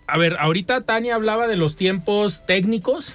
a 0.07 0.19
ver, 0.19 0.37
ahorita 0.39 0.83
Tania 0.83 1.15
hablaba 1.15 1.47
de 1.47 1.57
los 1.57 1.77
tiempos 1.77 2.45
técnicos, 2.45 3.15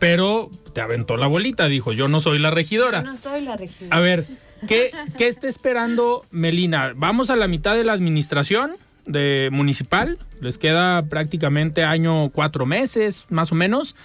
pero 0.00 0.50
te 0.76 0.82
aventó 0.82 1.16
la 1.16 1.26
bolita, 1.26 1.68
dijo, 1.68 1.94
yo 1.94 2.06
no 2.06 2.20
soy 2.20 2.38
la 2.38 2.50
regidora. 2.50 3.00
no 3.00 3.16
soy 3.16 3.40
la 3.40 3.56
regidora. 3.56 3.96
A 3.96 4.00
ver, 4.00 4.26
¿qué, 4.68 4.90
¿qué 5.16 5.26
está 5.26 5.48
esperando 5.48 6.26
Melina? 6.30 6.92
Vamos 6.94 7.30
a 7.30 7.36
la 7.36 7.48
mitad 7.48 7.74
de 7.74 7.82
la 7.82 7.94
administración 7.94 8.72
de 9.06 9.48
municipal, 9.50 10.18
les 10.42 10.58
queda 10.58 11.02
prácticamente 11.06 11.82
año 11.82 12.28
cuatro 12.28 12.66
meses, 12.66 13.24
más 13.30 13.52
o 13.52 13.54
menos. 13.54 13.96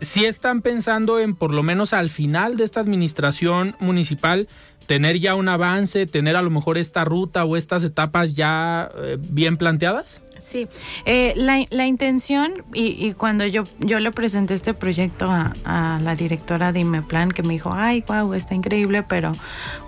Si 0.00 0.24
están 0.24 0.62
pensando 0.62 1.20
en 1.20 1.36
por 1.36 1.54
lo 1.54 1.62
menos 1.62 1.92
al 1.92 2.10
final 2.10 2.56
de 2.56 2.64
esta 2.64 2.80
administración 2.80 3.76
municipal 3.78 4.48
tener 4.90 5.20
ya 5.20 5.36
un 5.36 5.46
avance, 5.46 6.04
tener 6.06 6.34
a 6.34 6.42
lo 6.42 6.50
mejor 6.50 6.76
esta 6.76 7.04
ruta 7.04 7.44
o 7.44 7.56
estas 7.56 7.84
etapas 7.84 8.32
ya 8.32 8.90
eh, 8.96 9.18
bien 9.20 9.56
planteadas? 9.56 10.20
Sí, 10.40 10.66
eh, 11.04 11.32
la, 11.36 11.64
la, 11.70 11.86
intención 11.86 12.64
y, 12.74 13.12
cuando 13.12 13.46
yo, 13.46 13.62
yo 13.78 14.00
le 14.00 14.10
presenté 14.10 14.54
este 14.54 14.74
proyecto 14.74 15.30
a, 15.30 16.00
la 16.02 16.16
directora 16.16 16.72
de 16.72 16.80
Imeplan 16.80 17.30
que 17.30 17.44
me 17.44 17.52
dijo, 17.52 17.72
ay, 17.72 18.02
wow, 18.08 18.34
está 18.34 18.56
increíble, 18.56 19.04
pero 19.04 19.30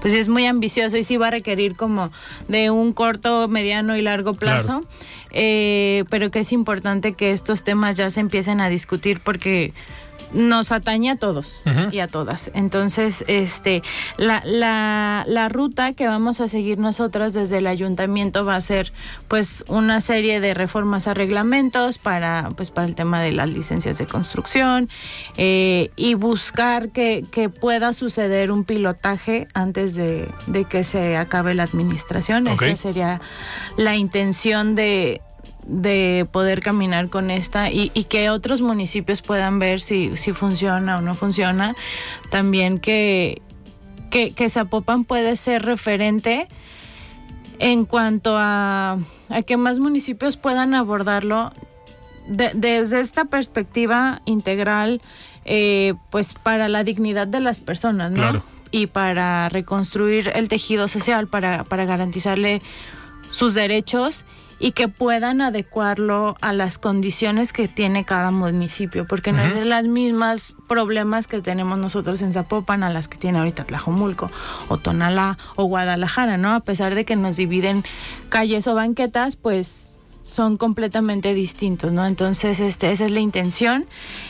pues 0.00 0.14
es 0.14 0.28
muy 0.28 0.46
ambicioso 0.46 0.96
y 0.96 1.03
sí 1.03 1.16
va 1.16 1.28
a 1.28 1.30
requerir 1.32 1.74
como 1.74 2.12
de 2.46 2.70
un 2.70 2.92
corto, 2.92 3.48
mediano 3.48 3.96
y 3.96 4.03
largo 4.03 4.34
plazo, 4.34 4.84
eh, 5.32 6.05
pero 6.11 6.30
que 6.30 6.40
es 6.40 6.53
importante 6.53 7.14
que 7.14 7.32
estos 7.32 7.64
temas 7.64 7.96
ya 7.96 8.09
se 8.11 8.20
empiecen 8.20 8.61
a 8.61 8.68
discutir 8.68 9.18
porque 9.18 9.72
nos 10.35 10.72
atañe 10.72 11.11
a 11.11 11.16
todos 11.16 11.62
y 11.91 11.99
a 11.99 12.07
todas. 12.07 12.51
Entonces, 12.55 13.24
este, 13.28 13.83
la, 14.16 14.43
la, 14.45 15.24
la, 15.26 15.49
ruta 15.49 15.93
que 15.93 16.07
vamos 16.07 16.41
a 16.41 16.49
seguir 16.49 16.78
nosotros 16.78 17.33
desde 17.33 17.59
el 17.59 17.66
ayuntamiento 17.66 18.45
va 18.45 18.57
a 18.57 18.61
ser, 18.61 18.93
pues, 19.28 19.64
una 19.68 20.01
serie 20.01 20.41
de 20.41 20.55
reformas 20.55 21.07
a 21.07 21.14
reglamentos 21.14 21.99
para, 21.99 22.51
pues, 22.57 22.70
para 22.70 22.87
el 22.87 22.95
tema 22.95 23.20
de 23.20 23.33
las 23.33 23.49
licencias 23.49 23.99
de 23.99 24.07
construcción 24.07 24.89
eh, 25.37 25.91
y 25.97 26.14
buscar 26.14 26.91
que, 26.91 27.24
que, 27.30 27.49
pueda 27.49 27.93
suceder 27.93 28.51
un 28.51 28.64
pilotaje 28.64 29.47
antes 29.53 29.95
de, 29.95 30.28
de 30.47 30.64
que 30.64 30.85
se 30.85 31.16
acabe 31.16 31.55
la 31.55 31.64
administración. 31.64 32.47
Esa 32.47 32.76
sería 32.76 33.20
la 33.76 33.97
intención 33.97 34.74
de 34.74 35.20
de 35.67 36.27
poder 36.31 36.61
caminar 36.61 37.09
con 37.09 37.31
esta 37.31 37.71
y, 37.71 37.89
que 38.09 38.31
otros 38.31 38.61
municipios 38.61 39.23
puedan 39.23 39.59
ver 39.59 39.81
si, 39.81 40.17
si 40.17 40.33
funciona 40.33 40.99
o 40.99 41.01
no 41.01 41.15
funciona. 41.15 41.75
También 42.31 42.79
que, 42.79 43.41
que, 44.11 44.33
que 44.33 44.49
Zapopan 44.49 45.05
puede 45.05 45.37
ser 45.37 45.65
referente 45.65 46.49
en 47.59 47.85
cuanto 47.85 48.37
a, 48.37 48.99
a 49.29 49.43
que 49.43 49.57
más 49.57 49.79
municipios 49.79 50.37
puedan 50.37 50.75
abordarlo 50.75 51.53
desde 52.27 53.01
esta 53.01 53.25
perspectiva 53.25 54.21
integral, 54.25 55.01
eh, 55.45 55.95
pues 56.11 56.35
para 56.35 56.69
la 56.69 56.85
dignidad 56.85 57.27
de 57.27 57.41
las 57.41 57.61
personas, 57.61 58.13
¿no? 58.13 58.45
Y 58.71 58.87
para 58.87 59.49
reconstruir 59.49 60.31
el 60.35 60.49
tejido 60.49 60.89
social, 60.89 61.29
para, 61.29 61.65
para 61.65 61.85
garantizarle 61.85 62.63
sus 63.29 63.55
derechos 63.55 64.25
y 64.63 64.73
que 64.73 64.87
puedan 64.87 65.41
adecuarlo 65.41 66.37
a 66.41 66.53
las 66.53 66.79
condiciones 66.79 67.53
que 67.53 67.67
tiene 67.67 68.05
cada 68.05 68.31
municipio, 68.31 69.09
porque 69.09 69.33
no 69.33 69.43
es 69.43 69.55
de 69.55 69.65
las 69.65 69.85
mismas 69.85 70.55
problemas 70.69 71.27
que 71.27 71.43
tenemos 71.43 71.79
nosotros 71.79 72.23
en 72.23 72.33
Zapopan 72.33 72.85
a 72.85 72.91
las 72.93 73.09
que 73.09 73.19
tiene 73.19 73.41
ahorita 73.41 73.65
Tlajomulco 73.65 74.31
o 74.69 74.79
Tonalá 74.79 75.37
o 75.57 75.65
Guadalajara, 75.65 76.39
¿no? 76.39 76.55
A 76.55 76.61
pesar 76.61 76.95
de 76.95 77.05
que 77.05 77.17
nos 77.17 77.37
dividen 77.37 77.83
calles 78.29 78.69
o 78.69 78.77
banquetas, 78.77 79.35
pues 79.35 79.95
son 80.23 80.57
completamente 80.57 81.35
distintos, 81.35 81.91
¿no? 81.91 82.07
Entonces, 82.07 82.61
este, 82.61 82.93
esa 82.93 83.07
es 83.07 83.11
la 83.11 83.19
intención 83.19 83.85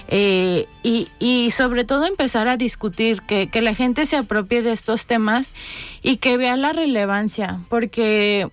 eh, 0.09 0.67
y, 0.83 1.09
y, 1.19 1.51
sobre 1.51 1.85
todo 1.85 2.07
empezar 2.07 2.49
a 2.49 2.57
discutir, 2.57 3.21
que, 3.21 3.51
que 3.51 3.61
la 3.61 3.75
gente 3.75 4.07
se 4.07 4.17
apropie 4.17 4.63
de 4.63 4.73
estos 4.73 5.05
temas 5.05 5.53
y 6.03 6.17
que 6.17 6.39
vea 6.39 6.57
la 6.57 6.73
relevancia, 6.73 7.61
porque 7.69 8.49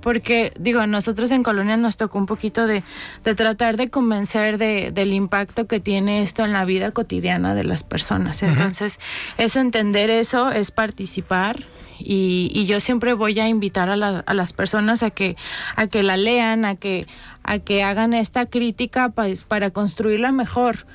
porque 0.00 0.52
digo, 0.58 0.86
nosotros 0.86 1.30
en 1.32 1.42
Colonia 1.42 1.76
nos 1.76 1.96
tocó 1.96 2.18
un 2.18 2.26
poquito 2.26 2.66
de, 2.66 2.82
de 3.24 3.34
tratar 3.34 3.76
de 3.76 3.90
convencer 3.90 4.58
de, 4.58 4.92
del 4.92 5.12
impacto 5.12 5.66
que 5.66 5.80
tiene 5.80 6.22
esto 6.22 6.44
en 6.44 6.52
la 6.52 6.64
vida 6.64 6.92
cotidiana 6.92 7.54
de 7.54 7.64
las 7.64 7.82
personas. 7.82 8.42
Entonces, 8.42 8.98
es 9.38 9.56
entender 9.56 10.10
eso, 10.10 10.50
es 10.50 10.70
participar 10.70 11.58
y, 12.00 12.50
y, 12.54 12.66
yo 12.66 12.80
siempre 12.80 13.12
voy 13.12 13.38
a 13.38 13.48
invitar 13.48 13.90
a, 13.90 13.96
la, 13.96 14.20
a, 14.26 14.34
las 14.34 14.52
personas 14.52 15.02
a 15.02 15.10
que 15.10 15.36
a 15.76 15.86
que 15.86 16.02
la 16.02 16.16
lean 16.16 16.64
a 16.64 16.74
que 16.74 17.06
a 17.42 17.58
que 17.58 17.82
hagan 17.82 18.14
esta 18.14 18.46
crítica 18.46 19.08
pues, 19.10 19.44
para 19.44 19.70
construirla 19.70 20.30
mejor 20.30 20.86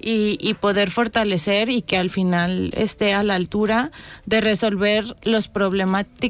y, 0.00 0.38
y, 0.40 0.54
poder 0.54 0.90
fortalecer 0.90 1.68
y 1.68 1.82
que 1.82 1.96
al 1.98 2.10
final 2.10 2.70
esté 2.74 3.12
a 3.14 3.22
la 3.22 3.34
altura 3.34 3.90
de 4.26 4.40
resolver 4.40 5.16
los 5.22 5.50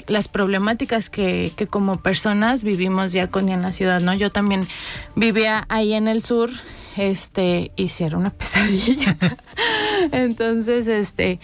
las 0.06 0.28
problemáticas 0.28 1.10
que, 1.10 1.52
que 1.56 1.66
como 1.66 2.00
personas 2.00 2.62
vivimos 2.62 3.12
ya 3.12 3.28
con 3.28 3.48
en 3.48 3.62
la 3.62 3.72
ciudad 3.72 4.00
no 4.00 4.14
yo 4.14 4.30
también 4.30 4.66
vivía 5.14 5.64
ahí 5.68 5.92
en 5.94 6.08
el 6.08 6.22
sur 6.22 6.50
este 6.96 7.70
hicieron 7.76 8.20
una 8.22 8.30
pesadilla. 8.30 9.16
Entonces 10.12 10.86
este 10.86 11.40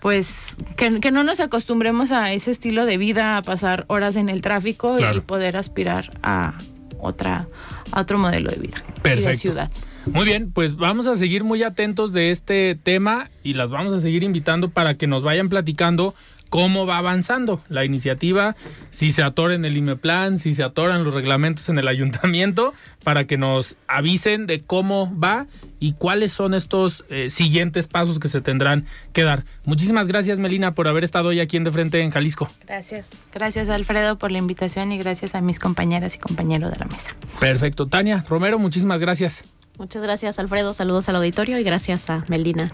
pues 0.00 0.56
que, 0.76 1.10
no 1.10 1.24
nos 1.24 1.40
acostumbremos 1.40 2.12
a 2.12 2.32
ese 2.32 2.50
estilo 2.50 2.86
de 2.86 2.98
vida, 2.98 3.36
a 3.36 3.42
pasar 3.42 3.84
horas 3.88 4.16
en 4.16 4.28
el 4.28 4.42
tráfico 4.42 4.98
y 4.98 5.20
poder 5.20 5.56
aspirar 5.56 6.12
a 6.22 6.54
otra 7.00 7.46
a 7.90 8.00
otro 8.00 8.18
modelo 8.18 8.50
de 8.50 8.56
vida 8.56 8.82
Perfecto. 9.02 9.28
de 9.30 9.36
ciudad. 9.36 9.70
Muy 10.06 10.24
bien, 10.24 10.50
pues 10.52 10.76
vamos 10.76 11.06
a 11.06 11.16
seguir 11.16 11.44
muy 11.44 11.62
atentos 11.62 12.12
de 12.12 12.30
este 12.30 12.78
tema 12.82 13.28
y 13.42 13.54
las 13.54 13.70
vamos 13.70 13.92
a 13.92 14.00
seguir 14.00 14.22
invitando 14.22 14.70
para 14.70 14.94
que 14.94 15.06
nos 15.06 15.22
vayan 15.22 15.48
platicando 15.48 16.14
cómo 16.48 16.86
va 16.86 16.98
avanzando 16.98 17.60
la 17.68 17.84
iniciativa, 17.84 18.56
si 18.90 19.12
se 19.12 19.22
atora 19.22 19.54
en 19.54 19.64
el 19.64 19.76
IMEPLAN, 19.76 20.38
si 20.38 20.54
se 20.54 20.62
atoran 20.62 21.04
los 21.04 21.14
reglamentos 21.14 21.68
en 21.68 21.78
el 21.78 21.88
ayuntamiento, 21.88 22.74
para 23.04 23.26
que 23.26 23.36
nos 23.36 23.76
avisen 23.86 24.46
de 24.46 24.62
cómo 24.62 25.12
va 25.18 25.46
y 25.80 25.92
cuáles 25.92 26.32
son 26.32 26.54
estos 26.54 27.04
eh, 27.08 27.30
siguientes 27.30 27.86
pasos 27.86 28.18
que 28.18 28.28
se 28.28 28.40
tendrán 28.40 28.86
que 29.12 29.22
dar. 29.22 29.44
Muchísimas 29.64 30.08
gracias, 30.08 30.38
Melina, 30.38 30.74
por 30.74 30.88
haber 30.88 31.04
estado 31.04 31.28
hoy 31.28 31.40
aquí 31.40 31.56
en 31.56 31.64
De 31.64 31.70
Frente 31.70 32.00
en 32.00 32.10
Jalisco. 32.10 32.50
Gracias. 32.66 33.08
Gracias, 33.32 33.68
Alfredo, 33.68 34.18
por 34.18 34.32
la 34.32 34.38
invitación 34.38 34.92
y 34.92 34.98
gracias 34.98 35.34
a 35.34 35.40
mis 35.40 35.58
compañeras 35.58 36.16
y 36.16 36.18
compañeros 36.18 36.72
de 36.72 36.78
la 36.78 36.86
mesa. 36.86 37.10
Perfecto. 37.40 37.86
Tania, 37.86 38.24
Romero, 38.28 38.58
muchísimas 38.58 39.00
gracias. 39.00 39.44
Muchas 39.78 40.02
gracias, 40.02 40.38
Alfredo. 40.38 40.74
Saludos 40.74 41.08
al 41.08 41.16
auditorio 41.16 41.58
y 41.58 41.62
gracias 41.62 42.10
a 42.10 42.24
Melina. 42.28 42.72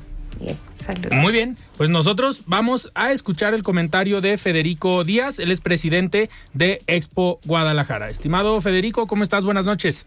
Muy 1.12 1.32
bien, 1.32 1.56
pues 1.76 1.90
nosotros 1.90 2.42
vamos 2.46 2.90
a 2.94 3.12
escuchar 3.12 3.54
el 3.54 3.62
comentario 3.62 4.20
de 4.20 4.36
Federico 4.36 5.04
Díaz, 5.04 5.38
él 5.38 5.50
es 5.50 5.60
presidente 5.60 6.30
de 6.52 6.82
Expo 6.86 7.40
Guadalajara. 7.44 8.10
Estimado 8.10 8.60
Federico, 8.60 9.06
¿cómo 9.06 9.22
estás? 9.22 9.44
Buenas 9.44 9.64
noches. 9.64 10.06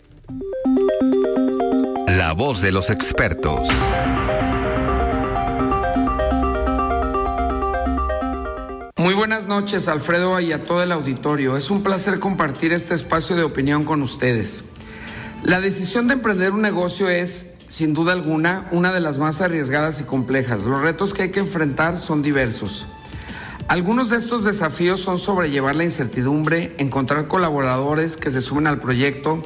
La 2.08 2.34
voz 2.34 2.62
de 2.62 2.72
los 2.72 2.90
expertos. 2.90 3.68
Muy 8.98 9.14
buenas 9.14 9.48
noches, 9.48 9.88
Alfredo, 9.88 10.40
y 10.40 10.52
a 10.52 10.66
todo 10.66 10.84
el 10.84 10.92
auditorio. 10.92 11.56
Es 11.56 11.70
un 11.70 11.84
placer 11.84 12.20
compartir 12.20 12.74
este 12.74 12.94
espacio 12.94 13.36
de 13.36 13.44
opinión 13.44 13.84
con 13.86 14.02
ustedes. 14.02 14.64
La 15.44 15.62
decisión 15.62 16.08
de 16.08 16.16
emprender 16.16 16.52
un 16.52 16.62
negocio 16.62 17.08
es 17.08 17.57
sin 17.68 17.94
duda 17.94 18.14
alguna, 18.14 18.68
una 18.72 18.94
de 18.94 19.02
las 19.02 19.20
más 19.20 19.42
arriesgadas 19.42 20.00
y 20.02 20.06
complejas. 20.06 20.64
Los 20.64 20.82
retos 20.82 21.14
que 21.14 21.24
hay 21.24 21.32
que 21.32 21.42
enfrentar 21.42 21.98
son 21.98 22.22
diversos. 22.22 22.88
Algunos 23.68 24.10
de 24.10 24.16
estos 24.16 24.46
desafíos 24.46 25.02
son 25.02 25.20
sobrellevar 25.20 25.76
la 25.76 25.84
incertidumbre, 25.84 26.74
encontrar 26.78 27.28
colaboradores 27.28 28.16
que 28.16 28.30
se 28.30 28.40
sumen 28.40 28.66
al 28.66 28.80
proyecto, 28.80 29.44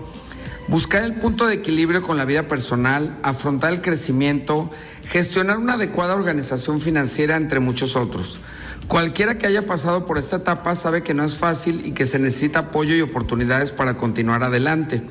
buscar 0.67 1.03
el 1.03 1.15
punto 1.15 1.47
de 1.47 1.55
equilibrio 1.55 2.03
con 2.03 2.17
la 2.17 2.25
vida 2.25 2.47
personal, 2.47 3.17
afrontar 3.23 3.73
el 3.73 3.81
crecimiento, 3.81 4.69
gestionar 5.07 5.57
una 5.57 5.73
adecuada 5.73 6.13
organización 6.13 6.79
financiera, 6.79 7.35
entre 7.35 7.59
muchos 7.59 7.95
otros. 7.95 8.39
Cualquiera 8.87 9.39
que 9.39 9.47
haya 9.47 9.65
pasado 9.65 10.05
por 10.05 10.19
esta 10.19 10.35
etapa 10.35 10.75
sabe 10.75 11.01
que 11.01 11.15
no 11.15 11.23
es 11.23 11.37
fácil 11.37 11.81
y 11.85 11.93
que 11.93 12.05
se 12.05 12.19
necesita 12.19 12.59
apoyo 12.59 12.95
y 12.95 13.01
oportunidades 13.01 13.71
para 13.71 13.97
continuar 13.97 14.43
adelante. 14.43 15.01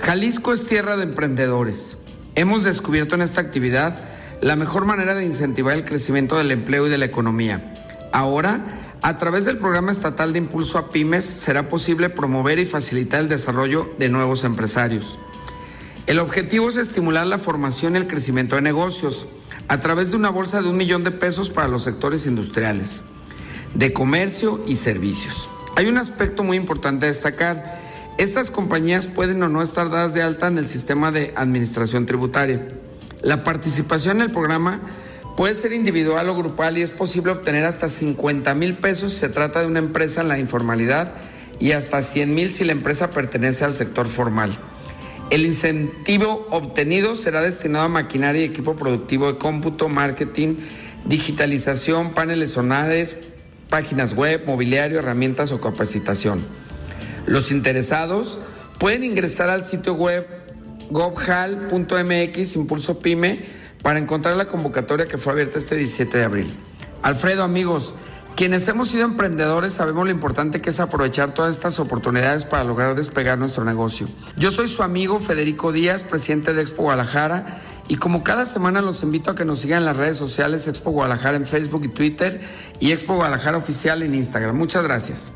Jalisco 0.00 0.52
es 0.52 0.64
tierra 0.64 0.96
de 0.96 1.02
emprendedores. 1.02 1.96
Hemos 2.38 2.64
descubierto 2.64 3.14
en 3.14 3.22
esta 3.22 3.40
actividad 3.40 3.98
la 4.42 4.56
mejor 4.56 4.84
manera 4.84 5.14
de 5.14 5.24
incentivar 5.24 5.74
el 5.74 5.86
crecimiento 5.86 6.36
del 6.36 6.50
empleo 6.50 6.86
y 6.86 6.90
de 6.90 6.98
la 6.98 7.06
economía. 7.06 7.72
Ahora, 8.12 8.60
a 9.00 9.16
través 9.16 9.46
del 9.46 9.56
programa 9.56 9.90
estatal 9.90 10.34
de 10.34 10.40
impulso 10.40 10.76
a 10.76 10.90
pymes, 10.90 11.24
será 11.24 11.70
posible 11.70 12.10
promover 12.10 12.58
y 12.58 12.66
facilitar 12.66 13.20
el 13.20 13.30
desarrollo 13.30 13.90
de 13.98 14.10
nuevos 14.10 14.44
empresarios. 14.44 15.18
El 16.06 16.18
objetivo 16.18 16.68
es 16.68 16.76
estimular 16.76 17.26
la 17.26 17.38
formación 17.38 17.94
y 17.94 18.00
el 18.00 18.06
crecimiento 18.06 18.56
de 18.56 18.62
negocios 18.62 19.26
a 19.68 19.80
través 19.80 20.10
de 20.10 20.18
una 20.18 20.28
bolsa 20.28 20.60
de 20.60 20.68
un 20.68 20.76
millón 20.76 21.04
de 21.04 21.12
pesos 21.12 21.48
para 21.48 21.68
los 21.68 21.84
sectores 21.84 22.26
industriales, 22.26 23.00
de 23.72 23.94
comercio 23.94 24.62
y 24.66 24.76
servicios. 24.76 25.48
Hay 25.74 25.86
un 25.86 25.96
aspecto 25.96 26.44
muy 26.44 26.58
importante 26.58 27.06
a 27.06 27.08
destacar 27.08 27.85
estas 28.18 28.50
compañías 28.50 29.06
pueden 29.06 29.42
o 29.42 29.48
no 29.48 29.60
estar 29.60 29.90
dadas 29.90 30.14
de 30.14 30.22
alta 30.22 30.46
en 30.46 30.56
el 30.56 30.66
sistema 30.66 31.12
de 31.12 31.32
administración 31.36 32.06
tributaria. 32.06 32.66
La 33.20 33.44
participación 33.44 34.16
en 34.16 34.22
el 34.22 34.30
programa 34.30 34.80
puede 35.36 35.54
ser 35.54 35.74
individual 35.74 36.28
o 36.30 36.34
grupal 36.34 36.78
y 36.78 36.82
es 36.82 36.92
posible 36.92 37.32
obtener 37.32 37.64
hasta 37.66 37.90
50 37.90 38.54
mil 38.54 38.74
pesos 38.76 39.12
si 39.12 39.18
se 39.20 39.28
trata 39.28 39.60
de 39.60 39.66
una 39.66 39.80
empresa 39.80 40.22
en 40.22 40.28
la 40.28 40.38
informalidad 40.38 41.12
y 41.60 41.72
hasta 41.72 42.00
100 42.00 42.34
mil 42.34 42.52
si 42.52 42.64
la 42.64 42.72
empresa 42.72 43.10
pertenece 43.10 43.66
al 43.66 43.74
sector 43.74 44.08
formal. 44.08 44.58
El 45.28 45.44
incentivo 45.44 46.46
obtenido 46.50 47.16
será 47.16 47.42
destinado 47.42 47.84
a 47.84 47.88
maquinaria 47.88 48.42
y 48.42 48.44
equipo 48.44 48.76
productivo 48.76 49.30
de 49.30 49.38
cómputo, 49.38 49.88
marketing, 49.88 50.56
digitalización, 51.04 52.14
paneles 52.14 52.52
solares, 52.52 53.16
páginas 53.68 54.14
web, 54.14 54.44
mobiliario, 54.46 55.00
herramientas 55.00 55.52
o 55.52 55.60
capacitación. 55.60 56.65
Los 57.26 57.50
interesados 57.50 58.38
pueden 58.78 59.04
ingresar 59.04 59.50
al 59.50 59.64
sitio 59.64 59.94
web 59.94 60.26
gobhal.mx 60.90 62.56
Impulso 62.56 63.00
Pyme 63.00 63.44
para 63.82 63.98
encontrar 63.98 64.36
la 64.36 64.46
convocatoria 64.46 65.06
que 65.06 65.18
fue 65.18 65.32
abierta 65.32 65.58
este 65.58 65.76
17 65.76 66.18
de 66.18 66.24
abril. 66.24 66.54
Alfredo, 67.02 67.42
amigos, 67.42 67.94
quienes 68.36 68.68
hemos 68.68 68.88
sido 68.88 69.04
emprendedores 69.04 69.72
sabemos 69.72 70.04
lo 70.04 70.10
importante 70.10 70.60
que 70.60 70.70
es 70.70 70.80
aprovechar 70.80 71.34
todas 71.34 71.54
estas 71.54 71.78
oportunidades 71.80 72.44
para 72.44 72.64
lograr 72.64 72.94
despegar 72.94 73.38
nuestro 73.38 73.64
negocio. 73.64 74.08
Yo 74.36 74.50
soy 74.50 74.68
su 74.68 74.82
amigo 74.82 75.20
Federico 75.20 75.72
Díaz, 75.72 76.04
presidente 76.04 76.52
de 76.52 76.62
Expo 76.62 76.82
Guadalajara, 76.82 77.60
y 77.88 77.96
como 77.96 78.24
cada 78.24 78.44
semana 78.44 78.82
los 78.82 79.02
invito 79.02 79.30
a 79.30 79.34
que 79.34 79.44
nos 79.44 79.60
sigan 79.60 79.78
en 79.78 79.84
las 79.86 79.96
redes 79.96 80.16
sociales 80.16 80.66
Expo 80.68 80.90
Guadalajara 80.90 81.36
en 81.36 81.46
Facebook 81.46 81.84
y 81.84 81.88
Twitter 81.88 82.40
y 82.80 82.92
Expo 82.92 83.14
Guadalajara 83.14 83.56
Oficial 83.56 84.02
en 84.02 84.14
Instagram. 84.14 84.56
Muchas 84.56 84.82
gracias. 84.82 85.32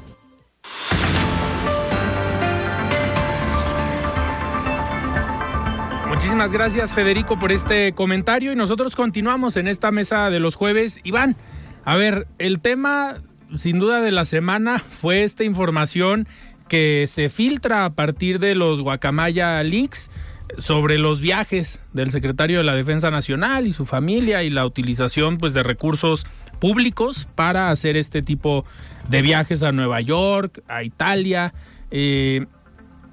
Gracias 6.49 6.95
Federico 6.95 7.39
por 7.39 7.53
este 7.53 7.93
comentario 7.93 8.51
y 8.51 8.57
nosotros 8.57 8.97
continuamos 8.97 9.59
en 9.59 9.69
esta 9.69 9.93
mesa 9.93 10.31
de 10.31 10.41
los 10.41 10.55
jueves. 10.55 10.99
Iván, 11.05 11.37
a 11.85 11.97
ver, 11.97 12.27
el 12.39 12.61
tema 12.61 13.17
sin 13.55 13.79
duda 13.79 14.01
de 14.01 14.11
la 14.11 14.25
semana 14.25 14.79
fue 15.01 15.23
esta 15.23 15.45
información 15.45 16.27
que 16.67 17.05
se 17.09 17.29
filtra 17.29 17.85
a 17.85 17.93
partir 17.93 18.39
de 18.39 18.55
los 18.55 18.81
Guacamaya 18.81 19.63
Leaks 19.63 20.11
sobre 20.57 20.99
los 20.99 21.21
viajes 21.21 21.83
del 21.93 22.11
secretario 22.11 22.57
de 22.57 22.65
la 22.65 22.75
Defensa 22.75 23.11
Nacional 23.11 23.67
y 23.67 23.75
su 23.75 23.85
familia 23.85 24.43
y 24.43 24.49
la 24.49 24.65
utilización 24.65 25.37
pues 25.37 25.53
de 25.53 25.63
recursos 25.63 26.27
públicos 26.59 27.29
para 27.35 27.71
hacer 27.71 27.99
este 27.99 28.23
tipo 28.23 28.65
de 29.11 29.21
viajes 29.21 29.63
a 29.63 29.73
Nueva 29.73 30.01
York, 30.01 30.63
a 30.69 30.85
Italia. 30.85 31.53
Eh, 31.91 32.47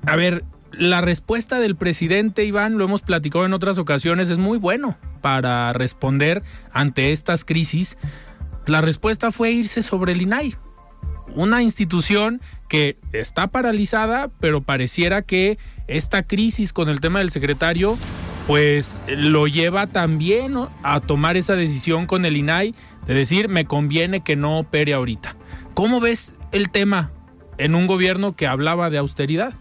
a 0.05 0.15
ver, 0.15 0.45
la 0.71 1.01
respuesta 1.01 1.59
del 1.59 1.75
presidente 1.75 2.45
Iván, 2.45 2.77
lo 2.77 2.85
hemos 2.85 3.01
platicado 3.01 3.45
en 3.45 3.53
otras 3.53 3.77
ocasiones, 3.77 4.29
es 4.29 4.37
muy 4.37 4.57
bueno 4.57 4.97
para 5.21 5.73
responder 5.73 6.43
ante 6.71 7.11
estas 7.11 7.45
crisis. 7.45 7.97
La 8.65 8.81
respuesta 8.81 9.31
fue 9.31 9.51
irse 9.51 9.81
sobre 9.81 10.11
el 10.11 10.21
INAI, 10.21 10.55
una 11.33 11.63
institución 11.63 12.41
que 12.67 12.97
está 13.13 13.47
paralizada, 13.47 14.29
pero 14.39 14.61
pareciera 14.61 15.21
que 15.21 15.57
esta 15.87 16.23
crisis 16.23 16.73
con 16.73 16.89
el 16.89 16.99
tema 16.99 17.19
del 17.19 17.31
secretario, 17.31 17.97
pues 18.45 19.01
lo 19.07 19.47
lleva 19.47 19.87
también 19.87 20.55
a 20.83 20.99
tomar 20.99 21.37
esa 21.37 21.55
decisión 21.55 22.05
con 22.05 22.25
el 22.25 22.37
INAI 22.37 22.75
de 23.05 23.13
decir, 23.13 23.49
me 23.49 23.65
conviene 23.65 24.21
que 24.21 24.35
no 24.35 24.59
opere 24.59 24.93
ahorita. 24.93 25.35
¿Cómo 25.73 25.99
ves 25.99 26.33
el 26.51 26.69
tema 26.69 27.11
en 27.57 27.75
un 27.75 27.87
gobierno 27.87 28.35
que 28.35 28.47
hablaba 28.47 28.89
de 28.89 28.97
austeridad? 28.97 29.53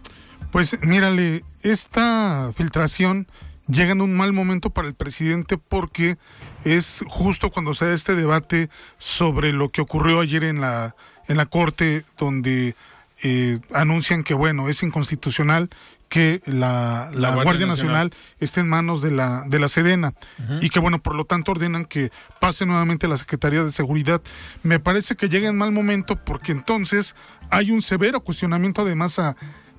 Pues 0.57 0.81
mírale, 0.81 1.45
esta 1.61 2.51
filtración 2.55 3.29
llega 3.69 3.93
en 3.93 4.01
un 4.01 4.17
mal 4.17 4.33
momento 4.33 4.71
para 4.71 4.89
el 4.89 4.95
presidente 4.95 5.59
porque 5.59 6.17
es 6.65 7.05
justo 7.09 7.51
cuando 7.51 7.75
se 7.75 7.85
da 7.85 7.93
este 7.93 8.15
debate 8.15 8.71
sobre 8.97 9.53
lo 9.53 9.69
que 9.69 9.83
ocurrió 9.83 10.19
ayer 10.19 10.45
en 10.45 10.63
la, 10.63 10.97
en 11.29 11.37
la 11.37 11.45
Corte, 11.45 12.07
donde 12.17 12.75
eh, 13.23 13.59
anuncian 13.75 14.25
que, 14.25 14.33
bueno, 14.33 14.71
es 14.71 14.83
inconstitucional 14.83 15.69
que 16.09 16.41
la, 16.47 17.11
la, 17.13 17.35
Guardia, 17.35 17.67
Nacional, 17.67 18.15
esté 18.41 18.61
en 18.61 18.71
manos 18.71 19.03
de 19.03 19.11
la, 19.11 19.45
de 19.47 19.59
la 19.59 19.69
Sedena 19.69 20.15
y 20.63 20.71
que, 20.71 20.81
bueno, 20.81 21.03
por 21.03 21.17
lo 21.17 21.27
tanto 21.27 21.53
ordenan 21.53 21.85
que 21.85 22.11
pase 22.41 22.65
nuevamente 22.65 23.05
a 23.05 23.11
la 23.11 23.19
Secretaría 23.19 23.63
de 23.63 23.73
Seguridad. 23.73 24.23
Me 24.63 24.81
parece 24.81 25.17
que 25.17 25.29
llega 25.29 25.51
en 25.51 25.59
mal 25.59 25.73
momento 25.73 26.17
porque 26.17 26.53
entonces 26.53 27.15
hay 27.51 27.73
un 27.73 27.83
severo 27.83 28.21
cuestionamiento 28.21 28.81
además 28.81 29.19
a 29.19 29.37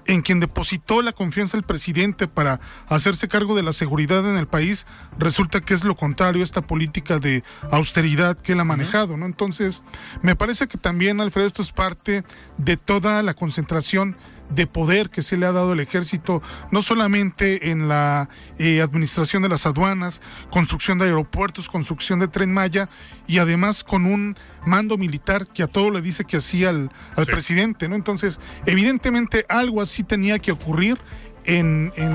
en 0.07 0.21
quien 0.21 0.39
depositó 0.39 1.01
la 1.01 1.11
confianza 1.11 1.57
el 1.57 1.63
presidente 1.63 2.27
para 2.27 2.59
hacerse 2.87 3.27
cargo 3.27 3.55
de 3.55 3.63
la 3.63 3.73
seguridad 3.73 4.29
en 4.29 4.37
el 4.37 4.47
país, 4.47 4.85
resulta 5.17 5.61
que 5.61 5.73
es 5.73 5.83
lo 5.83 5.95
contrario, 5.95 6.43
esta 6.43 6.61
política 6.61 7.19
de 7.19 7.43
austeridad 7.71 8.37
que 8.37 8.53
él 8.53 8.59
ha 8.59 8.63
manejado, 8.63 9.17
¿no? 9.17 9.25
Entonces, 9.25 9.83
me 10.21 10.35
parece 10.35 10.67
que 10.67 10.77
también, 10.77 11.21
Alfredo, 11.21 11.47
esto 11.47 11.61
es 11.61 11.71
parte 11.71 12.23
de 12.57 12.77
toda 12.77 13.21
la 13.21 13.33
concentración 13.33 14.15
de 14.49 14.67
poder 14.67 15.09
que 15.09 15.21
se 15.21 15.37
le 15.37 15.45
ha 15.45 15.51
dado 15.51 15.73
al 15.73 15.79
ejército, 15.79 16.41
no 16.71 16.81
solamente 16.81 17.71
en 17.71 17.87
la 17.87 18.29
eh, 18.57 18.81
administración 18.81 19.43
de 19.43 19.49
las 19.49 19.65
aduanas, 19.65 20.21
construcción 20.49 20.97
de 20.97 21.05
aeropuertos, 21.05 21.69
construcción 21.69 22.19
de 22.19 22.27
tren 22.27 22.53
Maya, 22.53 22.89
y 23.27 23.39
además 23.39 23.83
con 23.83 24.05
un 24.05 24.37
mando 24.65 24.97
militar 24.97 25.47
que 25.47 25.63
a 25.63 25.67
todo 25.67 25.91
le 25.91 26.01
dice 26.01 26.25
que 26.25 26.37
hacía 26.37 26.69
al, 26.69 26.91
al 27.15 27.25
presidente, 27.25 27.87
¿no? 27.87 27.95
Entonces, 27.95 28.39
evidentemente 28.65 29.45
algo 29.49 29.81
así 29.81 30.03
tenía 30.03 30.39
que 30.39 30.51
ocurrir 30.51 30.97
en, 31.45 31.91
en 31.95 32.13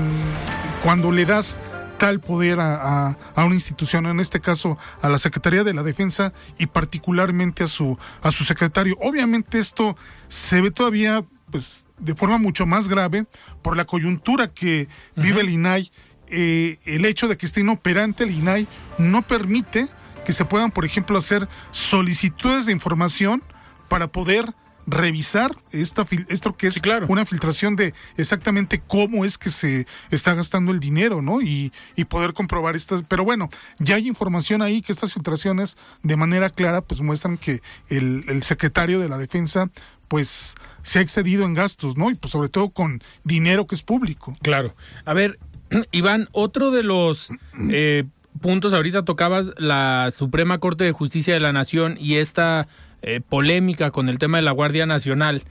cuando 0.83 1.11
le 1.11 1.25
das 1.25 1.59
tal 1.97 2.19
poder 2.19 2.59
a, 2.59 2.75
a, 2.75 3.17
a, 3.35 3.45
una 3.45 3.55
institución, 3.55 4.05
en 4.07 4.19
este 4.19 4.39
caso 4.39 4.77
a 5.01 5.09
la 5.09 5.17
Secretaría 5.19 5.63
de 5.63 5.73
la 5.73 5.83
Defensa 5.83 6.33
y 6.57 6.65
particularmente 6.67 7.63
a 7.63 7.67
su, 7.67 7.97
a 8.21 8.31
su 8.31 8.43
secretario. 8.43 8.97
Obviamente 9.01 9.59
esto 9.59 9.95
se 10.27 10.61
ve 10.61 10.71
todavía 10.71 11.23
pues 11.49 11.85
de 12.03 12.15
forma 12.15 12.37
mucho 12.37 12.65
más 12.65 12.87
grave 12.87 13.25
por 13.61 13.77
la 13.77 13.85
coyuntura 13.85 14.47
que 14.47 14.87
vive 15.15 15.41
el 15.41 15.49
INAI. 15.49 15.91
Eh, 16.27 16.79
el 16.85 17.05
hecho 17.05 17.27
de 17.27 17.37
que 17.37 17.45
esté 17.45 17.61
inoperante 17.61 18.23
el 18.23 18.31
INAI 18.31 18.67
no 18.97 19.21
permite 19.21 19.87
que 20.25 20.33
se 20.33 20.45
puedan, 20.45 20.71
por 20.71 20.85
ejemplo, 20.85 21.17
hacer 21.17 21.47
solicitudes 21.71 22.65
de 22.65 22.71
información 22.71 23.43
para 23.87 24.07
poder 24.07 24.53
revisar 24.85 25.57
esta 25.71 26.05
esto 26.27 26.55
que 26.55 26.67
es 26.67 26.81
una 27.07 27.25
filtración 27.25 27.75
de 27.75 27.93
exactamente 28.17 28.81
cómo 28.85 29.23
es 29.25 29.37
que 29.37 29.49
se 29.49 29.87
está 30.11 30.33
gastando 30.33 30.71
el 30.71 30.79
dinero, 30.79 31.21
¿no? 31.21 31.41
Y, 31.41 31.71
y, 31.95 32.05
poder 32.05 32.33
comprobar 32.33 32.75
estas. 32.75 33.03
Pero 33.07 33.23
bueno, 33.23 33.49
ya 33.79 33.95
hay 33.95 34.07
información 34.07 34.61
ahí 34.61 34.81
que 34.81 34.91
estas 34.91 35.13
filtraciones 35.13 35.77
de 36.01 36.17
manera 36.17 36.49
clara 36.49 36.81
pues 36.81 37.01
muestran 37.01 37.37
que 37.37 37.61
el, 37.89 38.25
el 38.27 38.43
secretario 38.43 38.99
de 38.99 39.09
la 39.09 39.17
defensa 39.17 39.69
pues 40.13 40.53
se 40.83 40.99
ha 40.99 41.01
excedido 41.01 41.43
en 41.43 41.55
gastos, 41.55 41.97
¿no? 41.97 42.11
Y 42.11 42.13
pues 42.13 42.29
sobre 42.29 42.47
todo 42.47 42.69
con 42.69 43.01
dinero 43.23 43.65
que 43.65 43.73
es 43.73 43.81
público. 43.81 44.35
Claro. 44.43 44.75
A 45.05 45.13
ver, 45.15 45.39
Iván, 45.91 46.29
otro 46.33 46.69
de 46.69 46.83
los 46.83 47.31
eh, 47.71 48.03
puntos, 48.39 48.73
ahorita 48.73 49.05
tocabas 49.05 49.53
la 49.57 50.11
Suprema 50.15 50.59
Corte 50.59 50.83
de 50.83 50.91
Justicia 50.91 51.33
de 51.33 51.39
la 51.39 51.51
Nación 51.51 51.97
y 51.99 52.17
esta 52.17 52.67
eh, 53.01 53.21
polémica 53.27 53.89
con 53.89 54.07
el 54.07 54.19
tema 54.19 54.37
de 54.37 54.43
la 54.43 54.51
Guardia 54.51 54.85
Nacional. 54.85 55.41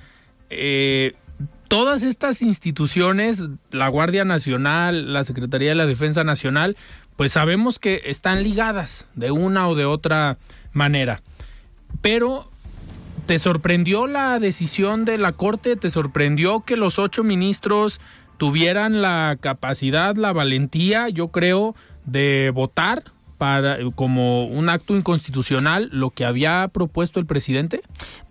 Eh, 0.48 1.16
todas 1.66 2.04
estas 2.04 2.40
instituciones, 2.40 3.42
la 3.72 3.88
Guardia 3.88 4.24
Nacional, 4.24 5.12
la 5.12 5.24
Secretaría 5.24 5.70
de 5.70 5.74
la 5.74 5.86
Defensa 5.86 6.22
Nacional, 6.22 6.76
pues 7.16 7.32
sabemos 7.32 7.80
que 7.80 8.02
están 8.04 8.44
ligadas 8.44 9.06
de 9.16 9.32
una 9.32 9.68
o 9.68 9.74
de 9.74 9.86
otra 9.86 10.38
manera. 10.72 11.20
Pero, 12.00 12.51
¿te 13.26 13.38
sorprendió 13.38 14.06
la 14.06 14.38
decisión 14.38 15.04
de 15.04 15.18
la 15.18 15.32
Corte? 15.32 15.76
¿Te 15.76 15.90
sorprendió 15.90 16.60
que 16.60 16.76
los 16.76 16.98
ocho 16.98 17.24
ministros 17.24 18.00
tuvieran 18.36 19.02
la 19.02 19.36
capacidad, 19.40 20.16
la 20.16 20.32
valentía, 20.32 21.08
yo 21.08 21.28
creo, 21.28 21.74
de 22.04 22.50
votar 22.54 23.04
para 23.38 23.78
como 23.94 24.46
un 24.46 24.68
acto 24.68 24.96
inconstitucional 24.96 25.88
lo 25.92 26.10
que 26.10 26.24
había 26.24 26.68
propuesto 26.72 27.20
el 27.20 27.26
presidente? 27.26 27.82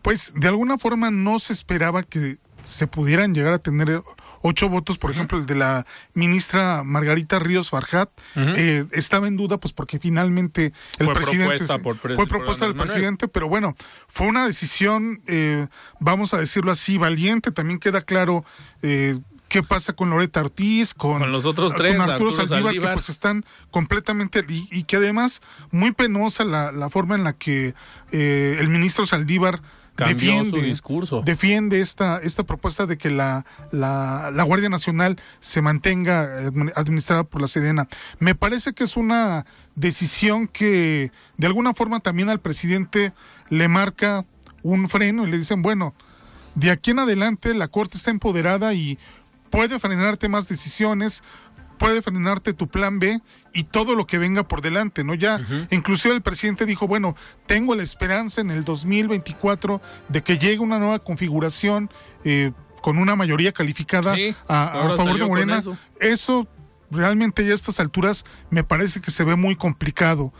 Pues 0.01 0.33
de 0.35 0.47
alguna 0.47 0.77
forma 0.77 1.11
no 1.11 1.39
se 1.39 1.53
esperaba 1.53 2.03
que 2.03 2.37
se 2.63 2.87
pudieran 2.87 3.33
llegar 3.33 3.53
a 3.53 3.59
tener 3.59 4.01
ocho 4.41 4.69
votos, 4.69 4.97
por 4.97 5.11
ejemplo, 5.11 5.37
el 5.37 5.45
de 5.45 5.55
la 5.55 5.85
ministra 6.13 6.83
Margarita 6.83 7.39
Ríos 7.39 7.69
Farjat, 7.69 8.09
eh, 8.35 8.85
estaba 8.91 9.27
en 9.27 9.37
duda, 9.37 9.59
pues 9.59 9.73
porque 9.73 9.99
finalmente 9.99 10.73
el 10.99 11.05
fue 11.05 11.13
presidente 11.15 11.65
propuesta 11.65 11.77
por, 11.79 11.97
fue 12.15 12.27
propuesta 12.27 12.65
del 12.65 12.75
presidente, 12.75 13.27
pero 13.27 13.47
bueno, 13.47 13.75
fue 14.07 14.27
una 14.27 14.45
decisión, 14.45 15.21
eh, 15.27 15.67
vamos 15.99 16.33
a 16.33 16.37
decirlo 16.37 16.71
así, 16.71 16.97
valiente. 16.97 17.51
También 17.51 17.79
queda 17.79 18.01
claro 18.01 18.45
eh, 18.81 19.19
qué 19.51 19.63
pasa 19.63 19.93
con 19.93 20.09
Loreta 20.09 20.39
Ortiz, 20.39 20.93
con, 20.93 21.29
los 21.29 21.45
otros 21.45 21.73
tres, 21.75 21.97
con 21.97 22.09
Arturo, 22.09 22.31
Saldívar, 22.31 22.73
que 22.73 22.79
pues 22.79 23.09
están 23.09 23.43
completamente, 23.69 24.45
y, 24.47 24.83
que 24.83 24.95
además 24.95 25.41
muy 25.71 25.91
penosa 25.91 26.45
la, 26.45 26.71
la 26.71 26.89
forma 26.89 27.15
en 27.15 27.25
la 27.25 27.33
que 27.33 27.73
eh, 28.11 28.57
el 28.59 28.69
ministro 28.69 29.05
Saldívar 29.05 29.61
defiende, 30.07 30.61
discurso. 30.61 31.21
defiende 31.23 31.81
esta, 31.81 32.19
esta 32.19 32.43
propuesta 32.43 32.85
de 32.85 32.97
que 32.97 33.09
la, 33.09 33.45
la, 33.71 34.31
la, 34.33 34.43
Guardia 34.43 34.69
Nacional 34.69 35.19
se 35.39 35.61
mantenga 35.61 36.27
administrada 36.75 37.23
por 37.23 37.41
la 37.41 37.47
Sedena. 37.47 37.87
Me 38.19 38.35
parece 38.35 38.73
que 38.73 38.83
es 38.83 38.97
una 38.97 39.45
decisión 39.75 40.47
que 40.47 41.11
de 41.37 41.47
alguna 41.47 41.73
forma 41.73 41.99
también 41.99 42.29
al 42.29 42.39
presidente 42.39 43.13
le 43.49 43.67
marca 43.67 44.25
un 44.63 44.89
freno 44.89 45.27
y 45.27 45.31
le 45.31 45.37
dicen, 45.37 45.61
bueno, 45.61 45.93
de 46.55 46.71
aquí 46.71 46.91
en 46.91 46.99
adelante 46.99 47.53
la 47.53 47.67
Corte 47.67 47.97
está 47.97 48.11
empoderada 48.11 48.73
y 48.73 48.97
puede 49.49 49.79
frenarte 49.79 50.29
más 50.29 50.47
decisiones, 50.47 51.23
puede 51.81 52.03
frenarte 52.03 52.53
tu 52.53 52.67
plan 52.67 52.99
B 52.99 53.21
y 53.53 53.63
todo 53.63 53.95
lo 53.95 54.05
que 54.05 54.19
venga 54.19 54.47
por 54.47 54.61
delante, 54.61 55.03
¿no? 55.03 55.15
Ya, 55.15 55.41
inclusive 55.71 56.13
el 56.13 56.21
presidente 56.21 56.67
dijo, 56.67 56.87
bueno, 56.87 57.15
tengo 57.47 57.73
la 57.73 57.81
esperanza 57.81 58.39
en 58.39 58.51
el 58.51 58.63
2024 58.63 59.81
de 60.07 60.21
que 60.21 60.37
llegue 60.37 60.59
una 60.59 60.77
nueva 60.77 60.99
configuración 60.99 61.89
eh, 62.23 62.51
con 62.83 62.99
una 62.99 63.15
mayoría 63.15 63.51
calificada 63.51 64.15
a, 64.47 64.93
favor 64.95 65.17
de 65.17 65.25
Morena. 65.25 65.57
Eso. 65.57 65.75
eso. 65.99 66.47
realmente 66.91 67.43
ya 67.43 67.53
a 67.53 67.55
estas 67.55 67.79
alturas 67.79 68.25
me 68.51 68.63
parece 68.63 69.01
que 69.01 69.09
se 69.09 69.23
ve 69.23 69.35
muy 69.35 69.55
complicado 69.55 70.31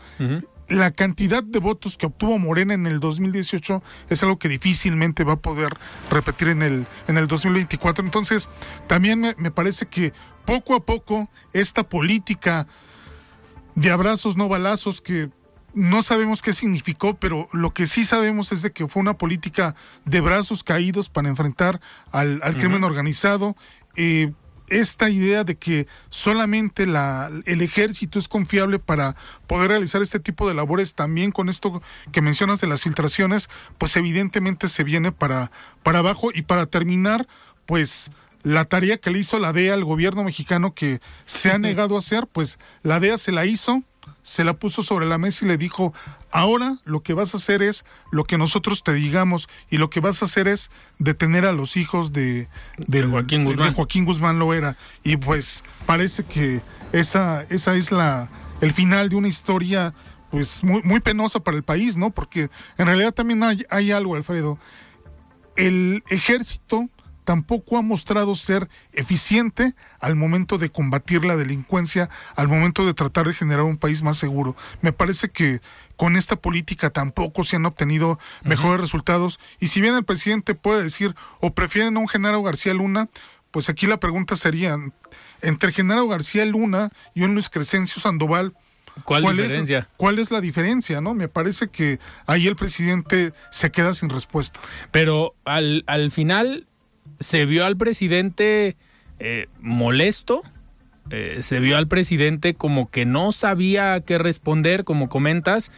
la 0.72 0.90
cantidad 0.90 1.42
de 1.42 1.58
votos 1.58 1.96
que 1.96 2.06
obtuvo 2.06 2.38
Morena 2.38 2.74
en 2.74 2.86
el 2.86 2.98
2018 3.00 3.82
es 4.08 4.22
algo 4.22 4.38
que 4.38 4.48
difícilmente 4.48 5.24
va 5.24 5.34
a 5.34 5.40
poder 5.40 5.76
repetir 6.10 6.48
en 6.48 6.62
el, 6.62 6.86
en 7.08 7.18
el 7.18 7.26
2024. 7.26 8.04
Entonces, 8.04 8.50
también 8.86 9.20
me, 9.20 9.34
me 9.36 9.50
parece 9.50 9.86
que 9.86 10.12
poco 10.44 10.74
a 10.74 10.84
poco 10.84 11.28
esta 11.52 11.88
política 11.88 12.66
de 13.74 13.90
abrazos 13.90 14.36
no 14.36 14.48
balazos 14.48 15.00
que 15.00 15.30
no 15.74 16.02
sabemos 16.02 16.42
qué 16.42 16.52
significó, 16.52 17.14
pero 17.14 17.48
lo 17.52 17.72
que 17.72 17.86
sí 17.86 18.04
sabemos 18.04 18.52
es 18.52 18.62
de 18.62 18.72
que 18.72 18.86
fue 18.88 19.00
una 19.00 19.16
política 19.16 19.74
de 20.04 20.20
brazos 20.20 20.62
caídos 20.62 21.08
para 21.08 21.28
enfrentar 21.28 21.80
al, 22.10 22.40
al 22.42 22.56
crimen 22.56 22.84
organizado. 22.84 23.56
Eh, 23.96 24.32
esta 24.68 25.10
idea 25.10 25.44
de 25.44 25.56
que 25.56 25.86
solamente 26.08 26.86
la, 26.86 27.30
el 27.44 27.60
ejército 27.60 28.18
es 28.18 28.28
confiable 28.28 28.78
para 28.78 29.16
poder 29.46 29.68
realizar 29.68 30.00
este 30.00 30.18
tipo 30.18 30.48
de 30.48 30.54
labores, 30.54 30.94
también 30.94 31.30
con 31.30 31.48
esto 31.48 31.82
que 32.10 32.22
mencionas 32.22 32.60
de 32.60 32.68
las 32.68 32.82
filtraciones, 32.82 33.50
pues 33.76 33.96
evidentemente 33.96 34.68
se 34.68 34.84
viene 34.84 35.12
para, 35.12 35.50
para 35.82 35.98
abajo 35.98 36.30
y 36.32 36.42
para 36.42 36.66
terminar, 36.66 37.28
pues 37.66 38.10
la 38.42 38.64
tarea 38.64 38.98
que 38.98 39.10
le 39.10 39.20
hizo 39.20 39.38
la 39.38 39.52
DEA 39.52 39.74
al 39.74 39.84
gobierno 39.84 40.24
mexicano 40.24 40.74
que 40.74 41.00
se 41.26 41.50
ha 41.50 41.58
negado 41.58 41.96
a 41.96 42.00
hacer, 42.00 42.26
pues 42.26 42.58
la 42.82 43.00
DEA 43.00 43.18
se 43.18 43.32
la 43.32 43.46
hizo, 43.46 43.82
se 44.22 44.44
la 44.44 44.54
puso 44.54 44.82
sobre 44.82 45.06
la 45.06 45.18
mesa 45.18 45.44
y 45.44 45.48
le 45.48 45.58
dijo, 45.58 45.92
ahora 46.30 46.78
lo 46.84 47.02
que 47.02 47.14
vas 47.14 47.34
a 47.34 47.36
hacer 47.36 47.62
es 47.62 47.84
lo 48.10 48.24
que 48.24 48.38
nosotros 48.38 48.82
te 48.82 48.92
digamos 48.94 49.48
y 49.70 49.78
lo 49.78 49.90
que 49.90 50.00
vas 50.00 50.22
a 50.22 50.26
hacer 50.26 50.48
es 50.48 50.70
detener 50.98 51.44
a 51.46 51.52
los 51.52 51.76
hijos 51.76 52.12
de, 52.12 52.48
Joaquín, 52.88 53.44
Guzmán. 53.44 53.68
de 53.68 53.74
Joaquín 53.74 54.04
Guzmán 54.04 54.38
Loera. 54.38 54.76
Y 55.02 55.16
pues 55.16 55.64
parece 55.86 56.24
que 56.24 56.62
esa, 56.92 57.42
esa 57.50 57.74
es 57.74 57.92
la, 57.92 58.28
el 58.60 58.72
final 58.72 59.08
de 59.08 59.16
una 59.16 59.28
historia 59.28 59.94
pues 60.30 60.64
muy, 60.64 60.82
muy 60.82 61.00
penosa 61.00 61.40
para 61.40 61.56
el 61.56 61.62
país, 61.62 61.96
¿no? 61.96 62.10
Porque 62.10 62.48
en 62.78 62.86
realidad 62.86 63.12
también 63.12 63.42
hay, 63.42 63.64
hay 63.68 63.92
algo, 63.92 64.16
Alfredo. 64.16 64.58
El 65.56 66.02
ejército 66.08 66.88
tampoco 67.24 67.76
ha 67.76 67.82
mostrado 67.82 68.34
ser 68.34 68.68
eficiente 68.92 69.74
al 70.00 70.16
momento 70.16 70.58
de 70.58 70.70
combatir 70.70 71.24
la 71.24 71.36
delincuencia, 71.36 72.10
al 72.36 72.48
momento 72.48 72.84
de 72.86 72.94
tratar 72.94 73.26
de 73.26 73.34
generar 73.34 73.64
un 73.64 73.76
país 73.76 74.02
más 74.02 74.18
seguro. 74.18 74.56
Me 74.80 74.92
parece 74.92 75.30
que 75.30 75.60
con 75.96 76.16
esta 76.16 76.36
política 76.36 76.90
tampoco 76.90 77.44
se 77.44 77.56
han 77.56 77.66
obtenido 77.66 78.18
mejores 78.42 78.80
resultados. 78.80 79.38
Y 79.60 79.68
si 79.68 79.80
bien 79.80 79.94
el 79.94 80.04
presidente 80.04 80.54
puede 80.54 80.82
decir, 80.82 81.14
o 81.40 81.54
prefieren 81.54 81.96
a 81.96 82.00
un 82.00 82.08
Genaro 82.08 82.42
García 82.42 82.74
Luna, 82.74 83.08
pues 83.50 83.68
aquí 83.68 83.86
la 83.86 84.00
pregunta 84.00 84.34
sería, 84.34 84.76
entre 85.42 85.72
Genaro 85.72 86.08
García 86.08 86.44
Luna 86.44 86.90
y 87.14 87.22
un 87.22 87.34
Luis 87.34 87.50
Crescencio 87.50 88.00
Sandoval, 88.00 88.54
¿Cuál, 89.04 89.36
diferencia? 89.36 89.78
Es, 89.78 89.86
¿Cuál 89.96 90.18
es 90.18 90.30
la 90.30 90.40
diferencia? 90.40 91.00
¿no? 91.00 91.14
Me 91.14 91.28
parece 91.28 91.68
que 91.68 91.98
ahí 92.26 92.46
el 92.46 92.56
presidente 92.56 93.32
se 93.50 93.70
queda 93.70 93.94
sin 93.94 94.10
respuestas. 94.10 94.84
Pero 94.90 95.34
al, 95.44 95.84
al 95.86 96.10
final 96.10 96.66
se 97.22 97.46
vio 97.46 97.64
al 97.64 97.76
presidente 97.76 98.76
eh, 99.18 99.48
molesto, 99.60 100.42
eh, 101.10 101.38
se 101.40 101.60
vio 101.60 101.76
al 101.76 101.88
presidente 101.88 102.54
como 102.54 102.90
que 102.90 103.06
no 103.06 103.32
sabía 103.32 104.00
qué 104.00 104.18
responder, 104.18 104.84
como 104.84 105.08
comentas, 105.08 105.70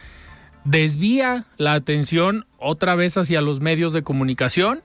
desvía 0.63 1.45
la 1.57 1.73
atención 1.73 2.45
otra 2.57 2.95
vez 2.95 3.17
hacia 3.17 3.41
los 3.41 3.61
medios 3.61 3.93
de 3.93 4.03
comunicación. 4.03 4.81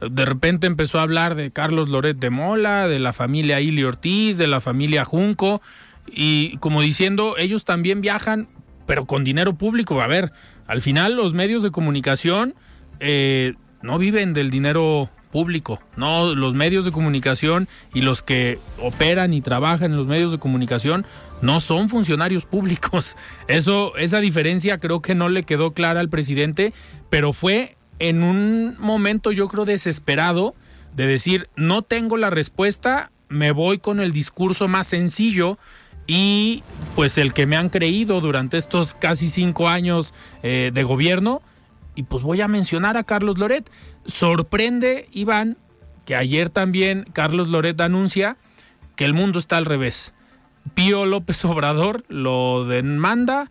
De 0.00 0.24
repente 0.24 0.66
empezó 0.66 0.98
a 0.98 1.02
hablar 1.02 1.34
de 1.34 1.50
Carlos 1.50 1.88
Loret 1.88 2.18
de 2.18 2.30
Mola, 2.30 2.88
de 2.88 2.98
la 2.98 3.12
familia 3.12 3.60
Ili 3.60 3.84
Ortiz, 3.84 4.36
de 4.36 4.46
la 4.46 4.60
familia 4.60 5.04
Junco, 5.04 5.60
y 6.06 6.56
como 6.58 6.80
diciendo, 6.80 7.36
ellos 7.38 7.64
también 7.64 8.00
viajan, 8.00 8.48
pero 8.86 9.04
con 9.04 9.24
dinero 9.24 9.54
público. 9.54 10.00
A 10.00 10.06
ver, 10.06 10.32
al 10.66 10.80
final 10.80 11.16
los 11.16 11.34
medios 11.34 11.62
de 11.62 11.70
comunicación 11.70 12.54
eh, 12.98 13.54
no 13.82 13.98
viven 13.98 14.32
del 14.32 14.50
dinero 14.50 15.10
público, 15.30 15.80
no 15.96 16.34
los 16.34 16.54
medios 16.54 16.84
de 16.84 16.92
comunicación 16.92 17.68
y 17.94 18.02
los 18.02 18.22
que 18.22 18.58
operan 18.78 19.32
y 19.32 19.40
trabajan 19.40 19.92
en 19.92 19.96
los 19.96 20.06
medios 20.06 20.32
de 20.32 20.38
comunicación 20.38 21.06
no 21.42 21.60
son 21.60 21.88
funcionarios 21.88 22.44
públicos. 22.44 23.16
Eso 23.48 23.96
esa 23.96 24.20
diferencia 24.20 24.78
creo 24.78 25.00
que 25.00 25.14
no 25.14 25.28
le 25.28 25.44
quedó 25.44 25.72
clara 25.72 26.00
al 26.00 26.08
presidente, 26.08 26.72
pero 27.08 27.32
fue 27.32 27.76
en 27.98 28.22
un 28.22 28.76
momento 28.78 29.32
yo 29.32 29.48
creo 29.48 29.64
desesperado 29.64 30.54
de 30.94 31.06
decir, 31.06 31.48
"No 31.56 31.82
tengo 31.82 32.16
la 32.16 32.30
respuesta, 32.30 33.10
me 33.28 33.52
voy 33.52 33.78
con 33.78 34.00
el 34.00 34.12
discurso 34.12 34.68
más 34.68 34.86
sencillo." 34.86 35.58
y 36.12 36.64
pues 36.96 37.18
el 37.18 37.32
que 37.32 37.46
me 37.46 37.56
han 37.56 37.68
creído 37.68 38.20
durante 38.20 38.58
estos 38.58 38.94
casi 38.94 39.28
cinco 39.28 39.68
años 39.68 40.12
eh, 40.42 40.72
de 40.74 40.82
gobierno. 40.82 41.40
Y 42.00 42.02
pues 42.02 42.22
voy 42.22 42.40
a 42.40 42.48
mencionar 42.48 42.96
a 42.96 43.04
Carlos 43.04 43.36
Loret. 43.36 43.70
Sorprende, 44.06 45.06
Iván, 45.12 45.58
que 46.06 46.16
ayer 46.16 46.48
también 46.48 47.04
Carlos 47.12 47.48
Loret 47.48 47.78
anuncia 47.78 48.38
que 48.96 49.04
el 49.04 49.12
mundo 49.12 49.38
está 49.38 49.58
al 49.58 49.66
revés. 49.66 50.14
Pío 50.72 51.04
López 51.04 51.44
Obrador 51.44 52.06
lo 52.08 52.64
demanda, 52.64 53.50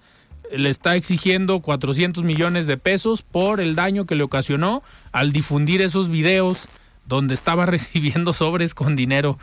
le 0.51 0.71
está 0.71 0.95
exigiendo 0.95 1.59
400 1.59 2.23
millones 2.23 2.65
de 2.65 2.77
pesos 2.77 3.21
por 3.21 3.61
el 3.61 3.75
daño 3.75 4.07
que 4.07 4.15
le 4.15 4.23
ocasionó 4.23 4.81
al 5.11 5.31
difundir 5.31 5.83
esos 5.83 6.09
videos 6.09 6.67
donde 7.05 7.35
estaba 7.35 7.65
recibiendo 7.67 8.33
sobres 8.33 8.73
con 8.73 8.95
dinero. 8.95 9.37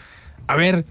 A 0.48 0.56
ver, 0.56 0.84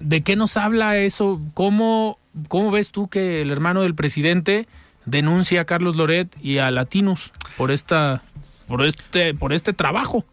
¿de 0.00 0.24
qué 0.24 0.34
nos 0.34 0.56
habla 0.56 0.96
eso? 0.96 1.40
¿Cómo, 1.54 2.18
cómo 2.48 2.72
ves 2.72 2.90
tú 2.90 3.06
que 3.06 3.42
el 3.42 3.52
hermano 3.52 3.82
del 3.82 3.94
presidente 3.94 4.66
denuncia 5.06 5.62
a 5.62 5.64
Carlos 5.64 5.96
Loret 5.96 6.34
y 6.40 6.58
a 6.58 6.70
Latinus 6.70 7.32
por 7.56 7.70
esta 7.70 8.22
por 8.66 8.82
este 8.82 9.34
por 9.34 9.52
este 9.52 9.72
trabajo? 9.72 10.24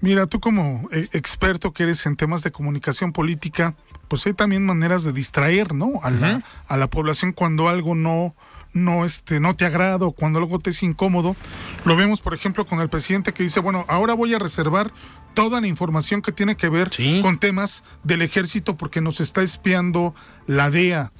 Mira, 0.00 0.26
tú 0.26 0.40
como 0.40 0.88
eh, 0.90 1.08
experto 1.12 1.72
que 1.72 1.84
eres 1.84 2.04
en 2.06 2.16
temas 2.16 2.42
de 2.42 2.50
comunicación 2.50 3.12
política, 3.12 3.76
pues 4.08 4.26
hay 4.26 4.34
también 4.34 4.66
maneras 4.66 5.04
de 5.04 5.12
distraer, 5.12 5.74
¿no? 5.74 6.00
A 6.02 6.10
la, 6.10 6.42
a 6.66 6.76
la 6.76 6.90
población 6.90 7.32
cuando 7.32 7.68
algo 7.68 7.94
no, 7.94 8.34
no, 8.72 9.04
este, 9.04 9.38
no 9.38 9.54
te 9.54 9.64
agrada 9.64 10.04
o 10.06 10.12
cuando 10.12 10.40
algo 10.40 10.58
te 10.58 10.70
es 10.70 10.82
incómodo. 10.82 11.36
Lo 11.84 11.96
vemos, 11.96 12.20
por 12.20 12.34
ejemplo, 12.34 12.66
con 12.66 12.80
el 12.80 12.88
presidente 12.88 13.32
que 13.32 13.44
dice, 13.44 13.60
bueno, 13.60 13.84
ahora 13.88 14.14
voy 14.14 14.34
a 14.34 14.40
reservar 14.40 14.92
toda 15.34 15.60
la 15.60 15.66
información 15.66 16.20
que 16.20 16.32
tiene 16.32 16.56
que 16.56 16.68
ver 16.68 16.90
con 17.22 17.38
temas 17.38 17.84
del 18.02 18.22
ejército 18.22 18.76
porque 18.76 19.00
nos 19.00 19.20
está 19.20 19.42
espiando 19.42 20.14
la 20.46 20.68
DEA. 20.68 21.12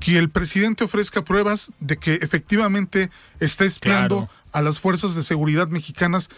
Que 0.00 0.18
el 0.18 0.30
presidente 0.30 0.84
ofrezca 0.84 1.24
pruebas 1.24 1.72
de 1.80 1.96
que 1.96 2.14
efectivamente 2.14 3.10
está 3.40 3.64
espiando 3.64 4.28
a 4.52 4.62
las 4.62 4.80
fuerzas 4.80 5.14
de 5.14 5.22
seguridad 5.22 5.68
mexicanas. 5.68 6.28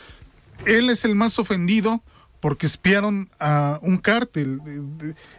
Él 0.66 0.90
es 0.90 1.04
el 1.04 1.14
más 1.14 1.38
ofendido 1.38 2.02
porque 2.40 2.66
espiaron 2.66 3.28
a 3.40 3.78
un 3.82 3.98
cártel. 3.98 4.60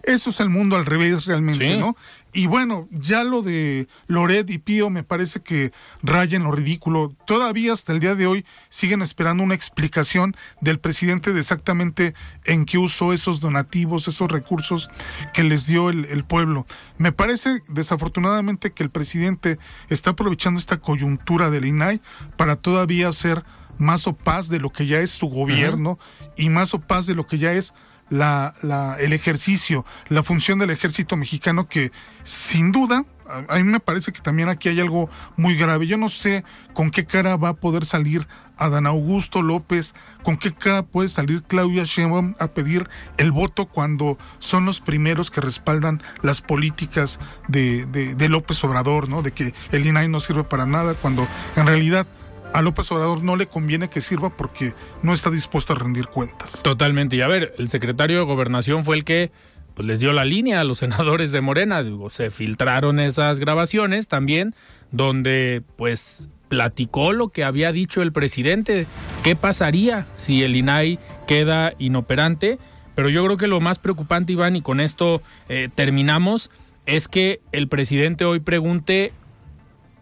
Eso 0.03 0.30
es 0.30 0.39
el 0.39 0.49
mundo 0.49 0.76
al 0.76 0.86
revés 0.86 1.26
realmente, 1.26 1.78
¿no? 1.78 1.95
Y 2.32 2.45
bueno, 2.45 2.88
ya 2.91 3.23
lo 3.23 3.41
de 3.41 3.88
Loret 4.07 4.49
y 4.49 4.59
Pío 4.59 4.89
me 4.89 5.03
parece 5.03 5.41
que 5.41 5.71
rayen 6.03 6.43
lo 6.43 6.51
ridículo. 6.51 7.15
Todavía 7.25 7.73
hasta 7.73 7.91
el 7.91 7.99
día 7.99 8.13
de 8.13 8.27
hoy 8.27 8.45
siguen 8.69 9.01
esperando 9.01 9.43
una 9.43 9.55
explicación 9.55 10.36
del 10.61 10.80
presidente 10.80 11.34
de 11.34 11.39
exactamente 11.39 12.13
en 12.45 12.65
qué 12.65 12.77
usó 12.77 13.13
esos 13.13 13.39
donativos, 13.39 14.07
esos 14.07 14.32
recursos 14.32 14.89
que 15.34 15.43
les 15.43 15.65
dio 15.65 15.89
el, 15.89 16.05
el 16.05 16.23
pueblo. 16.23 16.67
Me 16.97 17.11
parece 17.11 17.61
desafortunadamente 17.67 18.73
que 18.73 18.84
el 18.84 18.91
presidente 18.91 19.57
está 19.89 20.11
aprovechando 20.11 20.59
esta 20.59 20.77
coyuntura 20.77 21.49
del 21.49 21.65
INAI 21.65 21.99
para 22.38 22.55
todavía 22.55 23.07
hacer 23.07 23.43
más 23.80 24.05
opaz 24.07 24.49
de 24.49 24.59
lo 24.59 24.69
que 24.71 24.86
ya 24.86 24.99
es 24.99 25.09
su 25.09 25.27
gobierno 25.27 25.97
y 26.38 26.49
más 26.49 26.73
opaz 26.73 27.07
de 27.07 27.15
lo 27.15 27.25
que 27.25 27.39
ya 27.39 27.53
es 27.53 27.73
la, 28.10 28.53
la, 28.62 28.95
el 28.99 29.14
ejercicio, 29.14 29.86
la 30.07 30.24
función 30.24 30.60
del 30.60 30.70
ejército 30.70 31.16
mexicano 31.18 31.68
que 31.68 31.91
sin 32.24 32.72
duda, 32.72 33.05
a, 33.47 33.55
mí 33.57 33.64
me 33.64 33.80
parece 33.80 34.12
que 34.12 34.22
también 34.22 34.49
aquí 34.49 34.70
hay 34.70 34.80
algo 34.80 35.10
muy 35.36 35.55
grave. 35.55 35.88
Yo 35.88 35.97
no 35.97 36.10
sé 36.10 36.43
con 36.74 36.91
qué 36.91 37.05
cara 37.05 37.38
va 37.38 37.49
a 37.49 37.53
poder 37.53 37.86
salir 37.86 38.28
Adán 38.57 38.88
Augusto 38.88 39.41
López, 39.41 39.93
con 40.24 40.38
qué 40.38 40.53
cara 40.53 40.84
puede 40.84 41.10
salir 41.10 41.43
Claudia 41.43 41.86
Sheinbaum 41.86 42.36
a 42.39 42.47
pedir 42.49 42.89
el 43.18 43.32
voto 43.32 43.68
cuando 43.68 44.18
son 44.39 44.66
los 44.66 44.82
primeros 44.82 45.32
que 45.32 45.41
respaldan 45.41 46.03
las 46.22 46.41
políticas 46.41 47.20
de, 47.47 47.86
de, 47.86 48.16
de 48.16 48.30
López 48.30 48.62
Obrador, 48.64 49.07
¿no? 49.07 49.22
De 49.22 49.32
que 49.32 49.53
el 49.72 49.86
INAI 49.86 50.10
no 50.10 50.20
sirve 50.20 50.43
para 50.43 50.66
nada, 50.66 50.93
cuando 50.95 51.28
en 51.55 51.68
realidad 51.68 52.05
a 52.53 52.61
López 52.61 52.91
Obrador 52.91 53.23
no 53.23 53.35
le 53.35 53.47
conviene 53.47 53.89
que 53.89 54.01
sirva 54.01 54.35
porque 54.35 54.73
no 55.01 55.13
está 55.13 55.29
dispuesto 55.29 55.73
a 55.73 55.75
rendir 55.75 56.07
cuentas. 56.07 56.61
Totalmente. 56.63 57.15
Y 57.15 57.21
a 57.21 57.27
ver, 57.27 57.53
el 57.57 57.69
secretario 57.69 58.17
de 58.17 58.25
Gobernación 58.25 58.85
fue 58.85 58.97
el 58.97 59.03
que 59.03 59.31
pues, 59.75 59.87
les 59.87 59.99
dio 59.99 60.13
la 60.13 60.25
línea 60.25 60.61
a 60.61 60.63
los 60.63 60.77
senadores 60.79 61.31
de 61.31 61.41
Morena. 61.41 61.83
Se 62.09 62.29
filtraron 62.31 62.99
esas 62.99 63.39
grabaciones 63.39 64.07
también, 64.07 64.55
donde 64.91 65.63
pues 65.75 66.27
platicó 66.47 67.13
lo 67.13 67.29
que 67.29 67.43
había 67.43 67.71
dicho 67.71 68.01
el 68.01 68.11
presidente. 68.11 68.87
¿Qué 69.23 69.35
pasaría 69.35 70.07
si 70.15 70.43
el 70.43 70.55
INAI 70.55 70.99
queda 71.27 71.73
inoperante? 71.77 72.57
Pero 72.95 73.09
yo 73.09 73.23
creo 73.23 73.37
que 73.37 73.47
lo 73.47 73.61
más 73.61 73.79
preocupante, 73.79 74.33
Iván, 74.33 74.55
y 74.55 74.61
con 74.61 74.79
esto 74.79 75.21
eh, 75.47 75.69
terminamos, 75.73 76.49
es 76.85 77.07
que 77.07 77.39
el 77.51 77.67
presidente 77.67 78.25
hoy 78.25 78.39
pregunte 78.39 79.13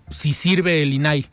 si 0.10 0.34
sirve 0.34 0.82
el 0.82 0.94
INAI 0.94 1.30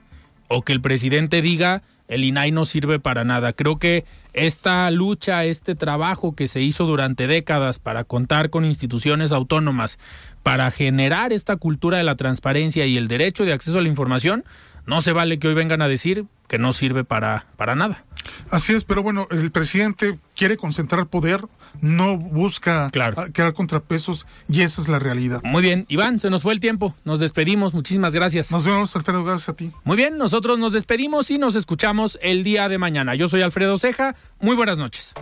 o 0.49 0.63
que 0.63 0.73
el 0.73 0.81
presidente 0.81 1.43
diga 1.43 1.83
el 2.09 2.25
INAI 2.25 2.53
no 2.53 2.65
sirve 2.65 2.99
para 2.99 3.25
nada. 3.25 3.53
Creo 3.53 3.79
que 3.79 4.05
esta 4.33 4.91
lucha, 4.91 5.45
este 5.45 5.75
trabajo 5.75 6.35
que 6.35 6.49
se 6.49 6.61
hizo 6.61 6.85
durante 6.85 7.27
décadas 7.27 7.79
para 7.79 8.05
contar 8.05 8.51
con 8.51 8.65
instituciones 8.65 9.33
autónomas, 9.33 9.99
para 10.43 10.71
generar 10.71 11.33
esta 11.33 11.57
cultura 11.57 11.99
de 11.99 12.05
la 12.05 12.17
transparencia 12.17 12.87
y 12.87 12.97
el 12.97 13.09
derecho 13.09 13.45
de 13.45 13.53
acceso 13.53 13.79
a 13.79 13.83
la 13.83 13.89
información, 13.89 14.45
no 14.87 15.01
se 15.01 15.13
vale 15.13 15.39
que 15.39 15.49
hoy 15.49 15.55
vengan 15.55 15.81
a 15.81 15.89
decir 15.89 16.27
que 16.47 16.59
no 16.59 16.73
sirve 16.73 17.05
para, 17.05 17.47
para 17.57 17.75
nada. 17.75 18.05
Así 18.51 18.73
es, 18.73 18.85
pero 18.85 19.03
bueno, 19.03 19.27
el 19.31 19.51
presidente 19.51 20.19
quiere 20.37 20.57
concentrar 20.57 21.07
poder, 21.07 21.45
no 21.81 22.17
busca 22.17 22.91
claro. 22.91 23.25
crear 23.33 23.53
contrapesos 23.53 24.27
y 24.49 24.63
esa 24.63 24.83
es 24.83 24.89
la 24.89 24.99
realidad. 24.99 25.41
Muy 25.45 25.63
bien, 25.63 25.87
Iván, 25.89 26.21
se 26.21 26.31
nos 26.31 26.43
fue 26.43 26.53
el 26.53 26.61
tiempo, 26.61 26.95
nos 27.05 27.21
despedimos, 27.21 27.75
muchísimas 27.75 28.15
gracias. 28.15 28.51
Nos 28.51 28.65
vemos, 28.65 28.95
Alfredo, 28.97 29.25
gracias 29.25 29.49
a 29.49 29.53
ti. 29.55 29.71
Muy 29.85 29.97
bien, 29.97 30.19
nosotros 30.19 30.59
nos 30.59 30.73
despedimos 30.73 31.31
y 31.31 31.39
nos 31.39 31.55
escuchamos 31.55 32.19
el 32.23 32.45
día 32.45 32.69
de 32.69 32.79
mañana. 32.79 33.15
Yo 33.15 33.29
soy 33.29 33.43
Alfredo 33.43 33.79
Ceja, 33.79 34.17
muy 34.41 34.57
buenas 34.57 34.79
noches. 34.79 35.15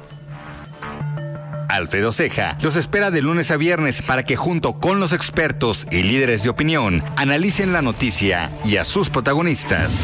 Alfredo 1.72 2.12
Ceja 2.12 2.58
los 2.60 2.76
espera 2.76 3.10
de 3.10 3.22
lunes 3.22 3.50
a 3.50 3.56
viernes 3.56 4.02
para 4.02 4.24
que 4.24 4.36
junto 4.36 4.74
con 4.78 5.00
los 5.00 5.14
expertos 5.14 5.86
y 5.90 6.02
líderes 6.02 6.42
de 6.42 6.50
opinión 6.50 7.02
analicen 7.16 7.72
la 7.72 7.80
noticia 7.80 8.50
y 8.62 8.76
a 8.76 8.84
sus 8.84 9.08
protagonistas. 9.08 9.94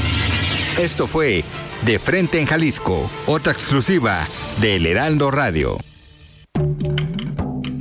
Esto 0.78 1.06
fue 1.06 1.44
De 1.82 1.98
Frente 1.98 2.40
en 2.40 2.46
Jalisco, 2.46 3.08
otra 3.26 3.52
exclusiva 3.52 4.26
de 4.60 4.76
El 4.76 4.86
Heraldo 4.86 5.30
Radio. 5.30 5.78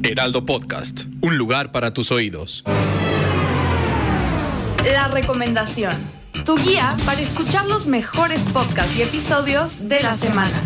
Heraldo 0.04 0.46
Podcast, 0.46 1.06
un 1.22 1.38
lugar 1.38 1.72
para 1.72 1.94
tus 1.94 2.12
oídos. 2.12 2.64
La 4.86 5.08
recomendación, 5.08 5.94
tu 6.46 6.56
guía 6.58 6.96
para 7.06 7.22
escuchar 7.22 7.66
los 7.66 7.88
mejores 7.88 8.42
podcasts 8.54 8.96
y 8.98 9.02
episodios 9.02 9.90
de 9.90 10.00
la 10.02 10.16
semana. 10.16 10.62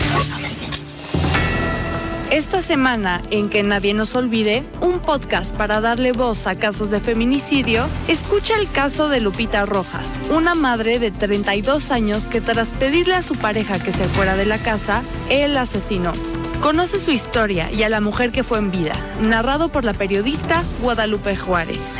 Esta 2.31 2.61
semana, 2.61 3.21
en 3.29 3.49
Que 3.49 3.61
Nadie 3.61 3.93
Nos 3.93 4.15
Olvide, 4.15 4.63
un 4.79 4.99
podcast 4.99 5.53
para 5.53 5.81
darle 5.81 6.13
voz 6.13 6.47
a 6.47 6.55
casos 6.55 6.89
de 6.89 7.01
feminicidio, 7.01 7.89
escucha 8.07 8.55
el 8.55 8.71
caso 8.71 9.09
de 9.09 9.19
Lupita 9.19 9.65
Rojas, 9.65 10.17
una 10.29 10.55
madre 10.55 10.97
de 10.97 11.11
32 11.11 11.91
años 11.91 12.29
que 12.29 12.39
tras 12.39 12.73
pedirle 12.73 13.15
a 13.15 13.21
su 13.21 13.35
pareja 13.35 13.79
que 13.79 13.91
se 13.91 14.07
fuera 14.07 14.37
de 14.37 14.45
la 14.45 14.59
casa, 14.59 15.03
él 15.29 15.57
asesinó. 15.57 16.13
Conoce 16.61 17.01
su 17.01 17.11
historia 17.11 17.69
y 17.69 17.83
a 17.83 17.89
la 17.89 17.99
mujer 17.99 18.31
que 18.31 18.45
fue 18.45 18.59
en 18.59 18.71
vida, 18.71 18.93
narrado 19.19 19.69
por 19.69 19.83
la 19.83 19.93
periodista 19.93 20.63
Guadalupe 20.81 21.35
Juárez. 21.35 21.97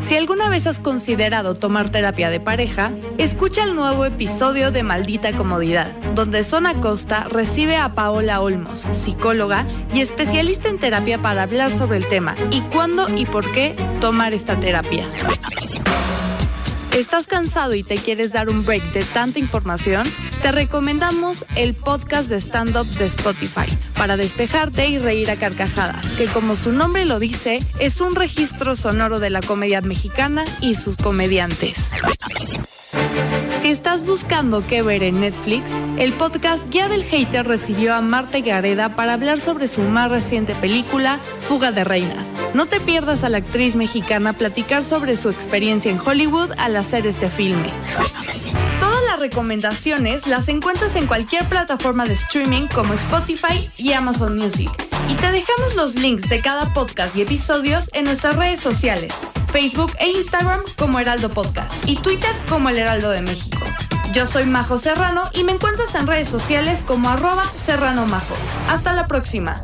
Si 0.00 0.16
alguna 0.16 0.48
vez 0.48 0.66
has 0.66 0.80
considerado 0.80 1.54
tomar 1.54 1.90
terapia 1.90 2.30
de 2.30 2.40
pareja, 2.40 2.92
escucha 3.18 3.64
el 3.64 3.74
nuevo 3.74 4.06
episodio 4.06 4.70
de 4.70 4.82
Maldita 4.82 5.34
Comodidad, 5.34 5.92
donde 6.18 6.42
Zona 6.42 6.74
Costa 6.74 7.28
recibe 7.30 7.76
a 7.76 7.94
Paola 7.94 8.40
Olmos, 8.40 8.88
psicóloga 8.92 9.64
y 9.94 10.00
especialista 10.00 10.68
en 10.68 10.80
terapia 10.80 11.22
para 11.22 11.44
hablar 11.44 11.72
sobre 11.72 11.98
el 11.98 12.08
tema 12.08 12.34
y 12.50 12.60
cuándo 12.62 13.06
y 13.16 13.24
por 13.24 13.48
qué 13.52 13.76
tomar 14.00 14.34
esta 14.34 14.58
terapia. 14.58 15.08
¿Estás 16.90 17.28
cansado 17.28 17.76
y 17.76 17.84
te 17.84 17.94
quieres 17.94 18.32
dar 18.32 18.48
un 18.48 18.66
break 18.66 18.82
de 18.92 19.04
tanta 19.04 19.38
información? 19.38 20.08
Te 20.42 20.50
recomendamos 20.50 21.44
el 21.54 21.74
podcast 21.74 22.28
de 22.28 22.40
stand-up 22.40 22.88
de 22.98 23.06
Spotify 23.06 23.72
para 23.96 24.16
despejarte 24.16 24.88
y 24.88 24.98
reír 24.98 25.30
a 25.30 25.36
carcajadas, 25.36 26.10
que 26.14 26.26
como 26.26 26.56
su 26.56 26.72
nombre 26.72 27.04
lo 27.04 27.20
dice, 27.20 27.60
es 27.78 28.00
un 28.00 28.16
registro 28.16 28.74
sonoro 28.74 29.20
de 29.20 29.30
la 29.30 29.40
comedia 29.40 29.82
mexicana 29.82 30.44
y 30.60 30.74
sus 30.74 30.96
comediantes. 30.96 31.92
Si 33.60 33.68
estás 33.68 34.04
buscando 34.04 34.66
qué 34.66 34.82
ver 34.82 35.02
en 35.02 35.20
Netflix, 35.20 35.72
el 35.98 36.12
podcast 36.12 36.68
Guía 36.70 36.88
del 36.88 37.04
Hater 37.04 37.46
recibió 37.46 37.94
a 37.94 38.00
Marta 38.00 38.38
Gareda 38.40 38.96
para 38.96 39.14
hablar 39.14 39.40
sobre 39.40 39.68
su 39.68 39.82
más 39.82 40.10
reciente 40.10 40.54
película, 40.54 41.18
Fuga 41.42 41.72
de 41.72 41.84
Reinas. 41.84 42.32
No 42.54 42.66
te 42.66 42.80
pierdas 42.80 43.24
a 43.24 43.28
la 43.28 43.38
actriz 43.38 43.76
mexicana 43.76 44.32
platicar 44.32 44.82
sobre 44.82 45.16
su 45.16 45.28
experiencia 45.28 45.90
en 45.90 46.00
Hollywood 46.00 46.52
al 46.56 46.76
hacer 46.76 47.06
este 47.06 47.30
filme. 47.30 47.70
Recomendaciones 49.28 50.26
las 50.26 50.48
encuentras 50.48 50.96
en 50.96 51.06
cualquier 51.06 51.46
plataforma 51.50 52.06
de 52.06 52.14
streaming 52.14 52.66
como 52.68 52.94
Spotify 52.94 53.70
y 53.76 53.92
Amazon 53.92 54.38
Music. 54.38 54.70
Y 55.06 55.16
te 55.16 55.30
dejamos 55.30 55.74
los 55.76 55.96
links 55.96 56.30
de 56.30 56.40
cada 56.40 56.72
podcast 56.72 57.14
y 57.14 57.20
episodios 57.20 57.90
en 57.92 58.06
nuestras 58.06 58.36
redes 58.36 58.58
sociales, 58.58 59.12
Facebook 59.52 59.92
e 59.98 60.08
Instagram 60.08 60.60
como 60.78 60.98
Heraldo 60.98 61.28
Podcast 61.28 61.70
y 61.86 61.96
Twitter 61.96 62.30
como 62.48 62.70
El 62.70 62.78
Heraldo 62.78 63.10
de 63.10 63.20
México. 63.20 63.58
Yo 64.14 64.24
soy 64.24 64.46
Majo 64.46 64.78
Serrano 64.78 65.24
y 65.34 65.44
me 65.44 65.52
encuentras 65.52 65.94
en 65.94 66.06
redes 66.06 66.28
sociales 66.28 66.82
como 66.86 67.10
arroba 67.10 67.44
serrano 67.54 68.06
majo. 68.06 68.34
Hasta 68.70 68.94
la 68.94 69.06
próxima. 69.06 69.60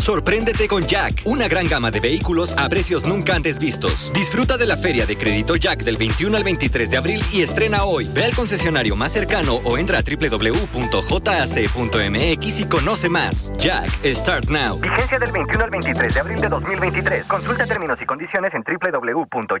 Sorpréndete 0.00 0.66
con 0.66 0.86
Jack, 0.86 1.22
una 1.26 1.46
gran 1.46 1.68
gama 1.68 1.90
de 1.90 2.00
vehículos 2.00 2.56
a 2.56 2.68
precios 2.68 3.04
nunca 3.04 3.34
antes 3.34 3.58
vistos. 3.58 4.10
Disfruta 4.14 4.56
de 4.56 4.66
la 4.66 4.76
Feria 4.76 5.04
de 5.04 5.16
Crédito 5.16 5.56
Jack 5.56 5.82
del 5.84 5.98
21 5.98 6.36
al 6.36 6.44
23 6.44 6.90
de 6.90 6.96
abril 6.96 7.22
y 7.32 7.42
estrena 7.42 7.84
hoy. 7.84 8.08
Ve 8.14 8.24
al 8.24 8.34
concesionario 8.34 8.96
más 8.96 9.12
cercano 9.12 9.56
o 9.64 9.76
entra 9.76 9.98
a 9.98 10.02
www.jac.mx 10.02 10.80
y 12.60 12.64
conoce 12.64 13.08
más. 13.08 13.52
Jack, 13.58 13.90
Start 14.04 14.48
Now. 14.48 14.80
Vigencia 14.80 15.18
del 15.18 15.32
21 15.32 15.64
al 15.64 15.70
23 15.70 16.14
de 16.14 16.20
abril 16.20 16.40
de 16.40 16.48
2023. 16.48 17.26
Consulta 17.26 17.66
términos 17.66 18.00
y 18.00 18.06
condiciones 18.06 18.54
en 18.54 18.64
www.jack.mx. 18.64 19.60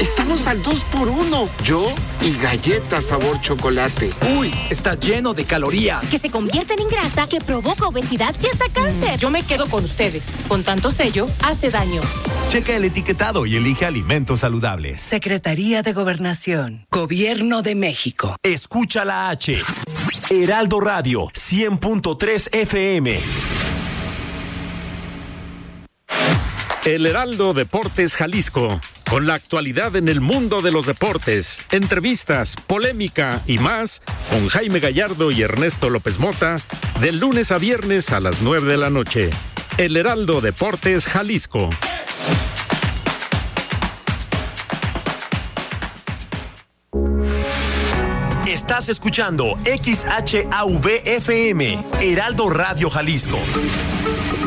Estamos 0.00 0.46
al 0.46 0.62
2 0.62 0.84
por 0.84 1.08
1 1.08 1.48
Yo 1.64 1.92
y 2.22 2.32
galletas 2.38 3.06
sabor 3.06 3.40
chocolate. 3.40 4.12
Uy, 4.38 4.54
está 4.70 4.94
lleno 4.94 5.34
de 5.34 5.44
calorías. 5.44 6.06
Que 6.08 6.18
se 6.18 6.30
convierten 6.30 6.78
en 6.80 6.88
grasa, 6.88 7.26
que 7.26 7.40
provoca 7.40 7.88
obesidad 7.88 8.34
y 8.42 8.46
hasta 8.46 8.68
cáncer. 8.68 9.18
Yo 9.18 9.30
me 9.30 9.42
quedo 9.42 9.68
con 9.68 9.84
ustedes. 9.84 10.36
Con 10.46 10.62
tanto 10.62 10.90
sello, 10.90 11.26
hace 11.42 11.70
daño. 11.70 12.00
Checa 12.48 12.76
el 12.76 12.84
etiquetado 12.84 13.44
y 13.44 13.56
elige 13.56 13.86
alimentos 13.86 14.40
saludables. 14.40 15.00
Secretaría 15.00 15.82
de 15.82 15.92
Gobernación. 15.92 16.86
Gobierno 16.90 17.62
de 17.62 17.74
México. 17.74 18.36
Escucha 18.42 19.04
la 19.04 19.30
H. 19.30 19.60
Heraldo 20.30 20.80
Radio 20.80 21.26
100.3 21.28 22.48
FM. 22.52 23.18
El 26.84 27.04
Heraldo 27.04 27.52
Deportes 27.52 28.14
Jalisco. 28.16 28.80
Con 29.10 29.26
la 29.26 29.34
actualidad 29.34 29.96
en 29.96 30.08
el 30.10 30.20
mundo 30.20 30.60
de 30.60 30.70
los 30.70 30.84
deportes, 30.84 31.60
entrevistas, 31.70 32.56
polémica 32.66 33.42
y 33.46 33.58
más, 33.58 34.02
con 34.30 34.48
Jaime 34.48 34.80
Gallardo 34.80 35.30
y 35.30 35.40
Ernesto 35.40 35.88
López 35.88 36.18
Mota, 36.18 36.58
del 37.00 37.18
lunes 37.18 37.50
a 37.50 37.56
viernes 37.56 38.10
a 38.10 38.20
las 38.20 38.42
9 38.42 38.70
de 38.70 38.76
la 38.76 38.90
noche. 38.90 39.30
El 39.78 39.96
Heraldo 39.96 40.42
Deportes 40.42 41.06
Jalisco. 41.06 41.70
Estás 48.68 48.90
escuchando 48.90 49.56
XHAVFM, 49.64 50.42
Heraldo 52.02 52.50
Radio 52.50 52.90
Jalisco. 52.90 53.38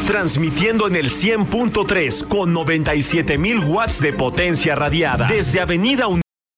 Transmitiendo 0.06 0.88
en 0.88 0.96
el 0.96 1.10
100.3 1.10 2.28
con 2.28 2.54
97.000 2.54 3.66
watts 3.66 4.00
de 4.00 4.14
potencia 4.14 4.76
radiada 4.76 5.26
desde 5.26 5.60
Avenida 5.60 6.08